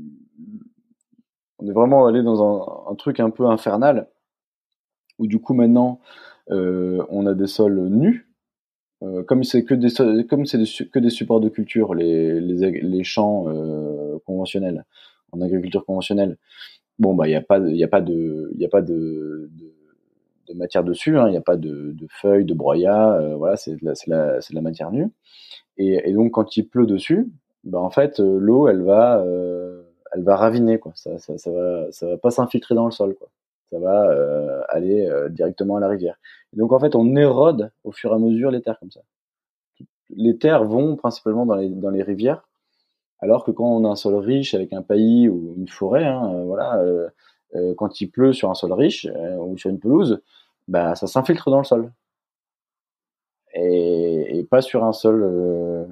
on 1.59 1.67
est 1.67 1.73
vraiment 1.73 2.05
allé 2.05 2.23
dans 2.23 2.89
un, 2.89 2.95
truc 2.95 3.19
un 3.19 3.29
peu 3.29 3.45
infernal 3.47 4.09
où 5.19 5.27
du 5.27 5.39
coup 5.39 5.53
maintenant 5.53 5.99
euh, 6.51 7.05
on 7.09 7.25
a 7.25 7.33
des 7.33 7.47
sols 7.47 7.87
nus 7.89 8.27
euh, 9.03 9.23
comme 9.23 9.43
c'est 9.43 9.63
que 9.63 9.73
des 9.73 9.89
comme 10.25 10.45
c'est 10.45 10.63
que 10.89 10.99
des 10.99 11.09
supports 11.09 11.39
de 11.41 11.49
culture 11.49 11.93
les 11.93 12.39
les, 12.39 12.71
les 12.81 13.03
champs 13.03 13.45
euh, 13.47 14.17
conventionnels 14.25 14.85
en 15.31 15.41
agriculture 15.41 15.85
conventionnelle. 15.85 16.37
Bon 16.99 17.13
bah 17.13 17.27
il 17.27 17.31
y 17.31 17.35
a 17.35 17.41
pas 17.41 17.59
il 17.59 17.83
a 17.83 17.87
pas 17.87 18.01
de 18.01 18.51
il 18.55 18.63
a 18.63 18.69
pas 18.69 18.81
de, 18.81 19.49
de 19.51 19.73
matière 20.55 20.83
dessus, 20.83 21.17
hein. 21.17 21.27
il 21.27 21.31
n'y 21.31 21.37
a 21.37 21.41
pas 21.41 21.57
de, 21.57 21.95
feuilles, 22.09 22.45
de 22.45 22.53
broyat, 22.53 23.13
euh, 23.13 23.35
voilà, 23.35 23.55
c'est 23.55 23.75
de, 23.75 23.85
la, 24.07 24.61
matière 24.61 24.91
nue. 24.91 25.09
Et, 25.77 26.13
donc 26.13 26.31
quand 26.31 26.55
il 26.57 26.67
pleut 26.67 26.85
dessus, 26.85 27.31
bah 27.63 27.79
en 27.79 27.89
fait 27.89 28.19
euh, 28.19 28.37
l'eau 28.39 28.67
elle 28.67 28.83
va 28.83 29.19
euh, 29.19 29.81
elle 30.11 30.23
va 30.23 30.35
raviner 30.35 30.79
quoi, 30.79 30.91
ça, 30.95 31.17
ça, 31.17 31.33
va 31.51 31.91
ça 31.91 32.07
va 32.07 32.17
pas 32.17 32.29
s'infiltrer 32.29 32.75
dans 32.75 32.85
le 32.85 32.91
sol 32.91 33.15
quoi, 33.15 33.29
ça 33.71 33.79
va 33.79 34.63
aller 34.69 35.09
directement 35.31 35.77
à 35.77 35.79
la 35.79 35.87
rivière. 35.87 36.17
Donc 36.53 36.71
en 36.71 36.79
fait 36.79 36.95
on 36.95 37.15
érode 37.15 37.71
au 37.83 37.91
fur 37.91 38.11
et 38.11 38.15
à 38.15 38.19
mesure 38.19 38.51
les 38.51 38.61
terres 38.61 38.79
comme 38.79 38.91
ça. 38.91 39.01
Les 40.15 40.37
terres 40.37 40.65
vont 40.65 40.95
principalement 40.95 41.45
dans 41.45 41.89
les 41.89 42.03
rivières, 42.03 42.47
alors 43.19 43.43
que 43.43 43.49
quand 43.51 43.65
on 43.65 43.85
a 43.85 43.89
un 43.89 43.95
sol 43.95 44.15
riche 44.15 44.53
avec 44.53 44.73
un 44.73 44.83
pays 44.83 45.27
ou 45.27 45.55
une 45.57 45.67
forêt, 45.67 46.05
hein, 46.05 46.43
voilà 46.45 46.79
quand 47.77 48.01
il 48.01 48.07
pleut 48.07 48.33
sur 48.33 48.51
un 48.51 48.55
sol 48.55 48.73
riche 48.73 49.07
ou 49.39 49.57
sur 49.57 49.71
une 49.71 49.79
pelouse, 49.79 50.21
bah, 50.67 50.95
ça 50.95 51.07
s'infiltre 51.07 51.49
dans 51.49 51.59
le 51.59 51.63
sol. 51.63 51.91
Et, 53.55 54.45
pas 54.49 54.61
sur 54.61 54.83
un 54.83 54.91
sol 54.91 55.23
euh, 55.23 55.85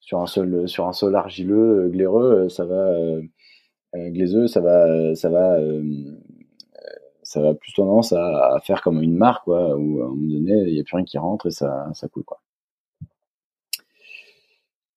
sur 0.00 0.20
un 0.20 0.26
sol 0.26 0.66
sur 0.68 0.88
un 0.88 0.92
sol 0.92 1.14
argileux 1.14 1.88
glaireux 1.88 2.48
ça 2.48 2.64
va 2.64 2.74
euh, 2.74 3.22
glaiseux 3.94 4.48
ça 4.48 4.60
va 4.60 5.14
ça 5.14 5.28
ça 7.22 7.40
va 7.40 7.54
plus 7.54 7.72
tendance 7.74 8.12
à, 8.12 8.58
faire 8.64 8.82
comme 8.82 9.02
une 9.02 9.16
marque 9.16 9.44
quoi 9.44 9.76
où 9.76 10.00
à 10.00 10.06
un 10.06 10.08
moment 10.08 10.16
donné 10.16 10.64
il 10.66 10.74
n'y 10.74 10.80
a 10.80 10.84
plus 10.84 10.96
rien 10.96 11.04
qui 11.04 11.18
rentre 11.18 11.46
et 11.46 11.50
ça 11.50 11.88
ça 11.94 12.08
coule 12.08 12.24
quoi 12.24 12.40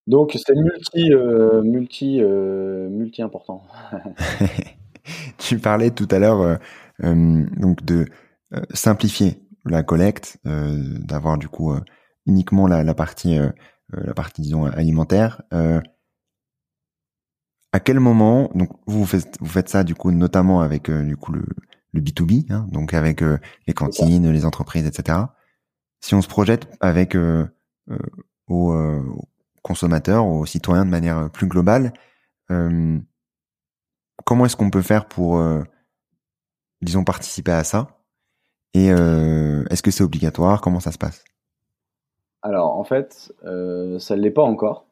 donc 0.07 0.31
c'est 0.33 0.55
multi 0.55 1.11
multi 1.63 2.21
multi 2.21 3.21
important 3.21 3.63
tu 5.37 5.59
parlais 5.59 5.91
tout 5.91 6.07
à 6.11 6.19
l'heure 6.19 6.41
euh, 6.41 6.55
euh, 7.03 7.45
donc 7.57 7.83
de 7.83 8.01
euh, 8.01 8.05
simplifier 8.73 9.43
la 9.65 9.83
collecte, 9.83 10.37
d'avoir 10.45 11.37
du 11.37 11.49
coup 11.49 11.73
uniquement 12.25 12.67
la, 12.67 12.83
la 12.83 12.93
partie 12.93 13.37
la 13.89 14.13
partie 14.13 14.41
disons 14.41 14.65
alimentaire. 14.65 15.41
à 15.51 15.81
quel 17.79 17.99
moment 17.99 18.49
donc 18.55 18.69
vous 18.85 19.05
faites 19.05 19.37
vous 19.39 19.47
faites 19.47 19.69
ça 19.69 19.83
du 19.83 19.95
coup 19.95 20.11
notamment 20.11 20.61
avec 20.61 20.89
du 20.89 21.17
coup 21.17 21.33
le 21.33 21.45
le 21.93 22.01
B2B, 22.01 22.51
hein, 22.51 22.67
donc 22.71 22.93
avec 22.93 23.23
les 23.65 23.73
cantines, 23.73 24.29
les 24.29 24.45
entreprises, 24.45 24.85
etc. 24.85 25.19
Si 26.01 26.13
on 26.13 26.21
se 26.21 26.27
projette 26.27 26.67
avec 26.81 27.15
aux, 28.47 28.75
consommateurs, 29.63 30.25
aux 30.25 30.45
citoyens 30.45 30.85
de 30.85 30.91
manière 30.91 31.29
plus 31.31 31.47
globale, 31.47 31.93
euh, 32.51 32.99
comment 34.25 34.45
est-ce 34.45 34.55
qu'on 34.55 34.69
peut 34.69 34.81
faire 34.81 35.07
pour, 35.07 35.37
euh, 35.37 35.63
disons, 36.81 37.03
participer 37.03 37.51
à 37.51 37.63
ça? 37.63 37.96
Et 38.73 38.91
euh, 38.91 39.63
est-ce 39.69 39.81
que 39.81 39.91
c'est 39.91 40.03
obligatoire? 40.03 40.61
Comment 40.61 40.79
ça 40.79 40.91
se 40.91 40.97
passe? 40.97 41.23
Alors, 42.41 42.77
en 42.77 42.83
fait, 42.83 43.33
euh, 43.45 43.99
ça 43.99 44.15
ne 44.15 44.21
l'est 44.21 44.31
pas 44.31 44.43
encore. 44.43 44.85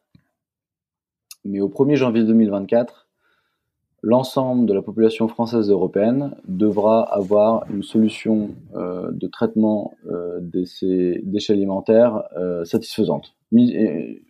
Mais 1.43 1.61
au 1.61 1.69
1er 1.69 1.95
janvier 1.95 2.23
2024, 2.23 3.07
l'ensemble 4.01 4.65
de 4.65 4.73
la 4.73 4.81
population 4.81 5.27
française 5.27 5.69
et 5.69 5.71
européenne 5.71 6.35
devra 6.47 7.03
avoir 7.03 7.69
une 7.69 7.83
solution 7.83 8.49
de 8.73 9.27
traitement 9.27 9.93
de 10.05 10.65
ces 10.65 11.21
déchets 11.23 11.53
alimentaires 11.53 12.23
satisfaisante. 12.63 13.35
Les, 13.51 14.21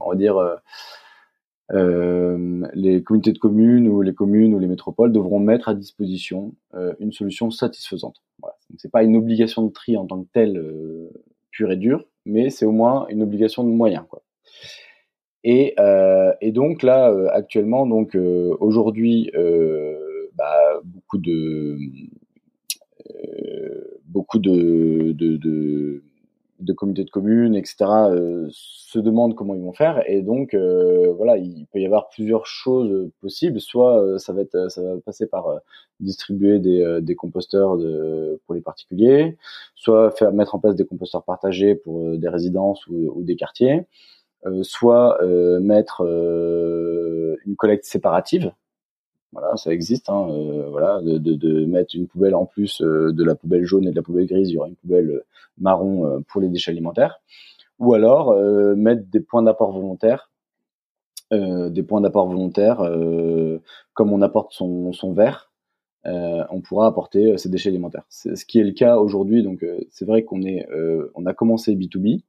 on 0.00 0.10
va 0.10 0.16
dire 0.16 0.60
euh, 1.70 2.66
les 2.74 3.02
communautés 3.02 3.32
de 3.32 3.38
communes 3.38 3.88
ou 3.88 4.02
les 4.02 4.14
communes 4.14 4.54
ou 4.54 4.58
les 4.58 4.66
métropoles 4.66 5.12
devront 5.12 5.38
mettre 5.38 5.68
à 5.68 5.74
disposition 5.74 6.54
euh, 6.74 6.92
une 6.98 7.12
solution 7.12 7.50
satisfaisante. 7.50 8.16
Voilà. 8.40 8.56
Donc 8.68 8.80
c'est 8.80 8.90
pas 8.90 9.04
une 9.04 9.16
obligation 9.16 9.64
de 9.64 9.72
tri 9.72 9.96
en 9.96 10.06
tant 10.06 10.22
que 10.22 10.28
telle 10.32 10.58
euh, 10.58 11.10
pure 11.50 11.72
et 11.72 11.76
dure, 11.76 12.04
mais 12.26 12.50
c'est 12.50 12.66
au 12.66 12.72
moins 12.72 13.06
une 13.08 13.22
obligation 13.22 13.64
de 13.64 13.70
moyens. 13.70 14.04
Quoi. 14.08 14.22
Et, 15.44 15.74
euh, 15.78 16.32
et 16.40 16.52
donc 16.52 16.82
là 16.82 17.10
euh, 17.10 17.28
actuellement, 17.32 17.86
donc 17.86 18.16
aujourd'hui, 18.60 19.30
bah, 20.34 20.80
beaucoup 20.84 21.18
de 21.18 21.78
beaucoup 24.06 24.38
de, 24.38 25.12
de, 25.12 25.36
de 25.36 26.02
de 26.62 26.72
comités 26.72 27.04
de 27.04 27.10
communes, 27.10 27.54
etc., 27.54 27.76
euh, 27.80 28.46
se 28.50 28.98
demandent 28.98 29.34
comment 29.34 29.54
ils 29.54 29.62
vont 29.62 29.72
faire. 29.72 30.02
Et 30.08 30.22
donc, 30.22 30.54
euh, 30.54 31.12
voilà, 31.16 31.36
il 31.36 31.66
peut 31.72 31.80
y 31.80 31.86
avoir 31.86 32.08
plusieurs 32.08 32.46
choses 32.46 33.10
possibles. 33.20 33.60
Soit 33.60 34.02
euh, 34.02 34.18
ça 34.18 34.32
va 34.32 34.42
être, 34.42 34.70
ça 34.70 34.82
va 34.82 35.00
passer 35.04 35.26
par 35.26 35.60
distribuer 36.00 36.58
des, 36.58 37.00
des 37.00 37.14
composteurs 37.14 37.76
de, 37.76 38.40
pour 38.46 38.54
les 38.54 38.60
particuliers, 38.60 39.36
soit 39.74 40.10
faire 40.10 40.32
mettre 40.32 40.54
en 40.54 40.58
place 40.58 40.74
des 40.74 40.84
composteurs 40.84 41.24
partagés 41.24 41.74
pour 41.74 42.16
des 42.16 42.28
résidences 42.28 42.86
ou, 42.86 43.12
ou 43.14 43.22
des 43.22 43.36
quartiers, 43.36 43.86
soit 44.62 45.20
mettre 45.60 46.02
une 46.02 47.56
collecte 47.56 47.84
séparative 47.84 48.52
voilà, 49.32 49.56
ça 49.56 49.72
existe. 49.72 50.10
Hein, 50.10 50.28
euh, 50.30 50.68
voilà, 50.70 51.00
de, 51.00 51.18
de, 51.18 51.34
de, 51.34 51.64
mettre 51.64 51.96
une 51.96 52.06
poubelle 52.06 52.34
en 52.34 52.46
plus 52.46 52.82
euh, 52.82 53.12
de 53.12 53.24
la 53.24 53.34
poubelle 53.34 53.64
jaune 53.64 53.86
et 53.86 53.90
de 53.90 53.96
la 53.96 54.02
poubelle 54.02 54.26
grise, 54.26 54.50
il 54.50 54.54
y 54.54 54.58
aura 54.58 54.68
une 54.68 54.76
poubelle 54.76 55.10
euh, 55.10 55.24
marron 55.58 56.22
pour 56.28 56.40
les 56.40 56.48
déchets 56.48 56.70
alimentaires. 56.70 57.20
Ou 57.78 57.94
alors 57.94 58.34
mettre 58.76 59.02
des 59.10 59.20
points 59.20 59.42
d'apport 59.42 59.72
volontaires, 59.72 60.30
des 61.30 61.82
points 61.82 62.00
d'apport 62.00 62.28
volontaires, 62.28 62.78
comme 63.92 64.12
on 64.12 64.22
apporte 64.22 64.52
son, 64.52 64.92
son 64.92 65.12
verre, 65.12 65.50
on 66.04 66.60
pourra 66.60 66.86
apporter 66.86 67.36
ces 67.38 67.48
déchets 67.48 67.70
alimentaires. 67.70 68.04
C'est 68.08 68.36
ce 68.36 68.46
qui 68.46 68.60
est 68.60 68.64
le 68.64 68.72
cas 68.72 68.98
aujourd'hui. 68.98 69.42
Donc 69.42 69.64
c'est 69.90 70.04
vrai 70.04 70.22
qu'on 70.22 70.42
est, 70.42 70.66
on 71.14 71.26
a 71.26 71.34
commencé 71.34 71.74
B2B. 71.74 72.22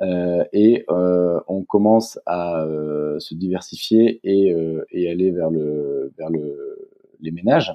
Euh, 0.00 0.44
et 0.52 0.84
euh, 0.90 1.40
on 1.48 1.62
commence 1.62 2.18
à 2.26 2.62
euh, 2.62 3.20
se 3.20 3.34
diversifier 3.34 4.20
et, 4.24 4.54
et, 4.90 5.10
aller 5.10 5.30
vers 5.30 5.50
le 5.50 6.12
vers 6.18 6.30
le 6.30 6.88
les 7.20 7.30
ménages. 7.30 7.72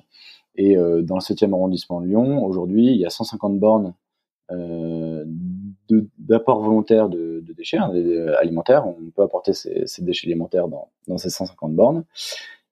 Et 0.55 0.75
dans 0.75 1.15
le 1.15 1.21
7e 1.21 1.53
arrondissement 1.53 2.01
de 2.01 2.07
Lyon, 2.07 2.43
aujourd'hui, 2.43 2.87
il 2.87 2.97
y 2.97 3.05
a 3.05 3.11
150 3.11 3.59
bornes 3.59 3.93
d'apport 6.19 6.63
volontaire 6.63 7.09
de, 7.09 7.43
de 7.45 7.53
déchets 7.53 7.77
hein, 7.77 7.91
alimentaires. 8.39 8.87
On 8.87 8.95
peut 9.15 9.21
apporter 9.21 9.53
ces, 9.53 9.85
déchets 9.99 10.27
alimentaires 10.27 10.67
dans, 10.67 10.89
dans, 11.07 11.17
ces 11.19 11.29
150 11.29 11.75
bornes. 11.75 12.05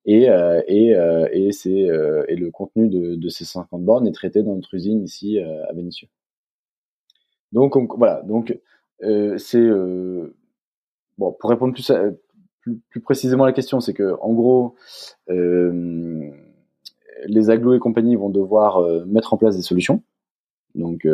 Et, 0.05 0.29
euh, 0.29 0.61
et, 0.67 0.95
euh, 0.95 1.27
et, 1.31 1.49
euh, 1.67 2.25
et 2.27 2.35
le 2.35 2.51
contenu 2.51 2.89
de, 2.89 3.15
de, 3.15 3.29
ces 3.29 3.45
150 3.45 3.83
bornes 3.83 4.07
est 4.07 4.11
traité 4.11 4.43
dans 4.43 4.55
notre 4.55 4.73
usine 4.75 5.03
ici 5.03 5.39
à 5.39 5.73
Vénissieux. 5.73 6.07
Donc 7.51 7.75
on, 7.75 7.87
voilà, 7.97 8.21
donc 8.23 8.51
euh, 8.51 8.61
c'est 9.01 9.57
euh, 9.57 10.35
bon 11.17 11.35
pour 11.39 11.49
répondre 11.49 11.73
plus, 11.73 11.91
plus, 12.61 12.79
plus, 12.89 13.01
précisément 13.01 13.43
à 13.43 13.47
la 13.47 13.53
question, 13.53 13.79
c'est 13.79 13.93
que 13.93 14.15
en 14.21 14.33
gros 14.33 14.75
euh, 15.29 16.29
les 17.27 17.49
agglos 17.49 17.73
et 17.73 17.79
compagnie 17.79 18.15
vont 18.15 18.29
devoir 18.29 18.81
mettre 19.05 19.33
en 19.33 19.37
place 19.37 19.55
des 19.55 19.61
solutions. 19.61 20.03
Donc 20.75 21.07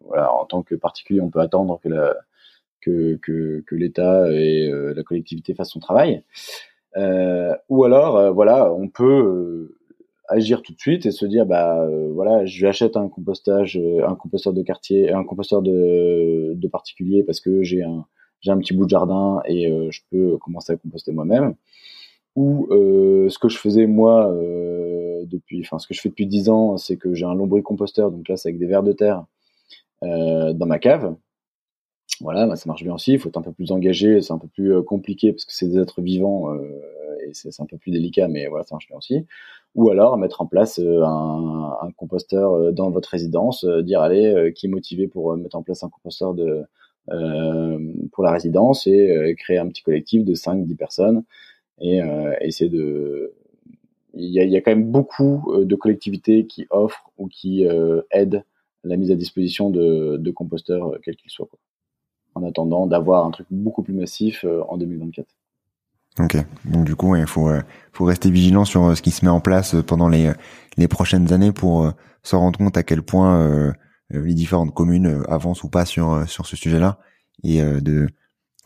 voilà, 0.00 0.32
en 0.32 0.44
tant 0.44 0.62
que 0.62 0.74
particulier, 0.74 1.20
on 1.20 1.30
peut 1.30 1.40
attendre 1.40 1.80
que 1.82 1.88
la 1.88 2.16
que, 2.82 3.16
que, 3.16 3.64
que 3.66 3.74
l'État 3.74 4.30
et 4.30 4.70
la 4.70 5.02
collectivité 5.02 5.54
fassent 5.54 5.70
son 5.70 5.80
travail. 5.80 6.22
ou 6.94 7.84
alors, 7.84 8.34
voilà, 8.34 8.70
on 8.72 8.88
peut 8.88 9.74
agir 10.28 10.62
tout 10.62 10.72
de 10.72 10.78
suite 10.78 11.06
et 11.06 11.10
se 11.10 11.26
dire 11.26 11.46
bah 11.46 11.86
voilà 12.12 12.46
je 12.46 12.66
achète 12.66 12.96
un 12.96 13.08
compostage 13.08 13.80
un 14.06 14.14
composteur 14.14 14.52
de 14.52 14.62
quartier 14.62 15.12
un 15.12 15.24
composteur 15.24 15.62
de, 15.62 16.54
de 16.54 16.68
particulier 16.68 17.22
parce 17.22 17.40
que 17.40 17.62
j'ai 17.62 17.82
un 17.82 18.06
j'ai 18.40 18.50
un 18.50 18.58
petit 18.58 18.74
bout 18.74 18.84
de 18.84 18.90
jardin 18.90 19.42
et 19.46 19.70
je 19.90 20.00
peux 20.10 20.38
commencer 20.38 20.72
à 20.72 20.76
composter 20.76 21.12
moi-même 21.12 21.54
ou 22.36 22.66
euh, 22.70 23.28
ce 23.28 23.38
que 23.38 23.48
je 23.48 23.58
faisais 23.58 23.86
moi 23.86 24.30
euh, 24.32 25.24
depuis, 25.26 25.60
enfin 25.60 25.78
ce 25.78 25.86
que 25.86 25.94
je 25.94 26.00
fais 26.00 26.08
depuis 26.08 26.26
10 26.26 26.48
ans, 26.48 26.76
c'est 26.76 26.96
que 26.96 27.14
j'ai 27.14 27.24
un 27.24 27.34
lombricomposteur, 27.34 28.10
donc 28.10 28.28
là 28.28 28.36
c'est 28.36 28.48
avec 28.48 28.58
des 28.58 28.66
vers 28.66 28.82
de 28.82 28.92
terre 28.92 29.24
euh, 30.02 30.52
dans 30.52 30.66
ma 30.66 30.78
cave. 30.78 31.14
Voilà, 32.20 32.46
bah, 32.46 32.56
ça 32.56 32.64
marche 32.68 32.84
bien 32.84 32.94
aussi. 32.94 33.12
Il 33.12 33.18
faut 33.18 33.28
être 33.28 33.36
un 33.36 33.42
peu 33.42 33.52
plus 33.52 33.72
engagé, 33.72 34.20
c'est 34.22 34.32
un 34.32 34.38
peu 34.38 34.48
plus 34.48 34.74
euh, 34.74 34.82
compliqué 34.82 35.32
parce 35.32 35.44
que 35.44 35.52
c'est 35.52 35.68
des 35.68 35.78
êtres 35.78 36.00
vivants 36.00 36.52
euh, 36.54 36.68
et 37.26 37.34
c'est 37.34 37.60
un 37.60 37.66
peu 37.66 37.76
plus 37.76 37.90
délicat, 37.90 38.28
mais 38.28 38.46
voilà, 38.46 38.64
ça 38.64 38.74
marche 38.74 38.86
bien 38.86 38.96
aussi. 38.96 39.26
Ou 39.74 39.90
alors 39.90 40.16
mettre 40.18 40.40
en 40.40 40.46
place 40.46 40.78
euh, 40.78 41.02
un, 41.04 41.90
composteur 41.96 42.72
dans 42.72 42.90
votre 42.90 43.08
résidence, 43.10 43.64
dire 43.64 44.00
allez, 44.00 44.52
qui 44.54 44.66
est 44.66 44.68
motivé 44.68 45.08
pour 45.08 45.36
mettre 45.36 45.56
en 45.56 45.62
place 45.62 45.82
un 45.84 45.88
composteur 45.88 46.34
de 46.34 46.64
pour 48.12 48.24
la 48.24 48.32
résidence 48.32 48.86
et 48.86 49.34
créer 49.38 49.58
un 49.58 49.68
petit 49.68 49.82
collectif 49.82 50.24
de 50.24 50.34
5-10 50.34 50.76
personnes 50.76 51.24
et 51.80 52.00
essayer 52.40 52.70
de 52.70 53.34
il 54.14 54.30
y, 54.30 54.56
a, 54.56 54.60
quand 54.60 54.70
même 54.70 54.90
beaucoup 54.90 55.52
de 55.64 55.74
collectivités 55.74 56.46
qui 56.46 56.66
offrent 56.70 57.10
ou 57.18 57.28
qui 57.28 57.66
aident 58.10 58.44
la 58.84 58.96
mise 58.96 59.10
à 59.10 59.16
disposition 59.16 59.70
de, 59.70 60.30
composteurs, 60.30 60.98
quels 61.02 61.16
qu'ils 61.16 61.30
soient. 61.30 61.48
En 62.34 62.44
attendant 62.44 62.86
d'avoir 62.86 63.26
un 63.26 63.30
truc 63.30 63.46
beaucoup 63.50 63.82
plus 63.82 63.94
massif 63.94 64.44
en 64.68 64.76
2024. 64.76 65.26
Ok, 66.20 66.36
donc 66.64 66.84
du 66.84 66.94
coup, 66.94 67.16
il 67.16 67.26
faut, 67.26 67.50
faut 67.92 68.04
rester 68.04 68.30
vigilant 68.30 68.64
sur 68.64 68.96
ce 68.96 69.02
qui 69.02 69.10
se 69.10 69.24
met 69.24 69.30
en 69.30 69.40
place 69.40 69.74
pendant 69.86 70.08
les, 70.08 70.32
les 70.76 70.88
prochaines 70.88 71.32
années 71.32 71.52
pour 71.52 71.90
se 72.22 72.36
rendre 72.36 72.58
compte 72.58 72.76
à 72.76 72.82
quel 72.82 73.02
point 73.02 73.72
les 74.10 74.34
différentes 74.34 74.72
communes 74.72 75.24
avancent 75.28 75.64
ou 75.64 75.68
pas 75.68 75.84
sur, 75.84 76.28
sur 76.28 76.46
ce 76.46 76.56
sujet-là 76.56 76.98
et 77.42 77.60
de 77.60 78.08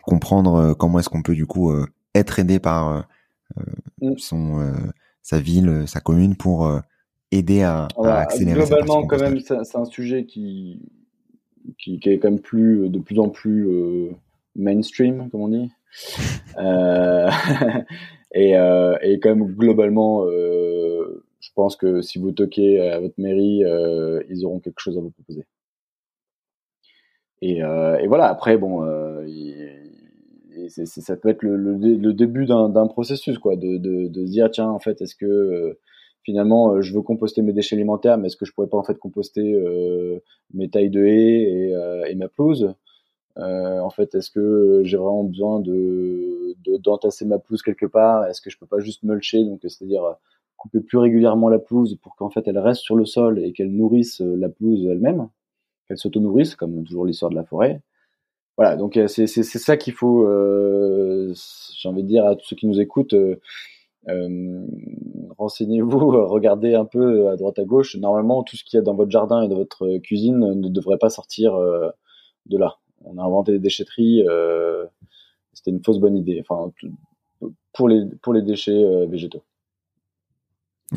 comprendre 0.02 0.74
comment 0.74 0.98
est-ce 0.98 1.08
qu'on 1.08 1.22
peut 1.22 1.34
du 1.34 1.46
coup 1.46 1.72
être 2.14 2.38
aidé 2.38 2.58
par 2.58 2.88
euh, 2.88 3.00
euh, 3.58 4.10
mm. 4.10 4.18
son 4.18 4.60
euh, 4.60 4.72
sa 5.22 5.40
ville, 5.40 5.84
sa 5.86 6.00
commune 6.00 6.36
pour 6.36 6.70
aider 7.30 7.62
à, 7.62 7.88
accélérer. 8.02 8.64
Globalement, 8.64 9.06
quand 9.06 9.20
même, 9.20 9.38
c'est 9.40 9.76
un 9.76 9.84
sujet 9.84 10.24
qui, 10.24 10.80
qui, 11.78 12.00
est 12.04 12.18
quand 12.18 12.30
même 12.30 12.40
plus 12.40 12.88
de 12.88 12.98
plus 12.98 13.18
en 13.18 13.28
plus 13.28 13.68
mainstream, 14.56 15.28
comme 15.30 15.42
on 15.42 15.48
dit. 15.48 15.70
et, 18.34 18.52
et 18.52 19.20
quand 19.20 19.34
même 19.34 19.46
globalement, 19.54 20.26
je 20.26 21.50
pense 21.54 21.76
que 21.76 22.02
si 22.02 22.18
vous 22.18 22.32
toquez 22.32 22.80
à 22.80 23.00
votre 23.00 23.18
mairie, 23.18 23.62
ils 24.28 24.44
auront 24.44 24.60
quelque 24.60 24.80
chose 24.80 24.98
à 24.98 25.00
vous 25.00 25.10
proposer. 25.10 25.44
Et, 27.40 27.58
et 27.58 28.06
voilà. 28.06 28.26
Après, 28.26 28.56
bon, 28.56 28.84
ça 30.68 31.16
peut 31.16 31.28
être 31.28 31.42
le, 31.42 32.12
début 32.12 32.46
d'un 32.46 32.86
processus, 32.86 33.38
quoi, 33.38 33.56
de, 33.56 33.78
de, 33.78 34.26
se 34.26 34.30
dire 34.30 34.50
tiens, 34.50 34.68
en 34.68 34.78
fait, 34.78 35.00
est-ce 35.00 35.14
que 35.14 35.26
euh, 35.26 35.78
finalement 36.22 36.72
euh, 36.72 36.82
je 36.82 36.94
veux 36.94 37.02
composter 37.02 37.42
mes 37.42 37.52
déchets 37.52 37.76
alimentaires, 37.76 38.18
mais 38.18 38.28
est-ce 38.28 38.36
que 38.36 38.44
je 38.44 38.52
pourrais 38.52 38.68
pas 38.68 38.78
en 38.78 38.82
fait 38.82 38.98
composter 38.98 39.54
euh, 39.54 40.20
mes 40.54 40.68
tailles 40.68 40.90
de 40.90 41.04
haies 41.04 42.10
et, 42.10 42.14
ma 42.14 42.28
pelouse? 42.28 42.74
En 43.36 43.90
fait, 43.90 44.14
est-ce 44.16 44.30
que 44.30 44.82
j'ai 44.84 44.96
vraiment 44.96 45.24
besoin 45.24 45.60
de 45.60 46.56
d'entasser 46.82 47.24
ma 47.24 47.38
pelouse 47.38 47.62
quelque 47.62 47.86
part? 47.86 48.26
Est-ce 48.26 48.40
que 48.40 48.50
je 48.50 48.58
peux 48.58 48.66
pas 48.66 48.80
juste 48.80 49.04
mulcher, 49.04 49.44
donc 49.44 49.60
c'est-à-dire 49.62 50.16
couper 50.56 50.80
plus 50.80 50.98
régulièrement 50.98 51.48
la 51.48 51.60
pelouse 51.60 51.96
pour 52.02 52.16
qu'en 52.16 52.30
fait 52.30 52.48
elle 52.48 52.58
reste 52.58 52.82
sur 52.82 52.96
le 52.96 53.04
sol 53.06 53.38
et 53.38 53.52
qu'elle 53.52 53.70
nourrisse 53.70 54.20
la 54.20 54.48
pelouse 54.48 54.86
elle-même, 54.90 55.28
qu'elle 55.86 55.98
s'auto-nourrisse, 55.98 56.56
comme 56.56 56.84
toujours 56.84 57.06
l'histoire 57.06 57.30
de 57.30 57.36
la 57.36 57.44
forêt? 57.44 57.80
Voilà, 58.58 58.74
donc 58.74 58.96
euh, 58.96 59.06
c'est 59.06 59.26
ça 59.26 59.76
qu'il 59.76 59.92
faut, 59.92 60.26
euh, 60.26 61.32
j'ai 61.80 61.88
envie 61.88 62.02
de 62.02 62.08
dire 62.08 62.26
à 62.26 62.34
tous 62.34 62.44
ceux 62.44 62.56
qui 62.56 62.66
nous 62.66 62.80
écoutent, 62.80 63.14
euh, 63.14 63.40
euh 64.08 64.66
renseignez-vous, 65.36 66.26
regardez 66.26 66.74
un 66.74 66.84
peu 66.84 67.28
à 67.28 67.36
droite 67.36 67.58
à 67.60 67.64
gauche. 67.64 67.96
Normalement, 67.96 68.42
tout 68.42 68.56
ce 68.56 68.64
qu'il 68.64 68.76
y 68.76 68.80
a 68.80 68.82
dans 68.82 68.94
votre 68.94 69.10
jardin 69.10 69.42
et 69.42 69.48
dans 69.48 69.56
votre 69.56 69.98
cuisine 69.98 70.38
ne 70.38 70.68
devrait 70.68 70.98
pas 70.98 71.10
sortir 71.10 71.56
de 72.46 72.58
là. 72.58 72.78
On 73.04 73.18
a 73.18 73.22
inventé 73.22 73.52
des 73.52 73.60
déchetteries, 73.60 74.24
c'était 75.52 75.70
une 75.70 75.82
fausse 75.84 76.00
bonne 76.00 76.16
idée. 76.16 76.42
Enfin, 76.44 76.72
pour 77.72 77.88
les 77.88 78.04
pour 78.20 78.32
les 78.32 78.42
déchets 78.42 79.06
végétaux. 79.06 79.44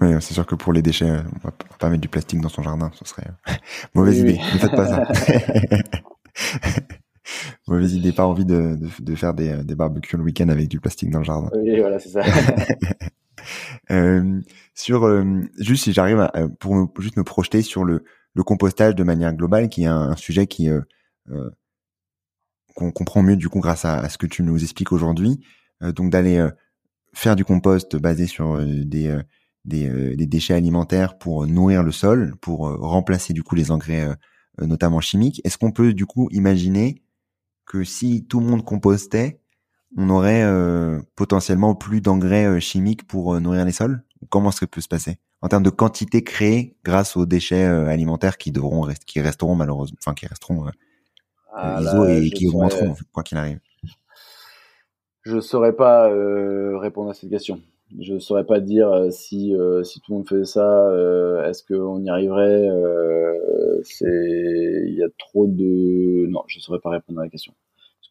Oui, 0.01 0.07
c'est 0.21 0.33
sûr 0.33 0.47
que 0.47 0.55
pour 0.55 0.73
les 0.73 0.81
déchets, 0.81 1.11
on 1.11 1.47
va 1.47 1.53
pas 1.77 1.89
mettre 1.89 2.01
du 2.01 2.07
plastique 2.07 2.41
dans 2.41 2.49
son 2.49 2.63
jardin, 2.63 2.89
ce 2.95 3.05
serait 3.05 3.27
mauvaise 3.93 4.19
idée. 4.19 4.39
Ne 4.53 4.57
faites 4.57 4.71
pas 4.71 4.87
ça. 4.87 5.07
Mauvaise 7.81 7.95
idée, 7.95 8.11
pas 8.11 8.27
envie 8.27 8.45
de, 8.45 8.77
de, 8.99 9.15
faire 9.15 9.33
des, 9.33 9.63
des 9.63 9.73
barbecues 9.73 10.15
le 10.15 10.21
week-end 10.21 10.49
avec 10.49 10.67
du 10.67 10.79
plastique 10.79 11.09
dans 11.09 11.17
le 11.17 11.25
jardin. 11.25 11.49
Oui, 11.55 11.79
voilà, 11.79 11.97
c'est 11.97 12.09
ça. 12.09 12.21
euh, 13.91 14.39
sur 14.75 15.05
euh, 15.05 15.41
juste 15.57 15.85
si 15.85 15.93
j'arrive 15.93 16.19
à, 16.19 16.31
pour 16.59 16.75
me, 16.75 16.85
juste 16.99 17.17
me 17.17 17.23
projeter 17.23 17.63
sur 17.63 17.83
le, 17.83 18.03
le 18.35 18.43
compostage 18.43 18.93
de 18.93 19.03
manière 19.03 19.33
globale, 19.33 19.67
qui 19.67 19.83
est 19.83 19.87
un, 19.87 20.15
sujet 20.15 20.45
qui 20.45 20.69
euh, 20.69 20.81
euh, 21.31 21.49
qu'on 22.75 22.91
comprend 22.91 23.23
mieux 23.23 23.35
du 23.35 23.49
coup 23.49 23.61
grâce 23.61 23.83
à, 23.83 24.07
ce 24.09 24.19
que 24.19 24.27
tu 24.27 24.43
nous 24.43 24.61
expliques 24.61 24.91
aujourd'hui. 24.91 25.39
donc 25.81 26.11
d'aller 26.11 26.47
faire 27.15 27.35
du 27.35 27.43
compost 27.43 27.95
basé 27.95 28.27
sur 28.27 28.63
des 28.63 29.17
des, 29.65 30.15
des, 30.15 30.25
déchets 30.27 30.53
alimentaires 30.53 31.17
pour 31.17 31.47
nourrir 31.47 31.81
le 31.81 31.91
sol, 31.91 32.35
pour 32.41 32.59
remplacer 32.79 33.33
du 33.33 33.41
coup 33.43 33.55
les 33.55 33.71
engrais 33.71 34.07
notamment 34.59 35.01
chimiques. 35.01 35.41
Est-ce 35.43 35.57
qu'on 35.57 35.71
peut 35.71 35.93
du 35.93 36.05
coup 36.05 36.29
imaginer 36.31 37.01
que 37.71 37.85
si 37.85 38.25
tout 38.25 38.41
le 38.41 38.45
monde 38.47 38.65
compostait, 38.65 39.39
on 39.95 40.09
aurait 40.09 40.43
euh, 40.43 40.99
potentiellement 41.15 41.73
plus 41.73 42.01
d'engrais 42.01 42.45
euh, 42.45 42.59
chimiques 42.59 43.07
pour 43.07 43.33
euh, 43.33 43.39
nourrir 43.39 43.63
les 43.63 43.71
sols? 43.71 44.03
Comment 44.27 44.51
ça 44.51 44.67
peut 44.67 44.81
se 44.81 44.89
passer? 44.89 45.19
En 45.41 45.47
termes 45.47 45.63
de 45.63 45.69
quantité 45.69 46.21
créée 46.21 46.75
grâce 46.83 47.15
aux 47.15 47.25
déchets 47.25 47.63
alimentaires 47.63 48.37
qui 48.37 48.51
devront 48.51 48.87
qui 49.07 49.21
resteront 49.21 49.55
malheureusement, 49.55 49.97
enfin 49.99 50.13
qui 50.13 50.27
resteront 50.27 50.65
ah, 51.55 51.81
et 52.09 52.29
qui 52.29 52.47
augmenteront 52.47 52.93
quoi 53.11 53.23
qu'il 53.23 53.37
arrive. 53.37 53.59
Je 55.23 55.39
saurais 55.39 55.73
pas 55.73 56.09
répondre 56.77 57.09
à 57.09 57.15
cette 57.15 57.31
question. 57.31 57.59
Je 57.99 58.19
saurais 58.19 58.45
pas 58.45 58.59
dire 58.59 59.07
si 59.11 59.53
si 59.83 60.01
tout 60.01 60.11
le 60.11 60.17
monde 60.17 60.27
faisait 60.27 60.45
ça, 60.45 60.91
est-ce 61.47 61.63
qu'on 61.63 62.03
y 62.03 62.09
arriverait 62.09 62.69
C'est 63.83 64.83
il 64.87 64.95
y 64.95 65.03
a 65.03 65.09
trop 65.17 65.47
de 65.47 66.27
non, 66.27 66.43
je 66.47 66.59
saurais 66.59 66.79
pas 66.79 66.89
répondre 66.89 67.19
à 67.19 67.23
la 67.23 67.29
question 67.29 67.53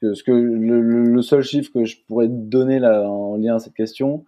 que, 0.01 0.14
ce 0.14 0.24
que 0.24 0.33
le, 0.33 1.22
seul 1.22 1.43
chiffre 1.43 1.70
que 1.72 1.85
je 1.85 1.99
pourrais 2.07 2.28
donner 2.28 2.78
là 2.78 3.09
en 3.09 3.37
lien 3.37 3.57
à 3.57 3.59
cette 3.59 3.74
question, 3.74 4.24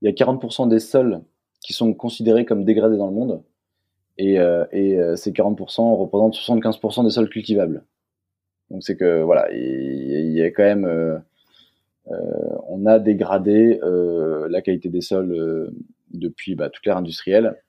il 0.00 0.06
y 0.06 0.08
a 0.08 0.12
40% 0.12 0.68
des 0.68 0.80
sols 0.80 1.20
qui 1.60 1.72
sont 1.72 1.92
considérés 1.94 2.44
comme 2.44 2.64
dégradés 2.64 2.96
dans 2.96 3.08
le 3.08 3.14
monde, 3.14 3.42
et, 4.18 4.38
euh, 4.38 4.64
et 4.72 4.98
euh, 4.98 5.16
ces 5.16 5.32
40% 5.32 5.96
représentent 5.96 6.34
75% 6.34 7.04
des 7.04 7.10
sols 7.10 7.28
cultivables. 7.28 7.84
Donc 8.70 8.82
c'est 8.82 8.96
que 8.96 9.22
voilà, 9.22 9.52
il, 9.52 10.32
y 10.32 10.42
a 10.42 10.50
quand 10.50 10.62
même, 10.62 10.86
euh, 10.86 11.18
on 12.08 12.86
a 12.86 12.98
dégradé 12.98 13.80
la 13.82 14.62
qualité 14.62 14.88
des 14.88 15.00
sols 15.00 15.72
depuis 16.12 16.54
bah, 16.54 16.70
toute 16.70 16.86
l'ère 16.86 16.96
industrielle. 16.96 17.62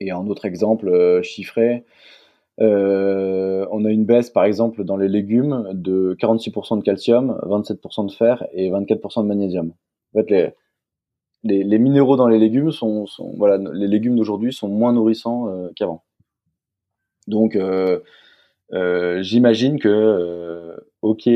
Et 0.00 0.12
en 0.12 0.26
autre 0.28 0.44
exemple 0.44 1.22
chiffré, 1.22 1.84
euh, 2.60 3.66
on 3.70 3.84
a 3.84 3.90
une 3.90 4.04
baisse, 4.04 4.30
par 4.30 4.44
exemple, 4.44 4.84
dans 4.84 4.96
les 4.96 5.08
légumes 5.08 5.68
de 5.72 6.16
46% 6.20 6.78
de 6.78 6.82
calcium, 6.82 7.38
27% 7.44 8.06
de 8.06 8.12
fer 8.12 8.46
et 8.52 8.70
24% 8.70 9.22
de 9.22 9.28
magnésium. 9.28 9.72
En 10.14 10.22
fait, 10.22 10.54
les, 11.44 11.78
minéraux 11.78 12.16
dans 12.16 12.28
les 12.28 12.38
légumes 12.38 12.72
sont, 12.72 13.06
voilà, 13.36 13.58
les 13.72 13.86
légumes 13.86 14.16
d'aujourd'hui 14.16 14.52
sont 14.52 14.68
moins 14.68 14.92
nourrissants 14.92 15.48
euh, 15.48 15.68
qu'avant. 15.76 16.04
Donc, 17.26 17.56
euh, 17.56 18.00
euh 18.72 19.22
j'imagine 19.22 19.78
que, 19.78 19.88
euh, 19.88 20.76
ok, 21.02 21.28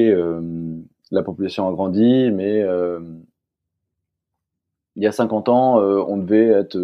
la 1.13 1.23
population 1.23 1.69
a 1.69 1.73
grandi, 1.73 2.31
mais 2.33 2.67
il 4.97 5.03
y 5.03 5.07
a 5.07 5.13
50 5.13 5.49
ans, 5.49 5.79
on 5.79 6.17
devait 6.17 6.49
être 6.49 6.79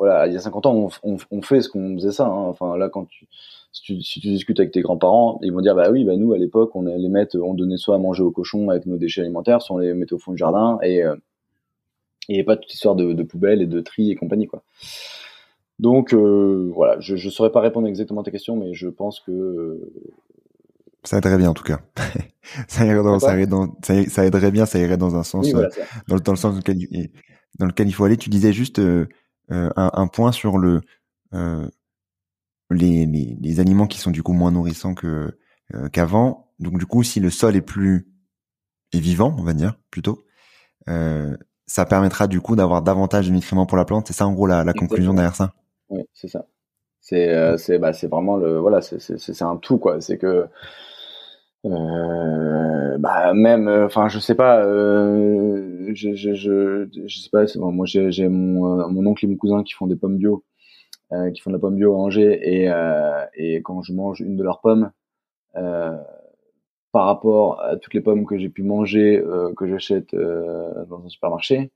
voilà, 0.00 0.26
il 0.26 0.32
y 0.32 0.36
a 0.36 0.40
50 0.40 0.64
ans, 0.64 0.88
on, 1.02 1.42
fait 1.42 1.60
ce 1.60 1.68
qu'on 1.68 1.94
faisait 1.96 2.10
ça. 2.10 2.26
Hein. 2.26 2.46
Enfin, 2.48 2.78
là, 2.78 2.88
quand 2.88 3.04
tu 3.04 3.28
si, 3.72 4.00
tu, 4.00 4.28
discutes 4.28 4.58
avec 4.58 4.72
tes 4.72 4.80
grands-parents, 4.80 5.38
ils 5.42 5.52
vont 5.52 5.60
dire, 5.60 5.74
bah 5.74 5.90
oui, 5.90 6.04
bah 6.04 6.16
nous, 6.16 6.32
à 6.32 6.38
l'époque, 6.38 6.74
on 6.74 6.82
les 6.84 7.08
mettre, 7.08 7.38
on 7.38 7.52
donnait 7.52 7.76
soit 7.76 7.96
à 7.96 7.98
manger 7.98 8.22
aux 8.22 8.30
cochons 8.30 8.70
avec 8.70 8.86
nos 8.86 8.96
déchets 8.96 9.20
alimentaires, 9.20 9.60
soit 9.60 9.76
on 9.76 9.78
les 9.78 9.92
mettait 9.92 10.14
au 10.14 10.18
fond 10.18 10.32
du 10.32 10.38
jardin, 10.38 10.78
et 10.82 11.04
euh, 11.04 11.14
a 12.30 12.44
pas 12.44 12.56
toute 12.56 12.72
histoire 12.72 12.94
de, 12.94 13.12
de 13.12 13.22
poubelles 13.22 13.60
et 13.60 13.66
de 13.66 13.80
tri 13.80 14.10
et 14.10 14.16
compagnie, 14.16 14.46
quoi. 14.46 14.62
Donc, 15.78 16.14
euh, 16.14 16.70
voilà, 16.74 16.98
je 17.00 17.14
ne 17.14 17.30
saurais 17.30 17.52
pas 17.52 17.60
répondre 17.60 17.86
exactement 17.86 18.22
à 18.22 18.24
ta 18.24 18.30
question, 18.30 18.56
mais 18.56 18.72
je 18.72 18.88
pense 18.88 19.20
que 19.20 19.80
Ça 21.04 21.18
aiderait 21.18 21.38
bien 21.38 21.50
en 21.50 21.54
tout 21.54 21.64
cas. 21.64 21.80
ça, 22.68 22.84
irait 22.84 23.02
dans, 23.02 23.18
ça, 23.18 23.32
irait 23.34 23.46
dans, 23.46 23.74
ça, 23.82 24.24
aiderait 24.24 24.50
bien, 24.50 24.66
ça 24.66 24.78
irait 24.78 24.96
dans 24.96 25.16
un 25.16 25.22
sens, 25.22 25.52
euh, 25.54 25.68
dans, 26.08 26.16
dans, 26.16 26.32
le 26.32 26.36
sens 26.36 26.52
dans 26.52 26.58
lequel, 26.58 26.78
dans 27.58 27.66
lequel 27.66 27.88
il 27.88 27.92
faut 27.92 28.04
aller. 28.04 28.16
Tu 28.16 28.28
disais 28.28 28.52
juste 28.52 28.78
euh, 28.78 29.06
euh, 29.50 29.70
un, 29.76 29.90
un, 29.94 30.06
point 30.08 30.32
sur 30.32 30.58
le 30.58 30.80
les, 32.72 33.06
les, 33.06 33.36
les, 33.40 33.60
aliments 33.60 33.86
qui 33.86 33.98
sont 33.98 34.10
du 34.10 34.22
coup 34.22 34.32
moins 34.32 34.52
nourrissants 34.52 34.94
que 34.94 35.36
qu'avant. 35.92 36.52
Donc 36.58 36.78
du 36.78 36.86
coup, 36.86 37.02
si 37.02 37.18
le 37.18 37.30
sol 37.30 37.56
est 37.56 37.62
plus 37.62 38.08
est 38.92 39.00
vivant, 39.00 39.34
on 39.38 39.42
va 39.42 39.54
dire 39.54 39.78
plutôt, 39.90 40.24
ça 40.86 41.86
permettra 41.86 42.26
du 42.26 42.40
coup 42.40 42.56
d'avoir 42.56 42.82
davantage 42.82 43.28
de 43.28 43.32
nutriments 43.32 43.66
pour 43.66 43.78
la 43.78 43.84
plante. 43.84 44.06
C'est 44.08 44.12
ça 44.12 44.26
en 44.26 44.32
gros 44.32 44.46
la, 44.46 44.64
la 44.64 44.72
conclusion 44.72 45.14
derrière 45.14 45.34
ça? 45.34 45.54
Oui, 45.88 46.02
c'est 46.12 46.28
ça. 46.28 46.46
C'est 47.00 47.56
c'est 47.56 47.78
bah, 47.78 47.92
c'est 47.92 48.08
vraiment 48.08 48.36
le 48.36 48.58
voilà 48.58 48.82
c'est 48.82 49.42
un 49.42 49.56
tout 49.56 49.78
quoi. 49.78 50.00
C'est 50.00 50.18
que 50.18 50.46
euh, 51.66 52.96
bah 52.98 53.34
même 53.34 53.68
euh, 53.68 53.84
enfin 53.86 54.08
je 54.08 54.18
sais 54.18 54.34
pas 54.34 54.64
euh, 54.64 55.90
je, 55.94 56.14
je, 56.14 56.32
je, 56.34 56.88
je 57.06 57.18
sais 57.20 57.28
pas 57.30 57.44
moi 57.58 57.84
j'ai 57.86 58.28
mon, 58.28 58.88
mon 58.90 59.06
oncle 59.06 59.26
et 59.26 59.28
mon 59.28 59.36
cousin 59.36 59.62
qui 59.62 59.74
font 59.74 59.86
des 59.86 59.96
pommes 59.96 60.16
bio 60.16 60.42
euh, 61.12 61.30
qui 61.30 61.40
font 61.42 61.50
de 61.50 61.56
la 61.56 61.60
pomme 61.60 61.76
bio 61.76 61.94
à 61.94 61.98
Angers 61.98 62.40
et 62.42 62.70
euh, 62.70 63.26
et 63.34 63.56
quand 63.62 63.82
je 63.82 63.92
mange 63.92 64.20
une 64.22 64.36
de 64.36 64.42
leurs 64.42 64.60
pommes 64.60 64.90
par 66.92 67.06
rapport 67.06 67.60
à 67.60 67.76
toutes 67.76 67.94
les 67.94 68.00
pommes 68.00 68.24
que 68.24 68.38
j'ai 68.38 68.48
pu 68.48 68.62
manger 68.62 69.22
que 69.56 69.66
j'achète 69.66 70.14
dans 70.14 71.04
un 71.04 71.08
supermarché 71.08 71.72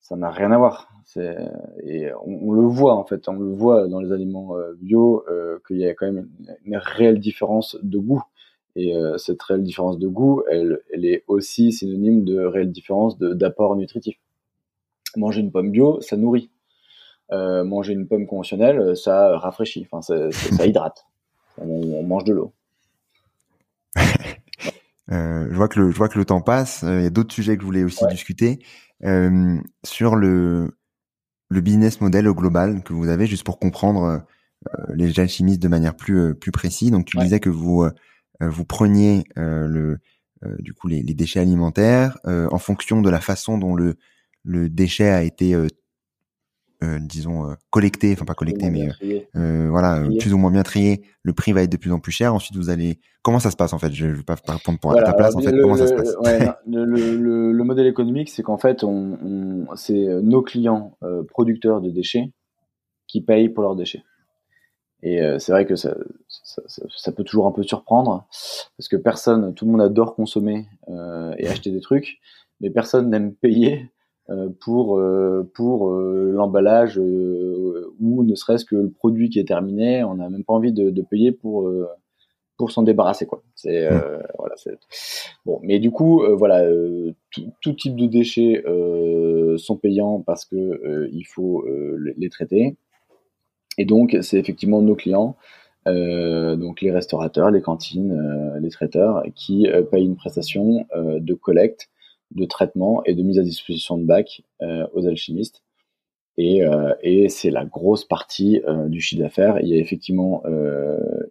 ça 0.00 0.16
n'a 0.16 0.30
rien 0.30 0.50
à 0.50 0.58
voir. 0.58 0.88
C'est 1.04 1.36
et 1.84 2.10
on, 2.24 2.52
le 2.52 2.66
voit 2.66 2.94
en 2.94 3.04
fait 3.04 3.28
on 3.28 3.34
le 3.34 3.52
voit 3.52 3.86
dans 3.88 4.00
les 4.00 4.12
aliments 4.12 4.54
bio 4.80 5.24
qu'il 5.66 5.78
y 5.78 5.86
a 5.86 5.94
quand 5.94 6.06
même 6.10 6.28
une 6.64 6.76
réelle 6.76 7.18
différence 7.18 7.76
de 7.82 7.98
goût 7.98 8.22
et 8.76 8.96
euh, 8.96 9.18
cette 9.18 9.42
réelle 9.42 9.62
différence 9.62 9.98
de 9.98 10.08
goût, 10.08 10.42
elle, 10.50 10.80
elle 10.92 11.04
est 11.04 11.24
aussi 11.26 11.72
synonyme 11.72 12.24
de 12.24 12.38
réelle 12.38 12.70
différence 12.70 13.18
d'apport 13.18 13.76
nutritif. 13.76 14.16
Manger 15.16 15.40
une 15.40 15.50
pomme 15.50 15.70
bio, 15.70 16.00
ça 16.00 16.16
nourrit. 16.16 16.50
Euh, 17.32 17.64
manger 17.64 17.92
une 17.92 18.06
pomme 18.08 18.26
conventionnelle, 18.26 18.96
ça 18.96 19.38
rafraîchit. 19.38 19.86
Enfin, 19.90 20.02
ça, 20.02 20.30
ça 20.32 20.66
hydrate. 20.66 21.06
On, 21.58 22.02
mange 22.02 22.24
de 22.24 22.32
l'eau. 22.32 22.52
euh, 25.12 25.46
je 25.50 25.54
vois 25.54 25.68
que 25.68 25.80
le, 25.80 25.90
je 25.90 25.96
vois 25.96 26.08
que 26.08 26.18
le 26.18 26.24
temps 26.24 26.40
passe. 26.40 26.82
Il 26.82 27.02
y 27.02 27.06
a 27.06 27.10
d'autres 27.10 27.34
sujets 27.34 27.56
que 27.56 27.62
je 27.62 27.66
voulais 27.66 27.84
aussi 27.84 28.06
discuter 28.06 28.60
sur 29.84 30.16
le 30.16 30.76
le 31.52 31.60
business 31.60 32.00
model 32.00 32.28
au 32.28 32.34
global 32.34 32.84
que 32.84 32.92
vous 32.92 33.08
avez, 33.08 33.26
juste 33.26 33.42
pour 33.42 33.58
comprendre 33.58 34.22
les 34.94 35.18
alchimistes 35.18 35.60
de 35.60 35.66
manière 35.66 35.96
plus 35.96 36.36
plus 36.36 36.52
précise. 36.52 36.92
Donc, 36.92 37.06
tu 37.06 37.16
disais 37.18 37.40
que 37.40 37.50
vous 37.50 37.88
vous 38.48 38.64
preniez 38.64 39.24
euh, 39.38 39.66
le 39.66 39.98
euh, 40.44 40.56
du 40.58 40.72
coup 40.72 40.88
les, 40.88 41.02
les, 41.02 41.14
déchets 41.14 41.40
alimentaires 41.40 42.18
en 42.24 42.58
fonction 42.58 43.02
de 43.02 43.10
la 43.10 43.20
façon 43.20 43.58
dont 43.58 43.74
le 43.74 43.96
le 44.42 44.70
déchet 44.70 45.10
a 45.10 45.22
été 45.22 45.54
euh, 45.54 46.98
disons 46.98 47.54
collecté, 47.68 48.12
enfin 48.12 48.24
pas 48.24 48.32
collecté, 48.32 48.70
mais 48.70 48.88
euh, 49.36 49.68
voilà, 49.68 50.02
plus 50.18 50.32
ou 50.32 50.38
moins 50.38 50.50
bien 50.50 50.62
trié, 50.62 51.02
le 51.22 51.34
prix 51.34 51.52
va 51.52 51.62
être 51.62 51.70
de 51.70 51.76
plus 51.76 51.92
en 51.92 51.98
plus 51.98 52.10
cher. 52.10 52.34
Ensuite, 52.34 52.56
vous 52.56 52.70
allez, 52.70 53.00
comment 53.20 53.38
ça 53.38 53.50
se 53.50 53.56
passe 53.56 53.74
en 53.74 53.78
fait? 53.78 53.92
Je 53.92 54.06
ne 54.06 54.12
vais 54.14 54.22
pas 54.22 54.36
répondre 54.48 54.78
pour 54.78 54.94
ta 54.94 55.12
place. 55.12 55.36
En 55.36 55.40
fait, 55.40 55.52
comment 55.52 55.76
ça 55.76 55.88
se 55.88 55.92
passe? 55.92 56.16
ouais, 56.24 56.48
le, 56.66 56.86
le, 56.86 57.52
le, 57.52 57.64
modèle 57.64 57.86
économique, 57.86 58.30
c'est 58.30 58.42
qu'en 58.42 58.56
fait, 58.56 58.82
on, 58.82 59.18
on 59.22 59.76
c'est 59.76 60.22
nos 60.22 60.40
clients 60.40 60.96
producteurs 61.28 61.82
de 61.82 61.90
déchets 61.90 62.32
qui 63.06 63.20
payent 63.20 63.50
pour 63.50 63.62
leurs 63.62 63.76
déchets. 63.76 64.02
Et 65.02 65.22
euh, 65.22 65.38
c'est 65.38 65.52
vrai 65.52 65.66
que 65.66 65.76
ça, 65.76 65.96
ça, 66.28 66.62
ça, 66.66 66.82
ça, 66.94 67.12
peut 67.12 67.24
toujours 67.24 67.46
un 67.46 67.52
peu 67.52 67.62
surprendre 67.62 68.26
parce 68.76 68.88
que 68.88 68.96
personne, 68.96 69.54
tout 69.54 69.64
le 69.64 69.72
monde 69.72 69.80
adore 69.80 70.14
consommer 70.14 70.66
euh, 70.88 71.34
et 71.38 71.48
acheter 71.48 71.70
des 71.70 71.80
trucs, 71.80 72.18
mais 72.60 72.70
personne 72.70 73.08
n'aime 73.08 73.34
payer 73.34 73.90
euh, 74.30 74.48
pour 74.60 74.98
euh, 74.98 75.50
pour 75.54 75.90
euh, 75.90 76.30
l'emballage 76.32 76.98
ou 76.98 78.22
ne 78.22 78.34
serait-ce 78.36 78.64
que 78.64 78.76
le 78.76 78.90
produit 78.90 79.28
qui 79.28 79.40
est 79.40 79.48
terminé. 79.48 80.04
On 80.04 80.14
n'a 80.14 80.28
même 80.28 80.44
pas 80.44 80.52
envie 80.52 80.72
de, 80.72 80.90
de 80.90 81.02
payer 81.02 81.32
pour 81.32 81.68
pour 82.56 82.70
s'en 82.70 82.82
débarrasser 82.82 83.26
quoi. 83.26 83.42
C'est 83.56 83.90
mmh. 83.90 84.22
voilà. 84.38 84.54
Bon, 85.44 85.58
mais 85.62 85.80
du 85.80 85.90
coup 85.90 86.22
voilà, 86.36 86.64
tout, 87.32 87.52
tout, 87.60 87.72
type 87.72 87.96
de 87.96 88.06
déchets 88.06 88.62
sont 89.56 89.76
payants 89.76 90.20
parce 90.20 90.44
que 90.44 91.08
il 91.12 91.24
faut 91.24 91.64
les 92.16 92.28
traiter 92.28 92.76
et 93.80 93.86
donc, 93.86 94.14
c'est 94.20 94.38
effectivement 94.38 94.82
nos 94.82 94.94
clients, 94.94 95.36
euh, 95.88 96.54
donc 96.54 96.82
les 96.82 96.90
restaurateurs, 96.90 97.50
les 97.50 97.62
cantines, 97.62 98.12
euh, 98.12 98.60
les 98.60 98.68
traiteurs, 98.68 99.22
qui 99.34 99.68
euh, 99.68 99.80
payent 99.80 100.04
une 100.04 100.16
prestation 100.16 100.86
de 100.94 101.32
collecte, 101.32 101.88
de 102.30 102.44
traitement 102.44 103.02
et 103.06 103.14
de 103.14 103.22
mise 103.22 103.38
à 103.38 103.42
disposition 103.42 103.96
de 103.96 104.04
bacs 104.04 104.42
aux 104.92 105.06
alchimistes. 105.06 105.62
Et, 106.36 106.62
c'est 107.30 107.50
la 107.50 107.64
grosse 107.64 108.04
partie 108.04 108.60
du 108.88 109.00
chiffre 109.00 109.22
d'affaires. 109.22 109.58
Il 109.62 109.68
y 109.68 109.72
a 109.72 109.78
effectivement 109.78 110.42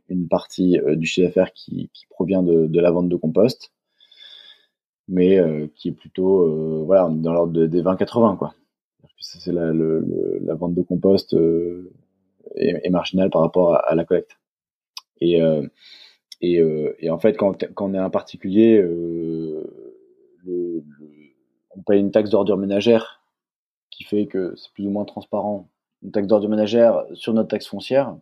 une 0.10 0.28
partie 0.28 0.80
du 0.96 1.06
chiffre 1.06 1.28
d'affaires 1.28 1.54
qui, 1.54 1.92
provient 2.10 2.42
de, 2.42 2.80
la 2.80 2.90
vente 2.90 3.10
de 3.10 3.16
compost, 3.16 3.72
mais 5.08 5.40
qui 5.76 5.90
est 5.90 5.94
plutôt 5.94 6.84
voilà 6.86 7.10
dans 7.12 7.34
l'ordre 7.34 7.66
des 7.66 7.82
20-80 7.84 8.38
quoi. 8.38 8.56
C'est 9.20 9.54
la, 9.54 9.72
vente 10.56 10.74
de 10.74 10.82
compost 10.82 11.36
est, 12.56 12.90
marginal 12.90 13.30
par 13.30 13.42
rapport 13.42 13.76
à, 13.76 13.96
la 13.96 14.06
collecte. 14.06 14.38
Et, 15.22 15.42
euh, 15.42 15.68
euh, 16.44 16.94
et, 17.00 17.10
en 17.10 17.20
fait, 17.20 17.36
quand, 17.36 17.66
quand 17.74 17.90
on 17.90 17.94
est 17.94 18.00
un 18.00 18.10
particulier, 18.10 18.80
euh, 18.80 19.64
on 21.76 21.82
paye 21.82 22.00
une 22.00 22.12
taxe 22.12 22.30
d'ordure 22.30 22.58
ménagère 22.58 23.22
qui 23.92 24.04
fait 24.04 24.28
que 24.28 24.54
c'est 24.56 24.72
plus 24.74 24.86
ou 24.88 24.90
moins 24.90 25.06
transparent. 25.06 25.70
Une 26.04 26.12
taxe 26.12 26.28
d'ordure 26.28 26.50
ménagère 26.50 27.06
sur 27.14 27.34
notre 27.34 27.50
taxe 27.50 27.68
foncière. 27.68 28.16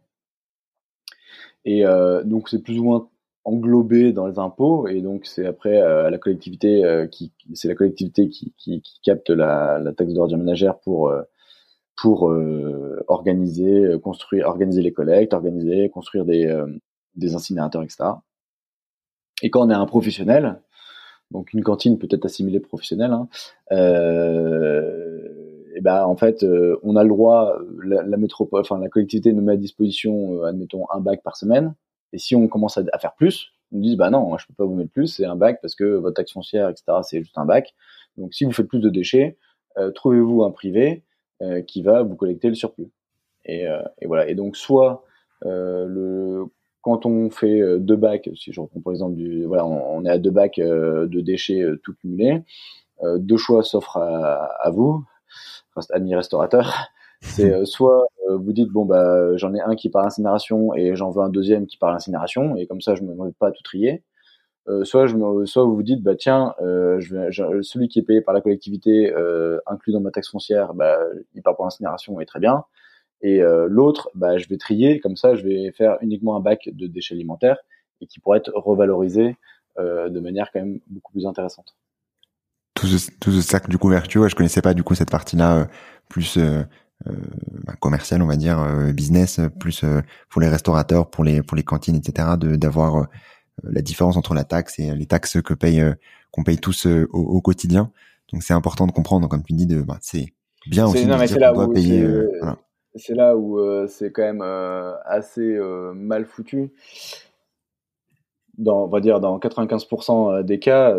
Et 1.66 1.84
donc 2.24 2.48
c'est 2.48 2.64
plus 2.64 2.80
ou 2.80 2.84
moins 2.84 3.10
englobé 3.44 4.14
dans 4.14 4.26
les 4.28 4.40
impôts 4.40 4.88
et 4.88 5.02
donc 5.02 5.26
c'est 5.26 5.46
après 5.46 5.82
euh, 5.82 6.10
la 6.10 6.18
collectivité 6.18 7.06
qui 7.12 7.32
c'est 7.54 7.68
la 7.68 7.76
collectivité 7.76 8.30
qui, 8.30 8.54
qui, 8.58 8.82
capte 9.04 9.30
la 9.30 9.82
taxe 9.96 10.14
d'ordure 10.14 10.38
ménagère 10.38 10.80
pour 10.80 11.14
pour 11.98 12.30
euh, 12.30 13.04
organiser, 13.08 13.84
euh, 13.84 14.00
construire, 14.00 14.48
organiser 14.48 14.82
les 14.82 14.94
collectes, 14.94 15.34
organiser, 15.34 15.90
construire 15.90 16.24
des, 16.26 16.46
euh, 16.46 16.68
des 17.16 17.36
incinérateurs, 17.36 17.84
etc. 17.84 18.04
Et 19.42 19.50
quand 19.50 19.66
on 19.66 19.70
est 19.70 19.74
un 19.74 19.86
professionnel, 19.88 20.62
donc 21.32 21.54
une 21.54 21.64
cantine 21.64 21.98
peut 21.98 22.08
être 22.12 22.26
assimilée 22.26 22.60
professionnelle, 22.60 23.12
hein, 23.12 23.28
et 25.76 25.82
ben 25.82 26.06
en 26.06 26.16
fait, 26.16 26.44
on 26.82 26.96
a 26.96 27.04
le 27.04 27.10
droit, 27.10 27.56
la, 27.84 28.02
la, 28.02 28.18
métropole, 28.18 28.62
enfin 28.62 28.80
la 28.80 28.90
collectivité 28.90 29.32
nous 29.34 29.44
met 29.44 29.54
à 29.54 29.58
disposition, 29.58 30.42
admettons 30.44 30.86
un 30.92 31.00
bac 31.00 31.22
par 31.22 31.38
semaine. 31.38 31.76
Et 32.14 32.18
si 32.18 32.36
on 32.36 32.48
commence 32.48 32.80
à, 32.80 32.98
faire 32.98 33.14
plus, 33.14 33.52
on 33.72 33.78
nous 33.78 33.84
dit 33.84 33.96
bah 33.96 34.10
non, 34.10 34.36
je 34.40 34.48
peux 34.48 34.56
pas 34.56 34.66
vous 34.66 34.74
mettre 34.74 34.92
plus, 34.92 35.08
c'est 35.08 35.26
un 35.26 35.36
bac 35.36 35.60
parce 35.62 35.76
que 35.76 35.84
votre 35.84 36.16
taxe 36.16 36.32
foncière, 36.32 36.70
etc. 36.70 36.86
C'est 37.04 37.20
juste 37.20 37.38
un 37.38 37.46
bac. 37.46 37.76
Donc 38.18 38.34
si 38.34 38.46
vous 38.46 38.52
faites 38.52 38.68
plus 38.68 38.80
de 38.80 38.90
déchets, 38.90 39.38
trouvez-vous 39.94 40.44
un 40.44 40.52
privé 40.52 41.04
euh, 41.44 41.62
qui 41.62 41.84
va 41.84 42.02
vous 42.02 42.16
collecter 42.16 42.50
le 42.50 42.56
surplus. 42.56 42.90
Et, 43.46 43.68
euh, 43.68 43.82
et 44.02 44.08
voilà. 44.08 44.28
Et 44.28 44.34
donc 44.34 44.58
soit 44.58 45.06
euh, 45.46 45.86
le 45.86 46.46
quand 46.82 47.06
on 47.06 47.30
fait 47.30 47.62
deux 47.80 47.98
bacs, 47.98 48.30
si 48.34 48.54
je 48.54 48.62
reprends 48.62 48.80
par 48.80 48.94
exemple 48.94 49.16
du, 49.16 49.44
voilà, 49.44 49.66
on, 49.66 50.06
est 50.06 50.10
à 50.10 50.18
deux 50.18 50.32
bacs 50.32 50.58
de 50.58 51.20
déchets 51.20 51.62
tout 51.84 51.94
cumulés, 51.96 52.44
deux 53.18 53.36
choix 53.36 53.62
s'offrent 53.62 53.98
à, 53.98 54.46
à, 54.62 54.70
vous, 54.70 55.04
amis 55.92 56.16
restaurateurs. 56.16 56.88
C'est 57.22 57.66
soit 57.66 58.08
vous 58.30 58.54
dites 58.54 58.70
bon 58.70 58.86
bah 58.86 59.36
j'en 59.36 59.54
ai 59.54 59.60
un 59.60 59.76
qui 59.76 59.90
part 59.90 60.06
incinération 60.06 60.74
et 60.76 60.96
j'en 60.96 61.10
veux 61.10 61.22
un 61.22 61.30
deuxième 61.30 61.68
qui 61.68 61.76
part 61.76 61.94
incinération 61.94 62.56
et 62.56 62.68
comme 62.68 62.80
ça 62.80 62.96
je 62.96 63.04
me 63.04 63.14
mets 63.14 63.34
pas 63.38 63.48
à 63.48 63.52
tout 63.52 63.64
trier. 63.64 64.04
Euh, 64.70 64.84
soit, 64.84 65.08
je 65.08 65.16
me, 65.16 65.46
soit 65.46 65.64
vous 65.64 65.76
vous 65.76 65.84
dites, 65.84 66.04
bah 66.04 66.16
tiens, 66.16 66.54
euh, 66.62 67.00
je 67.00 67.32
je, 67.32 67.62
celui 67.62 67.88
qui 67.88 68.00
est 68.00 68.04
payé 68.04 68.22
par 68.22 68.34
la 68.34 68.42
collectivité, 68.42 69.14
euh, 69.14 69.60
inclus 69.66 69.94
dans 69.94 70.02
ma 70.02 70.12
taxe 70.12 70.30
foncière, 70.30 70.74
bah, 70.74 70.98
il 71.34 71.42
part 71.42 71.56
pour 71.56 71.64
l'incinération 71.64 72.20
et 72.20 72.26
très 72.26 72.40
bien. 72.40 72.66
Et 73.22 73.42
euh, 73.42 73.68
l'autre, 73.70 74.10
bah, 74.16 74.38
je 74.38 74.48
vais 74.48 74.58
trier, 74.58 75.00
comme 75.00 75.16
ça, 75.16 75.36
je 75.36 75.44
vais 75.44 75.72
faire 75.72 75.98
uniquement 76.02 76.36
un 76.36 76.40
bac 76.40 76.70
de 76.72 76.88
déchets 76.88 77.16
alimentaires 77.16 77.58
et 78.02 78.08
qui 78.08 78.20
pourrait 78.20 78.40
être 78.40 78.52
revalorisé 78.54 79.36
euh, 79.80 80.10
de 80.10 80.20
manière 80.20 80.52
quand 80.52 80.60
même 80.60 80.80
beaucoup 80.88 81.12
plus 81.12 81.26
intéressante. 81.26 81.76
Tout 82.76 82.86
ce, 82.86 83.10
tout 83.20 83.32
ce 83.32 83.42
sac 83.42 83.70
du 83.70 83.80
coup 83.80 83.90
vertueux, 83.90 84.28
je 84.28 84.36
connaissais 84.36 84.62
pas 84.62 84.76
du 84.76 84.84
coup 84.84 84.94
cette 84.94 85.10
partie-là 85.10 85.58
euh, 85.58 85.66
plus 86.10 86.38
bah, 87.66 87.74
commerciale, 87.80 88.22
on 88.22 88.28
va 88.28 88.36
dire, 88.36 88.58
business, 88.94 89.40
plus 89.60 89.84
pour 90.30 90.42
les 90.42 90.48
restaurateurs, 90.48 91.10
pour 91.10 91.24
les 91.24 91.42
pour 91.42 91.56
les 91.56 91.64
cantines, 91.64 91.96
etc. 91.96 92.30
De 92.40 92.56
d'avoir 92.56 93.08
la 93.64 93.82
différence 93.82 94.18
entre 94.18 94.34
la 94.34 94.44
taxe 94.44 94.80
et 94.80 94.94
les 94.94 95.06
taxes 95.06 95.42
que 95.42 95.54
paye 95.54 95.82
euh, 95.82 95.94
qu'on 96.32 96.44
paye 96.44 96.58
tous 96.58 96.86
euh, 96.86 97.08
au, 97.12 97.42
quotidien. 97.42 97.92
Donc 98.32 98.44
c'est 98.44 98.54
important 98.54 98.88
de 98.88 98.92
comprendre, 98.92 99.28
comme 99.28 99.44
tu 99.44 99.54
dis, 99.54 99.66
de 99.66 99.82
bah, 99.82 99.98
c'est 100.02 100.34
bien 100.68 100.86
aussi 100.86 101.06
de 101.06 101.14
dire 101.14 101.54
qu'on 101.54 101.66
doit 101.66 101.74
payer. 101.74 102.06
C'est 102.96 103.14
là 103.14 103.38
où 103.38 103.60
c'est 103.88 104.12
quand 104.12 104.24
même 104.24 104.42
assez 105.06 105.58
mal 105.94 106.26
foutu. 106.26 106.74
dans, 108.58 108.84
on 108.84 108.88
va 108.88 109.00
dire 109.00 109.20
dans 109.20 109.38
95% 109.38 110.44
des 110.44 110.60
cas, 110.60 110.98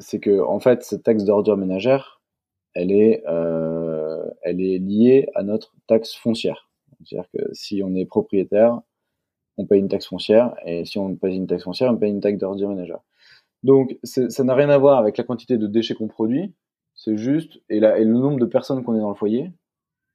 c'est 0.00 0.18
que 0.18 0.40
en 0.40 0.60
fait 0.60 0.82
cette 0.82 1.04
taxe 1.04 1.24
d'ordure 1.24 1.56
ménagère, 1.56 2.16
elle 2.76 2.92
est, 2.92 3.22
euh, 3.26 4.22
elle 4.42 4.60
est 4.60 4.78
liée 4.78 5.28
à 5.34 5.42
notre 5.42 5.74
taxe 5.86 6.14
foncière. 6.14 6.68
C'est-à-dire 7.04 7.28
que 7.32 7.42
si 7.52 7.82
on 7.82 7.94
est 7.94 8.04
propriétaire, 8.04 8.80
on 9.58 9.66
paye 9.66 9.80
une 9.80 9.88
taxe 9.88 10.06
foncière, 10.06 10.54
et 10.64 10.84
si 10.84 10.98
on 10.98 11.14
paye 11.16 11.36
une 11.36 11.46
taxe 11.46 11.64
foncière, 11.64 11.92
on 11.92 11.96
paye 11.96 12.10
une 12.10 12.20
taxe 12.20 12.38
d'ordure 12.38 12.68
ménagère. 12.68 13.00
Donc 13.62 13.98
ça 14.04 14.44
n'a 14.44 14.54
rien 14.54 14.70
à 14.70 14.78
voir 14.78 14.98
avec 14.98 15.16
la 15.16 15.24
quantité 15.24 15.58
de 15.58 15.66
déchets 15.66 15.94
qu'on 15.94 16.08
produit, 16.08 16.54
c'est 16.94 17.16
juste, 17.16 17.60
et, 17.68 17.76
et 17.78 18.04
le 18.04 18.12
nombre 18.18 18.38
de 18.38 18.46
personnes 18.46 18.82
qu'on 18.84 18.96
est 18.96 19.00
dans 19.00 19.08
le 19.08 19.14
foyer, 19.14 19.52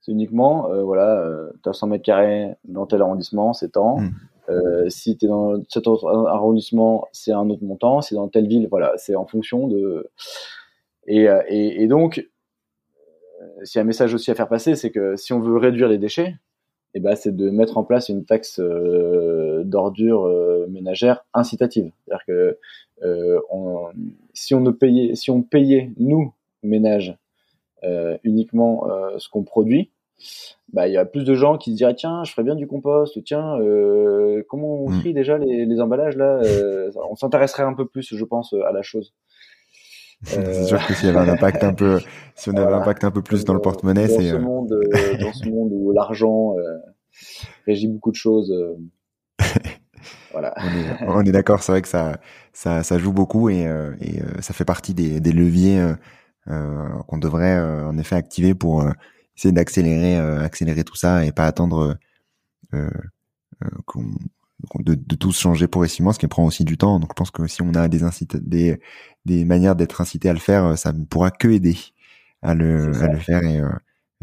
c'est 0.01 0.11
uniquement, 0.11 0.71
euh, 0.71 0.83
voilà, 0.83 1.19
euh, 1.19 1.51
tu 1.63 1.69
as 1.69 1.73
100 1.73 1.87
mètres 1.87 2.03
carrés 2.03 2.55
dans 2.65 2.87
tel 2.87 3.01
arrondissement, 3.01 3.53
c'est 3.53 3.69
tant. 3.69 3.99
Hmm. 3.99 4.11
Euh, 4.49 4.89
si 4.89 5.15
tu 5.15 5.25
es 5.25 5.27
dans 5.27 5.61
cet 5.69 5.87
autre 5.87 6.07
arrondissement, 6.27 7.07
c'est 7.11 7.31
un 7.31 7.47
autre 7.49 7.63
montant. 7.63 8.01
Si 8.01 8.15
dans 8.15 8.27
telle 8.27 8.47
ville, 8.47 8.67
voilà, 8.69 8.93
c'est 8.97 9.15
en 9.15 9.25
fonction 9.25 9.67
de. 9.67 10.09
Et, 11.05 11.29
euh, 11.29 11.41
et, 11.47 11.83
et 11.83 11.87
donc, 11.87 12.27
s'il 13.63 13.77
y 13.77 13.79
a 13.79 13.81
un 13.83 13.85
message 13.85 14.13
aussi 14.13 14.31
à 14.31 14.35
faire 14.35 14.49
passer, 14.49 14.75
c'est 14.75 14.91
que 14.91 15.15
si 15.15 15.33
on 15.33 15.39
veut 15.39 15.57
réduire 15.57 15.87
les 15.87 15.99
déchets, 15.99 16.35
eh 16.93 16.99
ben, 16.99 17.15
c'est 17.15 17.35
de 17.35 17.49
mettre 17.49 17.77
en 17.77 17.83
place 17.83 18.09
une 18.09 18.25
taxe 18.25 18.59
euh, 18.59 19.63
d'ordure 19.63 20.25
euh, 20.25 20.67
ménagère 20.69 21.25
incitative. 21.33 21.91
C'est-à-dire 22.05 22.25
que 22.25 22.57
on, 23.49 23.87
si 24.33 24.53
on 24.53 24.59
ne 24.59 24.69
payait, 24.69 25.15
si 25.15 25.31
on 25.31 25.41
payait 25.41 25.91
nous 25.97 26.33
ménages 26.61 27.17
uniquement 28.23 28.87
ce 29.17 29.27
qu'on 29.27 29.41
produit, 29.41 29.89
bah 30.71 30.87
il 30.87 30.93
y 30.93 30.97
a 30.97 31.05
plus 31.05 31.23
de 31.23 31.33
gens 31.33 31.57
qui 31.57 31.71
se 31.71 31.77
diraient 31.77 31.95
tiens 31.95 32.23
je 32.23 32.31
ferais 32.31 32.43
bien 32.43 32.53
du 32.53 32.67
compost 32.67 33.23
tiens 33.23 33.57
comment 34.47 34.83
on 34.83 34.91
mm. 34.91 34.99
trie 34.99 35.13
déjà 35.15 35.39
les, 35.39 35.65
les 35.65 35.81
emballages 35.81 36.15
là 36.15 36.39
on 37.09 37.15
s'intéresserait 37.15 37.63
un 37.63 37.73
peu 37.73 37.87
plus 37.87 38.15
je 38.15 38.23
pense 38.23 38.53
à 38.53 38.71
la 38.71 38.83
chose 38.83 39.15
c'est 40.23 40.65
sûr 40.65 40.85
que 40.85 40.93
s'il 40.93 41.07
y 41.07 41.09
avait 41.09 41.29
un 41.29 41.33
impact 41.33 41.63
un 41.63 41.73
peu, 41.73 41.99
si 42.35 42.49
on 42.49 42.55
avait 42.55 42.71
un 42.71 42.77
impact 42.77 43.03
un 43.03 43.11
peu 43.11 43.23
plus 43.23 43.43
dans 43.43 43.55
le 43.55 43.61
porte-monnaie, 43.61 44.07
c'est. 44.07 44.29
Ce 44.29 44.35
euh, 44.35 44.39
monde, 44.39 44.71
euh, 44.71 45.17
dans 45.19 45.33
ce 45.33 45.49
monde 45.49 45.71
où 45.73 45.91
l'argent 45.91 46.55
euh, 46.57 46.77
régit 47.65 47.87
beaucoup 47.87 48.11
de 48.11 48.15
choses. 48.15 48.53
voilà. 50.31 50.53
On 51.07 51.23
est, 51.23 51.31
d'accord, 51.31 51.63
c'est 51.63 51.71
vrai 51.71 51.81
que 51.81 51.87
ça, 51.87 52.19
ça, 52.53 52.83
ça 52.83 52.99
joue 52.99 53.13
beaucoup 53.13 53.49
et, 53.49 53.61
et 53.99 54.21
ça 54.41 54.53
fait 54.53 54.65
partie 54.65 54.93
des, 54.93 55.19
des 55.19 55.31
leviers 55.31 55.83
qu'on 56.45 57.17
devrait 57.17 57.59
en 57.59 57.97
effet 57.97 58.15
activer 58.15 58.53
pour 58.53 58.85
essayer 59.35 59.51
d'accélérer, 59.51 60.17
accélérer 60.17 60.83
tout 60.83 60.95
ça 60.95 61.25
et 61.25 61.31
pas 61.31 61.45
attendre 61.45 61.97
qu'on 63.85 64.05
de, 64.79 64.95
de 64.95 65.15
tous 65.15 65.37
changer 65.37 65.67
progressivement, 65.67 66.13
ce 66.13 66.19
qui 66.19 66.27
prend 66.27 66.45
aussi 66.45 66.63
du 66.63 66.77
temps. 66.77 66.99
Donc 66.99 67.11
je 67.11 67.15
pense 67.15 67.31
que 67.31 67.47
si 67.47 67.61
on 67.61 67.73
a 67.73 67.87
des 67.87 67.99
des, 68.41 68.79
des 69.25 69.45
manières 69.45 69.75
d'être 69.75 70.01
incité 70.01 70.29
à 70.29 70.33
le 70.33 70.39
faire, 70.39 70.77
ça 70.77 70.93
ne 70.93 71.03
pourra 71.03 71.31
que 71.31 71.47
aider 71.47 71.77
à 72.41 72.53
le, 72.53 72.95
à 73.01 73.07
le 73.07 73.19
faire. 73.19 73.43
Et 73.43 73.59
euh, 73.59 73.69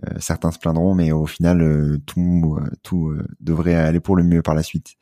euh, 0.07 0.15
certains 0.19 0.51
se 0.51 0.59
plaindront, 0.59 0.95
mais 0.95 1.13
au 1.13 1.27
final, 1.27 1.61
euh, 1.63 1.99
tout, 2.07 2.59
tout 2.83 3.17
devrait 3.41 3.75
aller 3.75 4.01
pour 4.01 4.17
le 4.17 4.25
mieux 4.25 4.43
par 4.43 4.55
la 4.55 4.63
suite. 4.63 4.97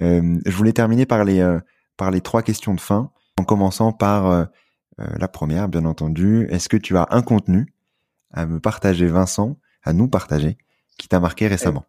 je 0.00 0.56
voulais 0.56 0.72
terminer 0.72 1.06
par 1.06 1.24
les, 1.24 1.58
par 1.96 2.10
les 2.10 2.20
trois 2.20 2.42
questions 2.42 2.74
de 2.74 2.80
fin, 2.80 3.10
en 3.38 3.44
commençant 3.44 3.92
par 3.92 4.48
la 4.98 5.28
première, 5.28 5.68
bien 5.68 5.84
entendu. 5.84 6.46
Est-ce 6.50 6.68
que 6.68 6.76
tu 6.76 6.96
as 6.96 7.06
un 7.10 7.22
contenu 7.22 7.72
à 8.32 8.46
me 8.46 8.60
partager, 8.60 9.06
Vincent, 9.06 9.56
à 9.82 9.92
nous 9.92 10.08
partager, 10.08 10.58
qui 10.98 11.08
t'a 11.08 11.20
marqué 11.20 11.48
récemment? 11.48 11.84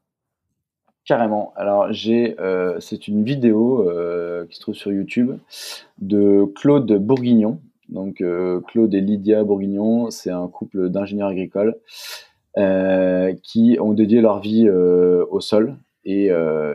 Carrément. 1.08 1.54
Alors 1.56 1.94
j'ai, 1.94 2.38
euh, 2.42 2.82
c'est 2.82 3.08
une 3.08 3.24
vidéo 3.24 3.90
euh, 3.90 4.46
qui 4.46 4.58
se 4.58 4.60
trouve 4.60 4.76
sur 4.76 4.92
YouTube 4.92 5.38
de 6.00 6.44
Claude 6.54 6.92
Bourguignon. 6.98 7.62
Donc 7.88 8.20
euh, 8.20 8.60
Claude 8.68 8.94
et 8.94 9.00
Lydia 9.00 9.46
Bourguignon, 9.46 10.12
c'est 10.12 10.32
un 10.32 10.50
couple 10.50 10.90
d'ingénieurs 10.90 11.30
agricoles 11.30 11.78
qui 13.44 13.78
ont 13.80 13.94
dédié 13.94 14.20
leur 14.20 14.42
vie 14.42 14.68
au 14.70 15.40
sol. 15.40 15.78
Et, 16.04 16.32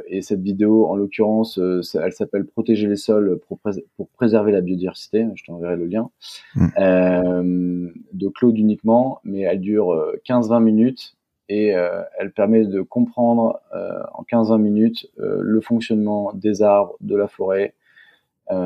et, 0.06 0.22
cette 0.22 0.42
vidéo, 0.42 0.86
en 0.86 0.94
l'occurrence, 0.94 1.58
elle 1.58 2.12
s'appelle 2.12 2.44
Protéger 2.44 2.86
les 2.86 2.96
sols 2.96 3.40
pour, 3.48 3.58
pour, 3.96 4.08
préserver 4.10 4.52
la 4.52 4.60
biodiversité. 4.60 5.26
Je 5.34 5.44
t'enverrai 5.44 5.74
le 5.74 5.86
lien. 5.86 6.10
Mmh. 6.54 7.88
de 8.12 8.28
Claude 8.28 8.56
uniquement, 8.56 9.18
mais 9.24 9.40
elle 9.40 9.60
dure 9.60 9.92
15-20 10.24 10.62
minutes 10.62 11.16
et 11.48 11.74
euh, 11.74 12.02
elle 12.18 12.32
permet 12.32 12.64
de 12.64 12.82
comprendre 12.82 13.60
euh, 13.74 14.02
en 14.14 14.22
15-20 14.22 14.58
minutes 14.58 15.06
euh, 15.18 15.38
le 15.40 15.60
fonctionnement 15.60 16.32
des 16.34 16.62
arbres, 16.62 16.96
de 17.00 17.16
la 17.16 17.28
forêt, 17.28 17.74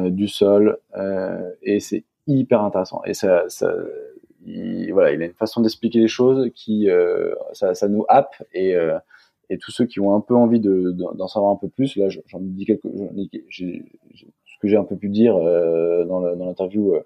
du 0.07 0.27
sol, 0.27 0.79
et 1.63 1.79
c'est 1.79 2.03
hyper 2.27 2.61
intéressant. 2.63 3.03
Et 3.05 3.15
ça, 3.15 3.45
ça 3.47 3.73
il, 4.45 4.91
voilà, 4.93 5.13
il 5.13 5.23
a 5.23 5.27
une 5.27 5.33
façon 5.33 5.61
d'expliquer 5.61 6.01
les 6.01 6.09
choses 6.09 6.51
qui, 6.57 6.89
ça, 7.53 7.73
ça, 7.73 7.87
nous 7.87 8.05
happe 8.09 8.35
et 8.53 8.75
et 9.49 9.59
tous 9.59 9.71
ceux 9.71 9.87
qui 9.87 10.01
ont 10.01 10.17
un 10.17 10.21
peu 10.21 10.35
envie 10.35 10.59
de, 10.59 10.91
d'en 10.91 11.29
savoir 11.29 11.53
un 11.53 11.57
peu 11.57 11.69
plus, 11.69 11.95
là 11.95 12.09
j'en 12.09 12.41
dis 12.41 12.65
quelque, 12.65 12.89
j'ai, 13.49 13.85
ce 14.13 14.59
que 14.61 14.67
j'ai 14.67 14.77
un 14.77 14.83
peu 14.83 14.97
pu 14.97 15.09
dire 15.09 15.37
dans, 15.37 16.21
l'interview 16.21 16.97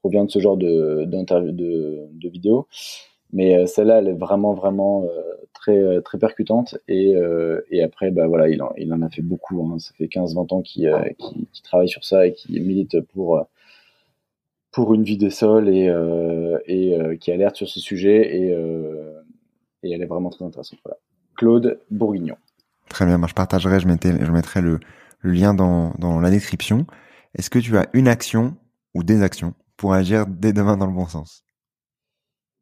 provient 0.00 0.26
de 0.26 0.30
ce 0.30 0.38
genre 0.38 0.58
de, 0.58 1.04
d'interview 1.06 1.52
de, 1.52 2.08
de 2.12 2.28
vidéo. 2.28 2.66
Mais 3.32 3.56
euh, 3.56 3.66
celle-là, 3.66 3.98
elle 3.98 4.08
est 4.08 4.12
vraiment, 4.14 4.54
vraiment 4.54 5.04
euh, 5.04 5.22
très, 5.52 5.78
euh, 5.78 6.00
très 6.00 6.18
percutante. 6.18 6.78
Et, 6.88 7.14
et 7.70 7.82
après, 7.82 8.10
bah, 8.10 8.26
voilà, 8.26 8.48
il 8.48 8.62
en, 8.62 8.72
il 8.76 8.92
en 8.92 9.02
a 9.02 9.10
fait 9.10 9.22
beaucoup. 9.22 9.62
Hein. 9.66 9.78
Ça 9.78 9.92
fait 9.96 10.06
15-20 10.06 10.54
ans 10.54 10.62
qu'il 10.62 10.90
qui 11.52 11.62
travaille 11.62 11.88
sur 11.88 12.04
ça 12.04 12.26
et 12.26 12.32
qui 12.32 12.58
milite 12.60 13.00
pour, 13.00 13.46
pour 14.72 14.94
une 14.94 15.02
vie 15.02 15.18
des 15.18 15.30
sols 15.30 15.68
et, 15.68 15.92
et 16.66 17.18
qui 17.18 17.32
alerte 17.32 17.56
sur 17.56 17.68
ce 17.68 17.80
sujet. 17.80 18.36
Et, 18.36 18.48
et 19.82 19.92
elle 19.92 20.02
est 20.02 20.06
vraiment 20.06 20.30
très 20.30 20.44
intéressante. 20.44 20.78
Voilà. 20.84 20.98
Claude 21.36 21.80
Bourguignon. 21.90 22.36
Très 22.88 23.04
bien, 23.04 23.18
moi 23.18 23.28
je 23.28 23.34
partagerai, 23.34 23.80
je, 23.80 23.88
mettrai, 23.88 24.12
je 24.24 24.30
mettrai 24.30 24.60
le, 24.62 24.78
le 25.20 25.32
lien 25.32 25.54
dans, 25.54 25.92
dans 25.98 26.20
la 26.20 26.30
description. 26.30 26.86
Est-ce 27.34 27.50
que 27.50 27.58
tu 27.58 27.76
as 27.76 27.86
une 27.92 28.08
action 28.08 28.56
ou 28.94 29.02
des 29.02 29.22
actions 29.22 29.54
pour 29.76 29.92
agir 29.92 30.26
dès 30.26 30.52
demain 30.52 30.76
dans 30.76 30.86
le 30.86 30.92
bon 30.92 31.06
sens? 31.06 31.44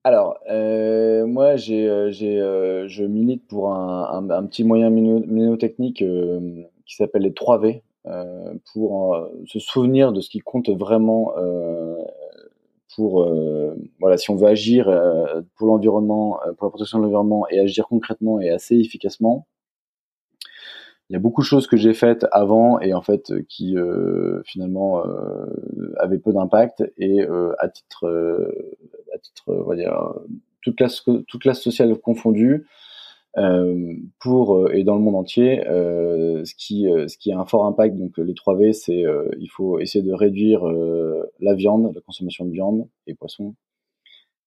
Alors, 0.02 0.33
euh, 0.50 1.26
moi, 1.26 1.56
j'ai, 1.56 1.88
euh, 1.88 2.10
j'ai, 2.10 2.40
euh, 2.40 2.86
je 2.88 3.04
milite 3.04 3.46
pour 3.46 3.72
un, 3.72 4.28
un, 4.30 4.46
petit 4.46 4.64
moyen 4.64 4.90
mnémotechnique 4.90 6.02
euh, 6.02 6.64
qui 6.86 6.96
s'appelle 6.96 7.22
les 7.22 7.32
3 7.32 7.58
V, 7.58 7.82
pour 8.74 9.18
se 9.46 9.58
souvenir 9.58 10.12
de 10.12 10.20
ce 10.20 10.28
qui 10.28 10.40
compte 10.40 10.68
vraiment 10.68 11.32
pour, 12.94 13.26
voilà, 13.98 14.18
si 14.18 14.30
on 14.30 14.36
veut 14.36 14.46
agir 14.46 14.84
pour 15.56 15.68
l'environnement, 15.68 16.38
pour 16.58 16.66
la 16.66 16.70
protection 16.70 16.98
de 16.98 17.04
l'environnement 17.04 17.48
et 17.48 17.60
agir 17.60 17.88
concrètement 17.88 18.40
et 18.40 18.50
assez 18.50 18.76
efficacement, 18.76 19.46
il 21.14 21.16
y 21.16 21.20
a 21.20 21.20
beaucoup 21.20 21.42
de 21.42 21.46
choses 21.46 21.68
que 21.68 21.76
j'ai 21.76 21.94
faites 21.94 22.26
avant 22.32 22.80
et 22.80 22.92
en 22.92 23.00
fait 23.00 23.30
euh, 23.30 23.44
qui 23.48 23.78
euh, 23.78 24.42
finalement 24.44 25.06
euh, 25.06 25.46
avaient 26.00 26.18
peu 26.18 26.32
d'impact 26.32 26.82
et 26.98 27.22
euh, 27.22 27.54
à 27.60 27.68
titre 27.68 28.08
euh, 28.08 28.76
à 29.14 29.18
titre 29.18 29.44
on 29.46 29.62
va 29.62 29.76
dire 29.76 30.12
toute 30.60 30.74
classe 30.74 31.04
toute 31.04 31.40
classe 31.40 31.60
sociale 31.60 31.96
confondue 32.00 32.66
pour 34.18 34.72
et 34.72 34.82
dans 34.82 34.96
le 34.96 35.00
monde 35.02 35.14
entier 35.14 35.62
ce 35.64 36.54
qui 36.56 36.88
ce 37.06 37.16
qui 37.16 37.30
a 37.30 37.38
un 37.38 37.44
fort 37.44 37.64
impact 37.64 37.96
donc 37.96 38.18
les 38.18 38.34
3 38.34 38.56
V 38.56 38.72
c'est 38.72 39.04
il 39.38 39.48
faut 39.48 39.78
essayer 39.78 40.04
de 40.04 40.12
réduire 40.12 40.64
la 41.40 41.54
viande 41.54 41.92
la 41.94 42.00
consommation 42.00 42.44
de 42.44 42.50
viande 42.50 42.88
et 43.06 43.14
poissons 43.14 43.54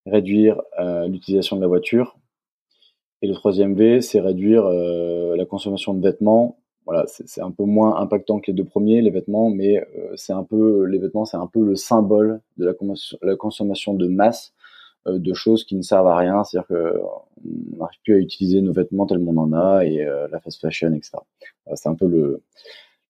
réduire 0.06 0.62
l'utilisation 1.08 1.56
de 1.56 1.62
la 1.62 1.68
voiture 1.68 2.18
et 3.22 3.28
le 3.28 3.34
troisième 3.34 3.74
V, 3.74 4.02
c'est 4.02 4.20
réduire 4.20 4.66
euh, 4.66 5.36
la 5.36 5.46
consommation 5.46 5.94
de 5.94 6.02
vêtements. 6.02 6.60
Voilà, 6.86 7.06
c'est 7.08 7.42
un 7.42 7.52
peu 7.52 7.66
moins 7.66 7.98
impactant 8.00 8.40
que 8.40 8.48
les 8.48 8.54
deux 8.54 8.64
premiers, 8.64 9.02
les 9.02 9.10
vêtements, 9.10 9.50
mais 9.50 9.78
euh, 9.78 10.14
c'est 10.16 10.32
un 10.32 10.44
peu 10.44 10.86
les 10.86 11.00
vêtements, 11.00 11.26
c'est 11.26 11.36
un 11.36 11.48
peu 11.48 11.62
le 11.62 11.76
symbole 11.76 12.40
de 12.58 12.66
la, 12.66 12.74
la 13.24 13.36
consommation 13.36 13.94
de 13.94 14.08
masse 14.08 14.54
euh, 15.08 15.20
de 15.20 15.34
choses 15.34 15.66
qui 15.66 15.76
ne 15.76 15.82
servent 15.82 16.08
à 16.08 16.16
rien. 16.16 16.44
C'est-à-dire 16.44 16.68
que 16.68 17.02
on 17.44 17.78
n'arrive 17.78 18.00
plus 18.06 18.16
à 18.16 18.18
utiliser 18.20 18.62
nos 18.62 18.72
vêtements 18.72 19.06
tellement 19.06 19.32
on 19.32 19.38
en 19.38 19.54
a 19.54 19.84
et 19.84 20.06
la 20.32 20.40
fast 20.40 20.62
fashion, 20.62 20.94
etc. 20.94 21.18
c'est 21.76 21.90
un 21.90 21.96
peu 21.96 22.08
le 22.08 22.42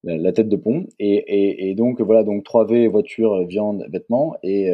la, 0.04 0.32
tête 0.32 0.50
de 0.50 0.56
pont. 0.56 0.88
Et, 1.00 1.16
et, 1.16 1.70
et, 1.70 1.76
donc 1.76 2.02
voilà, 2.02 2.24
donc 2.24 2.46
3V 2.46 2.88
voiture, 2.88 3.46
viande, 3.46 3.86
vêtements, 3.90 4.38
et 4.44 4.68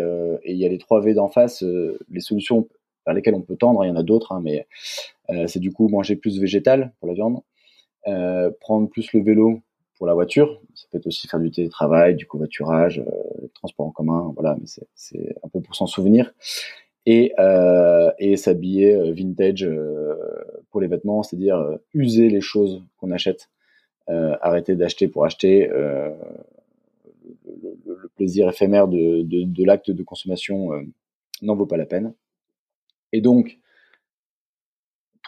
il 0.46 0.58
y 0.58 0.66
a 0.66 0.70
les 0.70 0.78
3V 0.78 1.14
d'en 1.14 1.30
face, 1.30 1.64
les 2.10 2.20
solutions 2.20 2.68
vers 3.06 3.14
lesquelles 3.14 3.36
on 3.36 3.42
peut 3.42 3.56
tendre. 3.56 3.84
Il 3.86 3.88
y 3.88 3.92
en 3.92 3.96
a 3.96 4.04
d'autres, 4.04 4.32
hein, 4.32 4.42
mais 4.44 4.68
euh, 5.30 5.48
c'est 5.48 5.60
du 5.60 5.72
coup 5.72 5.88
manger 5.88 6.16
plus 6.16 6.40
végétal 6.40 6.94
pour 7.00 7.08
la 7.08 7.14
viande, 7.14 7.40
euh, 8.08 8.52
prendre 8.60 8.90
plus 8.90 9.14
le 9.14 9.22
vélo 9.22 9.62
pour 9.98 10.08
la 10.08 10.14
voiture. 10.14 10.62
Ça 10.76 10.88
peut 10.92 10.98
être 10.98 11.08
aussi 11.08 11.28
faire 11.28 11.40
du 11.40 11.52
télétravail, 11.52 12.16
du 12.16 12.26
covoiturage, 12.26 13.00
euh, 13.00 13.48
transport 13.54 13.86
en 13.86 13.92
commun. 13.92 14.34
Voilà, 14.36 14.56
mais 14.60 14.68
c'est 14.96 15.36
un 15.44 15.50
peu 15.50 15.62
pour 15.62 15.76
s'en 15.76 15.88
souvenir. 15.88 16.34
Et, 17.06 17.34
euh, 17.38 18.12
et 18.18 18.38
s'habiller 18.38 18.96
euh, 18.96 19.12
vintage 19.12 19.66
euh, 19.66 20.16
pour 20.72 20.80
les 20.80 20.88
vêtements, 20.88 21.22
c'est-à-dire 21.22 21.78
user 21.94 22.30
les 22.30 22.40
choses 22.40 22.82
qu'on 22.98 23.12
achète, 23.12 23.50
arrêter 24.08 24.76
d'acheter 24.76 25.08
pour 25.08 25.26
acheter. 25.26 25.70
plaisir 28.16 28.50
éphémère 28.50 28.88
de, 28.88 29.22
de, 29.22 29.44
de 29.44 29.66
l'acte 29.66 29.92
de 29.92 30.04
consommation 30.04 30.70
n'en 31.42 31.56
vaut 31.56 31.66
pas 31.66 31.78
la 31.78 31.86
peine. 31.86 32.14
Et 33.14 33.22
donc, 33.22 33.60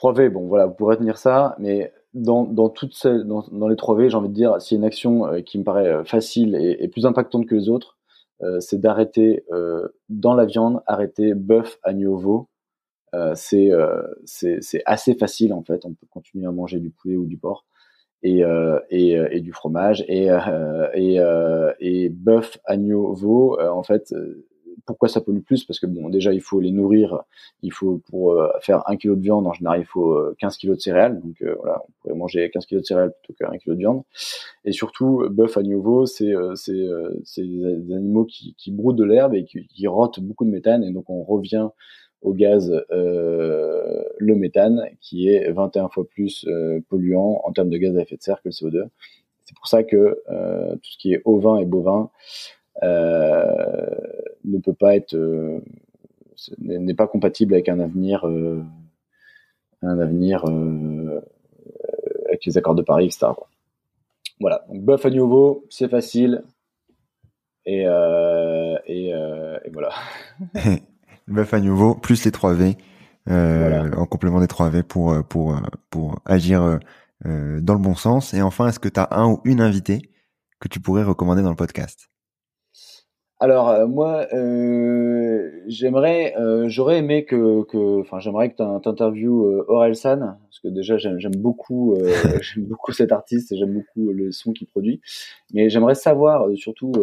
3V, 0.01 0.29
bon 0.29 0.47
voilà, 0.47 0.65
vous 0.65 0.73
pourrez 0.73 0.97
tenir 0.97 1.17
ça, 1.17 1.55
mais 1.59 1.93
dans, 2.13 2.43
dans 2.43 2.69
toutes 2.69 2.93
celles, 2.93 3.23
dans, 3.25 3.45
dans 3.51 3.67
les 3.67 3.75
3V, 3.75 4.09
j'ai 4.09 4.17
envie 4.17 4.29
de 4.29 4.33
dire, 4.33 4.61
s'il 4.61 4.75
y 4.75 4.77
a 4.77 4.81
une 4.81 4.85
action 4.85 5.27
euh, 5.27 5.41
qui 5.41 5.57
me 5.57 5.63
paraît 5.63 5.87
euh, 5.87 6.03
facile 6.03 6.55
et, 6.55 6.87
plus 6.87 7.05
impactante 7.05 7.45
que 7.45 7.55
les 7.55 7.69
autres, 7.69 7.97
euh, 8.41 8.59
c'est 8.59 8.79
d'arrêter 8.79 9.45
euh, 9.51 9.87
dans 10.09 10.33
la 10.33 10.45
viande, 10.45 10.81
arrêter 10.87 11.33
bœuf, 11.33 11.77
agneau, 11.83 12.17
veau. 12.17 12.49
Euh, 13.13 13.33
c'est 13.35 13.71
c'est 14.25 14.81
assez 14.85 15.15
facile 15.15 15.53
en 15.53 15.63
fait. 15.63 15.85
On 15.85 15.93
peut 15.93 16.07
continuer 16.09 16.47
à 16.47 16.51
manger 16.51 16.79
du 16.79 16.89
poulet 16.89 17.15
ou 17.15 17.25
du 17.25 17.37
porc 17.37 17.65
et, 18.23 18.41
et, 18.89 19.11
et 19.31 19.39
du 19.41 19.53
fromage 19.53 20.03
et 20.09 20.27
et, 20.95 21.19
et 21.79 22.09
bœuf, 22.09 22.57
agneau, 22.65 23.13
veau. 23.13 23.59
en 23.61 23.83
fait, 23.83 24.13
pourquoi 24.85 25.09
ça 25.09 25.21
pollue 25.21 25.41
plus 25.41 25.63
Parce 25.63 25.79
que 25.79 25.85
bon, 25.85 26.09
déjà 26.09 26.33
il 26.33 26.41
faut 26.41 26.59
les 26.59 26.71
nourrir, 26.71 27.23
il 27.61 27.71
faut 27.71 28.01
pour 28.09 28.33
euh, 28.33 28.49
faire 28.61 28.83
un 28.87 28.95
kilo 28.95 29.15
de 29.15 29.21
viande 29.21 29.47
en 29.47 29.53
général 29.53 29.79
il 29.79 29.85
faut 29.85 30.17
15 30.39 30.53
euh, 30.53 30.57
kilos 30.57 30.77
de 30.77 30.81
céréales, 30.81 31.21
donc 31.21 31.41
euh, 31.41 31.55
voilà, 31.59 31.81
on 31.87 31.91
pourrait 32.01 32.15
manger 32.15 32.49
15 32.49 32.65
kilos 32.65 32.83
de 32.83 32.87
céréales 32.87 33.13
plutôt 33.23 33.45
qu'un 33.45 33.57
kilo 33.57 33.75
de 33.75 33.79
viande. 33.79 34.03
Et 34.65 34.71
surtout, 34.71 35.27
bœuf, 35.29 35.57
agneau, 35.57 35.81
veau, 35.81 36.05
c'est 36.05 36.33
c'est 36.55 36.85
c'est 37.23 37.43
des 37.43 37.93
animaux 37.93 38.25
qui, 38.25 38.55
qui 38.57 38.71
broutent 38.71 38.97
de 38.97 39.03
l'herbe 39.03 39.33
et 39.33 39.45
qui, 39.45 39.67
qui 39.67 39.87
rotent 39.87 40.19
beaucoup 40.19 40.45
de 40.45 40.51
méthane, 40.51 40.83
et 40.83 40.91
donc 40.91 41.09
on 41.09 41.23
revient 41.23 41.69
au 42.21 42.33
gaz 42.33 42.73
euh, 42.91 44.03
le 44.17 44.35
méthane, 44.35 44.85
qui 44.99 45.29
est 45.29 45.51
21 45.51 45.89
fois 45.89 46.07
plus 46.07 46.47
polluant 46.89 47.41
en 47.43 47.51
termes 47.51 47.69
de 47.69 47.77
gaz 47.77 47.95
à 47.97 48.01
effet 48.01 48.17
de 48.17 48.21
serre 48.21 48.41
que 48.41 48.49
le 48.49 48.51
CO2. 48.51 48.89
C'est 49.45 49.55
pour 49.55 49.67
ça 49.67 49.83
que 49.83 50.21
euh, 50.29 50.75
tout 50.75 50.91
ce 50.91 50.97
qui 50.97 51.13
est 51.13 51.21
ovin 51.23 51.57
et 51.57 51.65
bovin 51.65 52.09
euh, 52.09 52.64
ne 52.81 54.59
peut 54.59 54.73
pas 54.73 54.95
être 54.95 55.15
euh, 55.15 55.59
n'est 56.59 56.93
pas 56.93 57.07
compatible 57.07 57.53
avec 57.53 57.69
un 57.69 57.79
avenir 57.79 58.27
euh, 58.27 58.63
un 59.81 59.99
avenir 59.99 60.43
avec 62.27 62.45
les 62.45 62.57
accords 62.57 62.75
de 62.75 62.81
Paris, 62.81 63.05
etc. 63.05 63.27
Voilà, 64.39 64.65
donc 64.69 64.83
bœuf 64.83 65.05
à 65.05 65.09
nouveau, 65.09 65.65
c'est 65.69 65.89
facile. 65.89 66.43
Et, 67.67 67.83
et, 67.83 69.09
et, 69.09 69.69
voilà. 69.71 69.89
bœuf 71.27 71.53
à 71.53 71.59
nouveau, 71.59 71.95
plus 71.95 72.25
les 72.25 72.31
3 72.31 72.53
V, 72.53 72.77
en 73.27 74.05
complément 74.05 74.39
des 74.39 74.47
3 74.47 74.69
V 74.69 74.83
pour, 74.83 75.15
pour, 75.27 75.55
pour 75.89 76.19
agir 76.25 76.79
dans 77.23 77.73
le 77.73 77.79
bon 77.79 77.95
sens. 77.95 78.33
Et 78.33 78.41
enfin, 78.41 78.69
est-ce 78.69 78.79
que 78.79 78.89
tu 78.89 78.99
as 78.99 79.07
un 79.11 79.29
ou 79.29 79.41
une 79.45 79.61
invitée 79.61 80.09
que 80.59 80.67
tu 80.67 80.79
pourrais 80.79 81.03
recommander 81.03 81.43
dans 81.43 81.51
le 81.51 81.55
podcast? 81.55 82.09
Alors 83.39 83.69
euh, 83.69 83.85
moi, 83.85 84.27
euh, 84.33 85.51
j'aimerais, 85.67 86.33
euh, 86.39 86.69
j'aurais 86.69 86.99
aimé 86.99 87.25
que, 87.25 87.63
que, 87.63 87.99
enfin 87.99 88.19
j'aimerais 88.19 88.49
que 88.49 88.55
tu 88.55 88.89
interviewes 88.89 89.45
euh, 89.45 89.65
Aurel 89.67 89.95
San, 89.95 90.37
parce 90.41 90.59
que 90.59 90.69
déjà 90.69 90.97
j'aime, 90.97 91.19
beaucoup, 91.35 91.97
j'aime 92.41 92.63
beaucoup 92.63 92.93
cet 92.93 93.11
artiste 93.11 93.51
et 93.51 93.57
j'aime 93.57 93.73
beaucoup 93.73 94.11
le 94.11 94.31
son 94.31 94.53
qu'il 94.53 94.67
produit. 94.67 95.01
Mais 95.53 95.69
j'aimerais 95.69 95.95
savoir 95.95 96.47
surtout, 96.55 96.93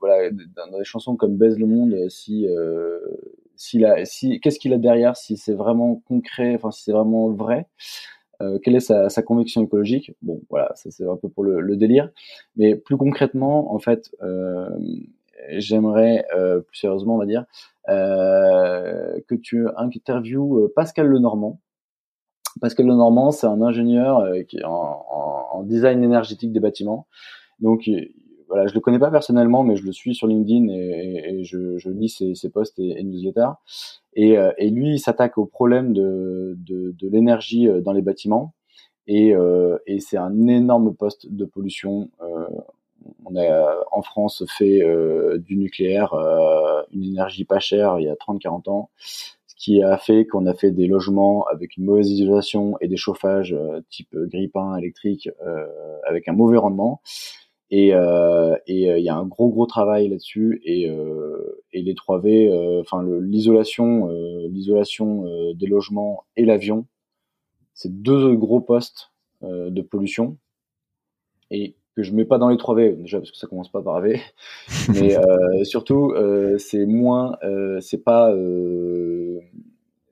voilà, 0.00 0.30
dans, 0.30 0.78
des 0.78 0.84
chansons 0.84 1.16
comme 1.16 1.36
Baise 1.38 1.58
le 1.58 1.66
monde, 1.66 1.96
si, 2.10 2.46
s'il 3.56 3.86
a, 3.86 4.04
si, 4.04 4.40
qu'est-ce 4.40 4.58
qu'il 4.58 4.74
a 4.74 4.78
derrière, 4.78 5.16
si 5.16 5.38
c'est 5.38 5.54
vraiment 5.54 6.02
concret, 6.06 6.54
enfin 6.54 6.70
si 6.70 6.82
c'est 6.84 6.92
vraiment 6.92 7.30
vrai. 7.30 7.66
Euh, 8.42 8.58
quelle 8.62 8.74
est 8.76 8.80
sa, 8.80 9.22
conviction 9.22 9.62
écologique? 9.62 10.12
Bon, 10.22 10.40
voilà, 10.50 10.72
ça 10.74 10.90
c'est 10.90 11.06
un 11.06 11.16
peu 11.16 11.28
pour 11.28 11.44
le, 11.44 11.76
délire. 11.76 12.10
Mais 12.56 12.74
plus 12.74 12.96
concrètement, 12.96 13.72
en 13.72 13.78
fait, 13.78 14.10
euh, 14.22 14.68
j'aimerais, 15.50 16.26
euh, 16.36 16.60
plus 16.60 16.76
sérieusement, 16.76 17.14
on 17.14 17.18
va 17.18 17.26
dire, 17.26 17.44
que 17.86 19.34
tu 19.34 19.66
interviewes 19.76 20.68
Pascal 20.74 21.06
Lenormand. 21.06 21.60
Pascal 22.60 22.86
Lenormand, 22.86 23.30
c'est 23.30 23.46
un 23.46 23.62
ingénieur 23.62 24.28
qui 24.48 24.62
en, 24.64 25.06
en, 25.50 25.62
design 25.62 26.02
énergétique 26.02 26.52
des 26.52 26.60
bâtiments. 26.60 27.06
Donc, 27.60 27.88
voilà, 28.52 28.66
je 28.66 28.74
le 28.74 28.80
connais 28.80 28.98
pas 28.98 29.10
personnellement, 29.10 29.64
mais 29.64 29.76
je 29.76 29.84
le 29.84 29.92
suis 29.92 30.14
sur 30.14 30.26
LinkedIn 30.26 30.68
et, 30.68 31.42
je, 31.42 31.78
je, 31.78 31.88
lis 31.88 32.10
ses, 32.10 32.34
ses 32.34 32.50
posts 32.50 32.78
et, 32.78 32.98
et 32.98 33.02
newsletters. 33.02 33.54
Et, 34.12 34.36
euh, 34.36 34.52
lui, 34.60 34.94
il 34.94 34.98
s'attaque 34.98 35.38
au 35.38 35.46
problème 35.46 35.94
de, 35.94 36.54
de, 36.58 36.94
de 36.98 37.08
l'énergie 37.08 37.66
euh, 37.66 37.80
dans 37.80 37.92
les 37.92 38.02
bâtiments. 38.02 38.52
Et, 39.06 39.34
euh, 39.34 39.78
et 39.86 40.00
c'est 40.00 40.18
un 40.18 40.48
énorme 40.48 40.94
poste 40.94 41.32
de 41.32 41.46
pollution. 41.46 42.10
on 43.24 43.36
a 43.36 43.84
en 43.90 44.02
France 44.02 44.44
fait 44.46 44.80
du 45.38 45.56
nucléaire 45.56 46.14
une 46.92 47.04
énergie 47.04 47.44
pas 47.44 47.58
chère 47.58 47.98
il 47.98 48.04
y 48.04 48.08
a 48.08 48.14
30-40 48.14 48.70
ans 48.70 48.90
ce 48.96 49.56
qui 49.56 49.82
a 49.82 49.98
fait 49.98 50.24
qu'on 50.24 50.46
a 50.46 50.54
fait 50.54 50.70
des 50.70 50.86
logements 50.86 51.44
avec 51.46 51.76
une 51.76 51.84
mauvaise 51.84 52.08
isolation 52.10 52.76
et 52.80 52.86
des 52.86 52.96
chauffages 52.96 53.56
type 53.90 54.14
grille-pain 54.14 54.76
électrique 54.76 55.28
avec 56.06 56.28
un 56.28 56.32
mauvais 56.32 56.58
rendement. 56.58 57.00
Et 57.72 57.94
euh, 57.94 58.54
et 58.66 58.82
il 58.82 59.02
y 59.02 59.08
a 59.08 59.16
un 59.16 59.26
gros 59.26 59.48
gros 59.48 59.66
travail 59.66 60.08
là-dessus. 60.08 60.60
Et 60.64 60.88
euh, 60.90 61.62
et 61.72 61.82
les 61.82 61.94
3V, 61.94 62.80
enfin 62.80 63.02
l'isolation 63.02 64.08
l'isolation 64.48 65.24
des 65.54 65.66
logements 65.66 66.24
et 66.36 66.44
l'avion, 66.44 66.86
c'est 67.72 68.02
deux 68.02 68.36
gros 68.36 68.60
postes 68.60 69.10
de 69.42 69.80
pollution. 69.80 70.36
Et 71.50 71.74
que 71.96 72.02
je 72.02 72.12
mets 72.12 72.24
pas 72.24 72.38
dans 72.38 72.48
les 72.48 72.56
3V 72.56 73.02
déjà 73.02 73.18
parce 73.18 73.30
que 73.30 73.36
ça 73.36 73.46
commence 73.46 73.70
pas 73.70 73.82
par 73.82 74.00
V, 74.00 74.20
mais 74.88 75.16
euh, 75.16 75.64
surtout 75.64 76.12
euh, 76.12 76.58
c'est 76.58 76.86
moins, 76.86 77.36
euh, 77.42 77.80
c'est 77.80 78.02
pas, 78.02 78.34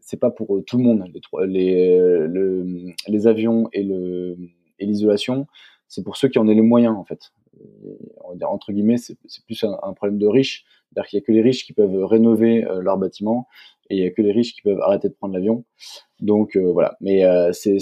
c'est 0.01 0.19
pas 0.19 0.31
pour 0.31 0.63
tout 0.67 0.77
le 0.77 0.83
monde 0.83 1.05
les, 1.13 1.21
les, 1.47 1.99
le, 2.27 2.95
les 3.07 3.27
avions 3.27 3.69
et 3.73 3.83
le 3.83 4.37
et 4.79 4.87
l'isolation, 4.87 5.47
c'est 5.89 6.03
pour 6.03 6.17
ceux 6.17 6.29
qui 6.29 6.39
en 6.39 6.49
ont 6.49 6.55
les 6.55 6.61
moyens 6.63 6.97
en 6.97 7.05
fait 7.05 7.33
entre 8.45 8.73
guillemets, 8.73 8.99
c'est 8.99 9.17
plus 9.45 9.65
un, 9.65 9.93
problème 9.93 10.19
de 10.19 10.27
riches. 10.27 10.65
C'est-à-dire 10.89 11.09
qu'il 11.09 11.19
n'y 11.19 11.23
a 11.23 11.27
que 11.27 11.33
les 11.33 11.43
riches 11.43 11.65
qui 11.65 11.73
peuvent 11.73 12.05
rénover 12.05 12.65
euh, 12.65 12.81
leur 12.81 12.99
bâtiment 12.99 13.47
et 13.89 13.97
il 13.97 14.03
n'y 14.03 14.07
a 14.07 14.11
que 14.11 14.23
les 14.23 14.33
riches 14.33 14.55
qui 14.55 14.63
peuvent 14.63 14.81
arrêter 14.81 15.09
de 15.09 15.15
prendre 15.15 15.35
l'avion. 15.35 15.65
Donc 16.21 16.57
euh, 16.57 16.73
voilà. 16.73 16.97
Mais 17.01 17.25
euh, 17.25 17.53
c'est 17.53 17.79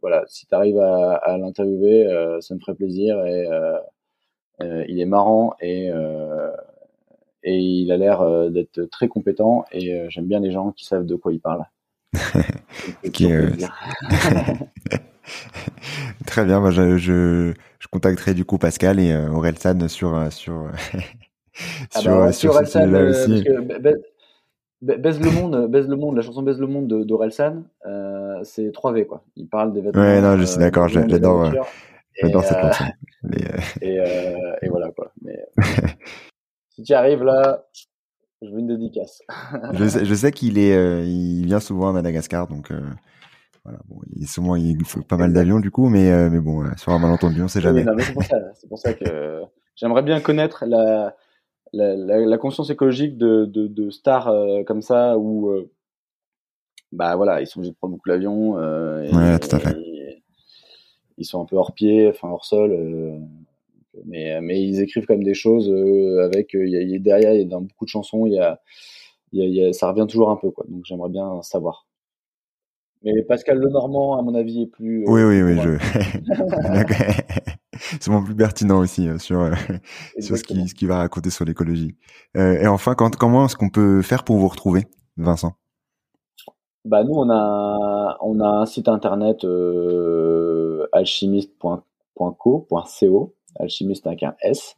voilà, 0.00 0.24
si 0.28 0.46
tu 0.46 0.54
arrives 0.54 0.78
à, 0.78 1.14
à 1.14 1.38
l'interviewer, 1.38 2.06
ça 2.40 2.54
me 2.54 2.60
ferait 2.60 2.74
plaisir 2.74 3.24
et 3.26 3.46
il 4.60 5.00
est 5.00 5.06
marrant 5.06 5.54
et 5.60 5.90
et 7.44 7.56
il 7.56 7.92
a 7.92 7.96
l'air 7.96 8.50
d'être 8.50 8.82
très 8.84 9.08
compétent 9.08 9.64
et 9.72 10.08
j'aime 10.08 10.26
bien 10.26 10.40
les 10.40 10.52
gens 10.52 10.72
qui 10.72 10.84
savent 10.84 11.06
de 11.06 11.16
quoi 11.16 11.32
ils 11.32 11.40
parlent. 11.40 11.66
Très 16.26 16.44
bien, 16.44 16.60
moi 16.60 16.70
je, 16.70 16.96
je, 16.96 17.54
contacterai 17.90 18.34
du 18.34 18.44
coup 18.44 18.58
Pascal 18.58 19.00
et 19.00 19.12
euh, 19.12 19.30
Orelsan 19.30 19.88
sur 19.88 20.14
euh, 20.14 20.30
sur 20.30 20.70
ah 21.94 22.00
sur, 22.00 22.18
bah, 22.18 22.32
sur, 22.32 22.66
ce 22.66 22.78
là 22.78 22.98
euh, 22.98 23.10
aussi. 23.10 23.44
Baise 24.80 25.20
le 25.20 25.30
monde, 25.32 25.66
baise 25.68 25.88
le 25.88 25.96
monde, 25.96 26.14
la 26.16 26.22
chanson 26.22 26.42
Baise 26.42 26.60
le 26.60 26.68
monde 26.68 26.86
d'Orelsan, 27.04 27.64
euh, 27.84 28.38
c'est 28.44 28.68
3V 28.68 29.06
quoi. 29.06 29.24
Il 29.34 29.48
parle 29.48 29.72
des 29.72 29.80
vêtements. 29.80 30.00
Ouais, 30.00 30.20
non, 30.20 30.36
je 30.38 30.44
suis 30.44 30.58
d'accord, 30.58 30.88
j'adore 30.88 31.50
j'adore 32.20 32.44
cette 32.44 32.60
chanson. 32.60 32.84
et, 33.82 33.96
et, 34.62 34.68
voilà 34.68 34.90
quoi. 34.92 35.12
Mais 35.22 35.44
si 36.70 36.84
tu 36.84 36.94
arrives 36.94 37.24
là, 37.24 37.66
je 38.40 38.50
veux 38.50 38.60
une 38.60 38.68
dédicace. 38.68 39.20
je 39.72 39.88
sais, 39.88 40.04
je 40.04 40.14
sais 40.14 40.30
qu'il 40.30 40.58
est, 40.58 41.04
il 41.08 41.44
vient 41.46 41.60
souvent 41.60 41.88
à 41.88 41.92
Madagascar, 41.92 42.46
donc 42.46 42.70
voilà, 43.68 43.82
bon, 43.86 44.00
il, 44.16 44.26
souvent, 44.26 44.56
il 44.56 44.82
faut 44.84 45.02
pas 45.02 45.18
mal 45.18 45.32
d'avions 45.32 45.60
du 45.60 45.70
coup, 45.70 45.88
mais, 45.88 46.10
euh, 46.10 46.30
mais 46.30 46.40
bon, 46.40 46.64
sur 46.76 46.92
un 46.92 46.98
malentendu, 46.98 47.42
on 47.42 47.48
sait 47.48 47.60
jamais. 47.60 47.84
c'est 47.98 48.12
pour 48.14 48.22
ça, 48.22 48.36
c'est 48.54 48.68
pour 48.68 48.78
ça 48.78 48.94
que 48.94 49.42
j'aimerais 49.76 50.02
bien 50.02 50.20
connaître 50.20 50.64
la, 50.66 51.14
la, 51.74 51.94
la, 51.94 52.38
conscience 52.38 52.70
écologique 52.70 53.18
de, 53.18 53.44
de, 53.44 53.66
de 53.66 53.90
stars 53.90 54.28
euh, 54.28 54.62
comme 54.64 54.80
ça 54.80 55.18
où, 55.18 55.50
euh, 55.50 55.70
bah 56.92 57.14
voilà, 57.16 57.42
ils 57.42 57.46
sont 57.46 57.58
obligés 57.58 57.72
de 57.72 57.76
prendre 57.76 57.94
beaucoup 57.94 58.08
l'avion. 58.08 58.52
ouais, 58.52 59.38
tout 59.38 59.54
à 59.54 59.58
fait. 59.58 59.76
ils 61.18 61.26
sont 61.26 61.42
un 61.42 61.44
peu 61.44 61.56
hors 61.56 61.74
pied, 61.74 62.08
enfin 62.08 62.28
hors 62.28 62.46
sol. 62.46 62.74
mais, 64.06 64.40
mais 64.40 64.62
ils 64.62 64.80
écrivent 64.80 65.04
quand 65.04 65.14
même 65.14 65.24
des 65.24 65.34
choses 65.34 65.70
avec, 66.24 66.54
il 66.54 66.70
y 66.70 66.94
a, 66.94 66.98
derrière, 66.98 67.34
il 67.34 67.40
y 67.40 67.44
a 67.44 67.48
dans 67.48 67.60
beaucoup 67.60 67.84
de 67.84 67.90
chansons, 67.90 68.24
il 68.24 68.32
y 68.32 68.40
a, 68.40 68.62
il 69.32 69.54
y 69.54 69.62
a, 69.62 69.74
ça 69.74 69.90
revient 69.90 70.06
toujours 70.08 70.30
un 70.30 70.36
peu, 70.36 70.50
quoi. 70.50 70.64
Donc 70.68 70.86
j'aimerais 70.86 71.10
bien 71.10 71.42
savoir. 71.42 71.87
Mais 73.02 73.22
Pascal 73.22 73.58
Lenormand, 73.58 74.18
à 74.18 74.22
mon 74.22 74.34
avis, 74.34 74.62
est 74.62 74.66
plus. 74.66 75.04
Euh, 75.04 75.08
oui, 75.08 75.22
oui, 75.22 75.42
oui. 75.42 75.58
Je... 75.62 75.78
c'est 78.00 78.10
mon 78.10 78.24
plus 78.24 78.34
pertinent 78.34 78.80
aussi 78.80 79.08
euh, 79.08 79.18
sur, 79.18 79.40
euh, 79.40 79.52
sur 80.18 80.36
ce 80.36 80.42
qu'il 80.42 80.68
ce 80.68 80.74
qui 80.74 80.86
va 80.86 80.98
raconter 80.98 81.30
sur 81.30 81.44
l'écologie. 81.44 81.96
et 82.34 82.66
enfin, 82.66 82.94
quand, 82.94 83.14
comment 83.16 83.46
est-ce 83.46 83.56
qu'on 83.56 83.70
peut 83.70 84.02
faire 84.02 84.24
pour 84.24 84.38
vous 84.38 84.48
retrouver, 84.48 84.86
Vincent? 85.16 85.52
Bah 86.84 87.02
nous 87.04 87.14
on 87.14 87.28
a 87.28 88.16
on 88.22 88.40
a 88.40 88.48
un 88.48 88.66
site 88.66 88.88
internet 88.88 89.44
alchimiste.co 90.92 93.36
alchimiste 93.58 94.06
avec 94.06 94.22
un 94.22 94.34
S. 94.40 94.76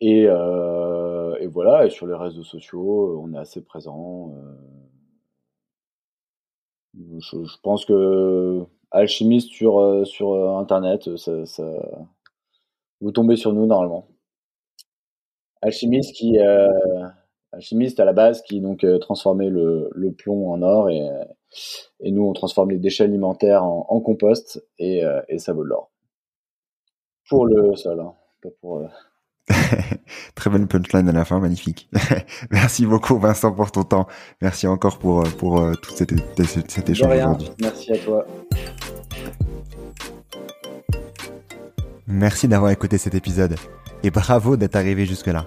Et, 0.00 0.24
et, 0.24 1.46
voilà, 1.46 1.86
et 1.86 1.90
sur 1.90 2.06
les 2.06 2.14
réseaux 2.14 2.44
sociaux, 2.44 3.18
on 3.22 3.32
est 3.32 3.38
assez 3.38 3.64
présent. 3.64 4.34
Je, 6.96 7.56
pense 7.62 7.84
que 7.84 8.64
alchimiste 8.90 9.50
sur, 9.50 10.06
sur 10.06 10.34
Internet, 10.58 11.16
ça, 11.16 11.44
ça, 11.44 11.64
vous 13.00 13.12
tombez 13.12 13.36
sur 13.36 13.52
nous 13.52 13.66
normalement. 13.66 14.06
Alchimiste 15.62 16.14
qui 16.14 16.38
alchimiste 17.52 18.00
à 18.00 18.04
la 18.04 18.12
base 18.12 18.42
qui 18.42 18.60
donc 18.60 18.86
transformait 19.00 19.50
le, 19.50 19.90
le, 19.92 20.12
plomb 20.12 20.50
en 20.50 20.62
or 20.62 20.90
et, 20.90 21.08
et 22.00 22.10
nous 22.12 22.22
on 22.22 22.32
transforme 22.32 22.70
les 22.70 22.78
déchets 22.78 23.04
alimentaires 23.04 23.64
en, 23.64 23.86
en 23.88 24.00
compost 24.00 24.64
et, 24.78 25.02
et 25.28 25.38
ça 25.38 25.52
vaut 25.52 25.64
de 25.64 25.68
l'or. 25.68 25.90
Pour 27.28 27.46
le 27.46 27.74
sol, 27.74 28.00
hein, 28.00 28.14
pas 28.42 28.50
pour. 28.60 28.88
Très 30.34 30.50
bonne 30.50 30.66
punchline 30.66 31.08
à 31.08 31.12
la 31.12 31.24
fin, 31.24 31.38
magnifique. 31.38 31.88
Merci 32.50 32.86
beaucoup 32.86 33.18
Vincent 33.18 33.52
pour 33.52 33.70
ton 33.70 33.84
temps. 33.84 34.06
Merci 34.42 34.66
encore 34.66 34.98
pour, 34.98 35.22
pour 35.34 35.70
tout 35.80 35.92
cet, 35.94 36.12
cet 36.68 36.90
échange 36.90 37.14
aujourd'hui. 37.14 37.50
Merci 37.60 37.92
à 37.92 37.98
toi. 37.98 38.26
Merci 42.08 42.48
d'avoir 42.48 42.70
écouté 42.70 42.98
cet 42.98 43.14
épisode 43.14 43.56
et 44.02 44.10
bravo 44.10 44.56
d'être 44.56 44.76
arrivé 44.76 45.06
jusque-là. 45.06 45.46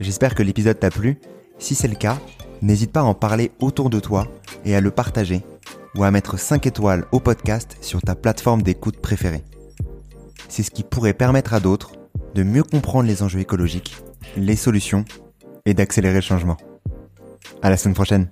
J'espère 0.00 0.34
que 0.34 0.42
l'épisode 0.42 0.78
t'a 0.78 0.90
plu. 0.90 1.20
Si 1.58 1.74
c'est 1.74 1.88
le 1.88 1.94
cas, 1.94 2.18
n'hésite 2.62 2.90
pas 2.90 3.00
à 3.00 3.04
en 3.04 3.14
parler 3.14 3.52
autour 3.60 3.90
de 3.90 4.00
toi 4.00 4.26
et 4.64 4.74
à 4.74 4.80
le 4.80 4.90
partager 4.90 5.42
ou 5.94 6.02
à 6.04 6.10
mettre 6.10 6.38
5 6.38 6.66
étoiles 6.66 7.04
au 7.12 7.20
podcast 7.20 7.76
sur 7.80 8.00
ta 8.00 8.14
plateforme 8.14 8.62
d'écoute 8.62 9.00
préférée. 9.00 9.44
C'est 10.48 10.62
ce 10.62 10.70
qui 10.70 10.82
pourrait 10.82 11.12
permettre 11.12 11.54
à 11.54 11.60
d'autres 11.60 11.92
de 12.34 12.42
mieux 12.42 12.62
comprendre 12.62 13.08
les 13.08 13.22
enjeux 13.22 13.40
écologiques, 13.40 13.96
les 14.36 14.56
solutions 14.56 15.04
et 15.64 15.74
d'accélérer 15.74 16.16
le 16.16 16.20
changement. 16.20 16.56
À 17.62 17.70
la 17.70 17.76
semaine 17.76 17.94
prochaine. 17.94 18.26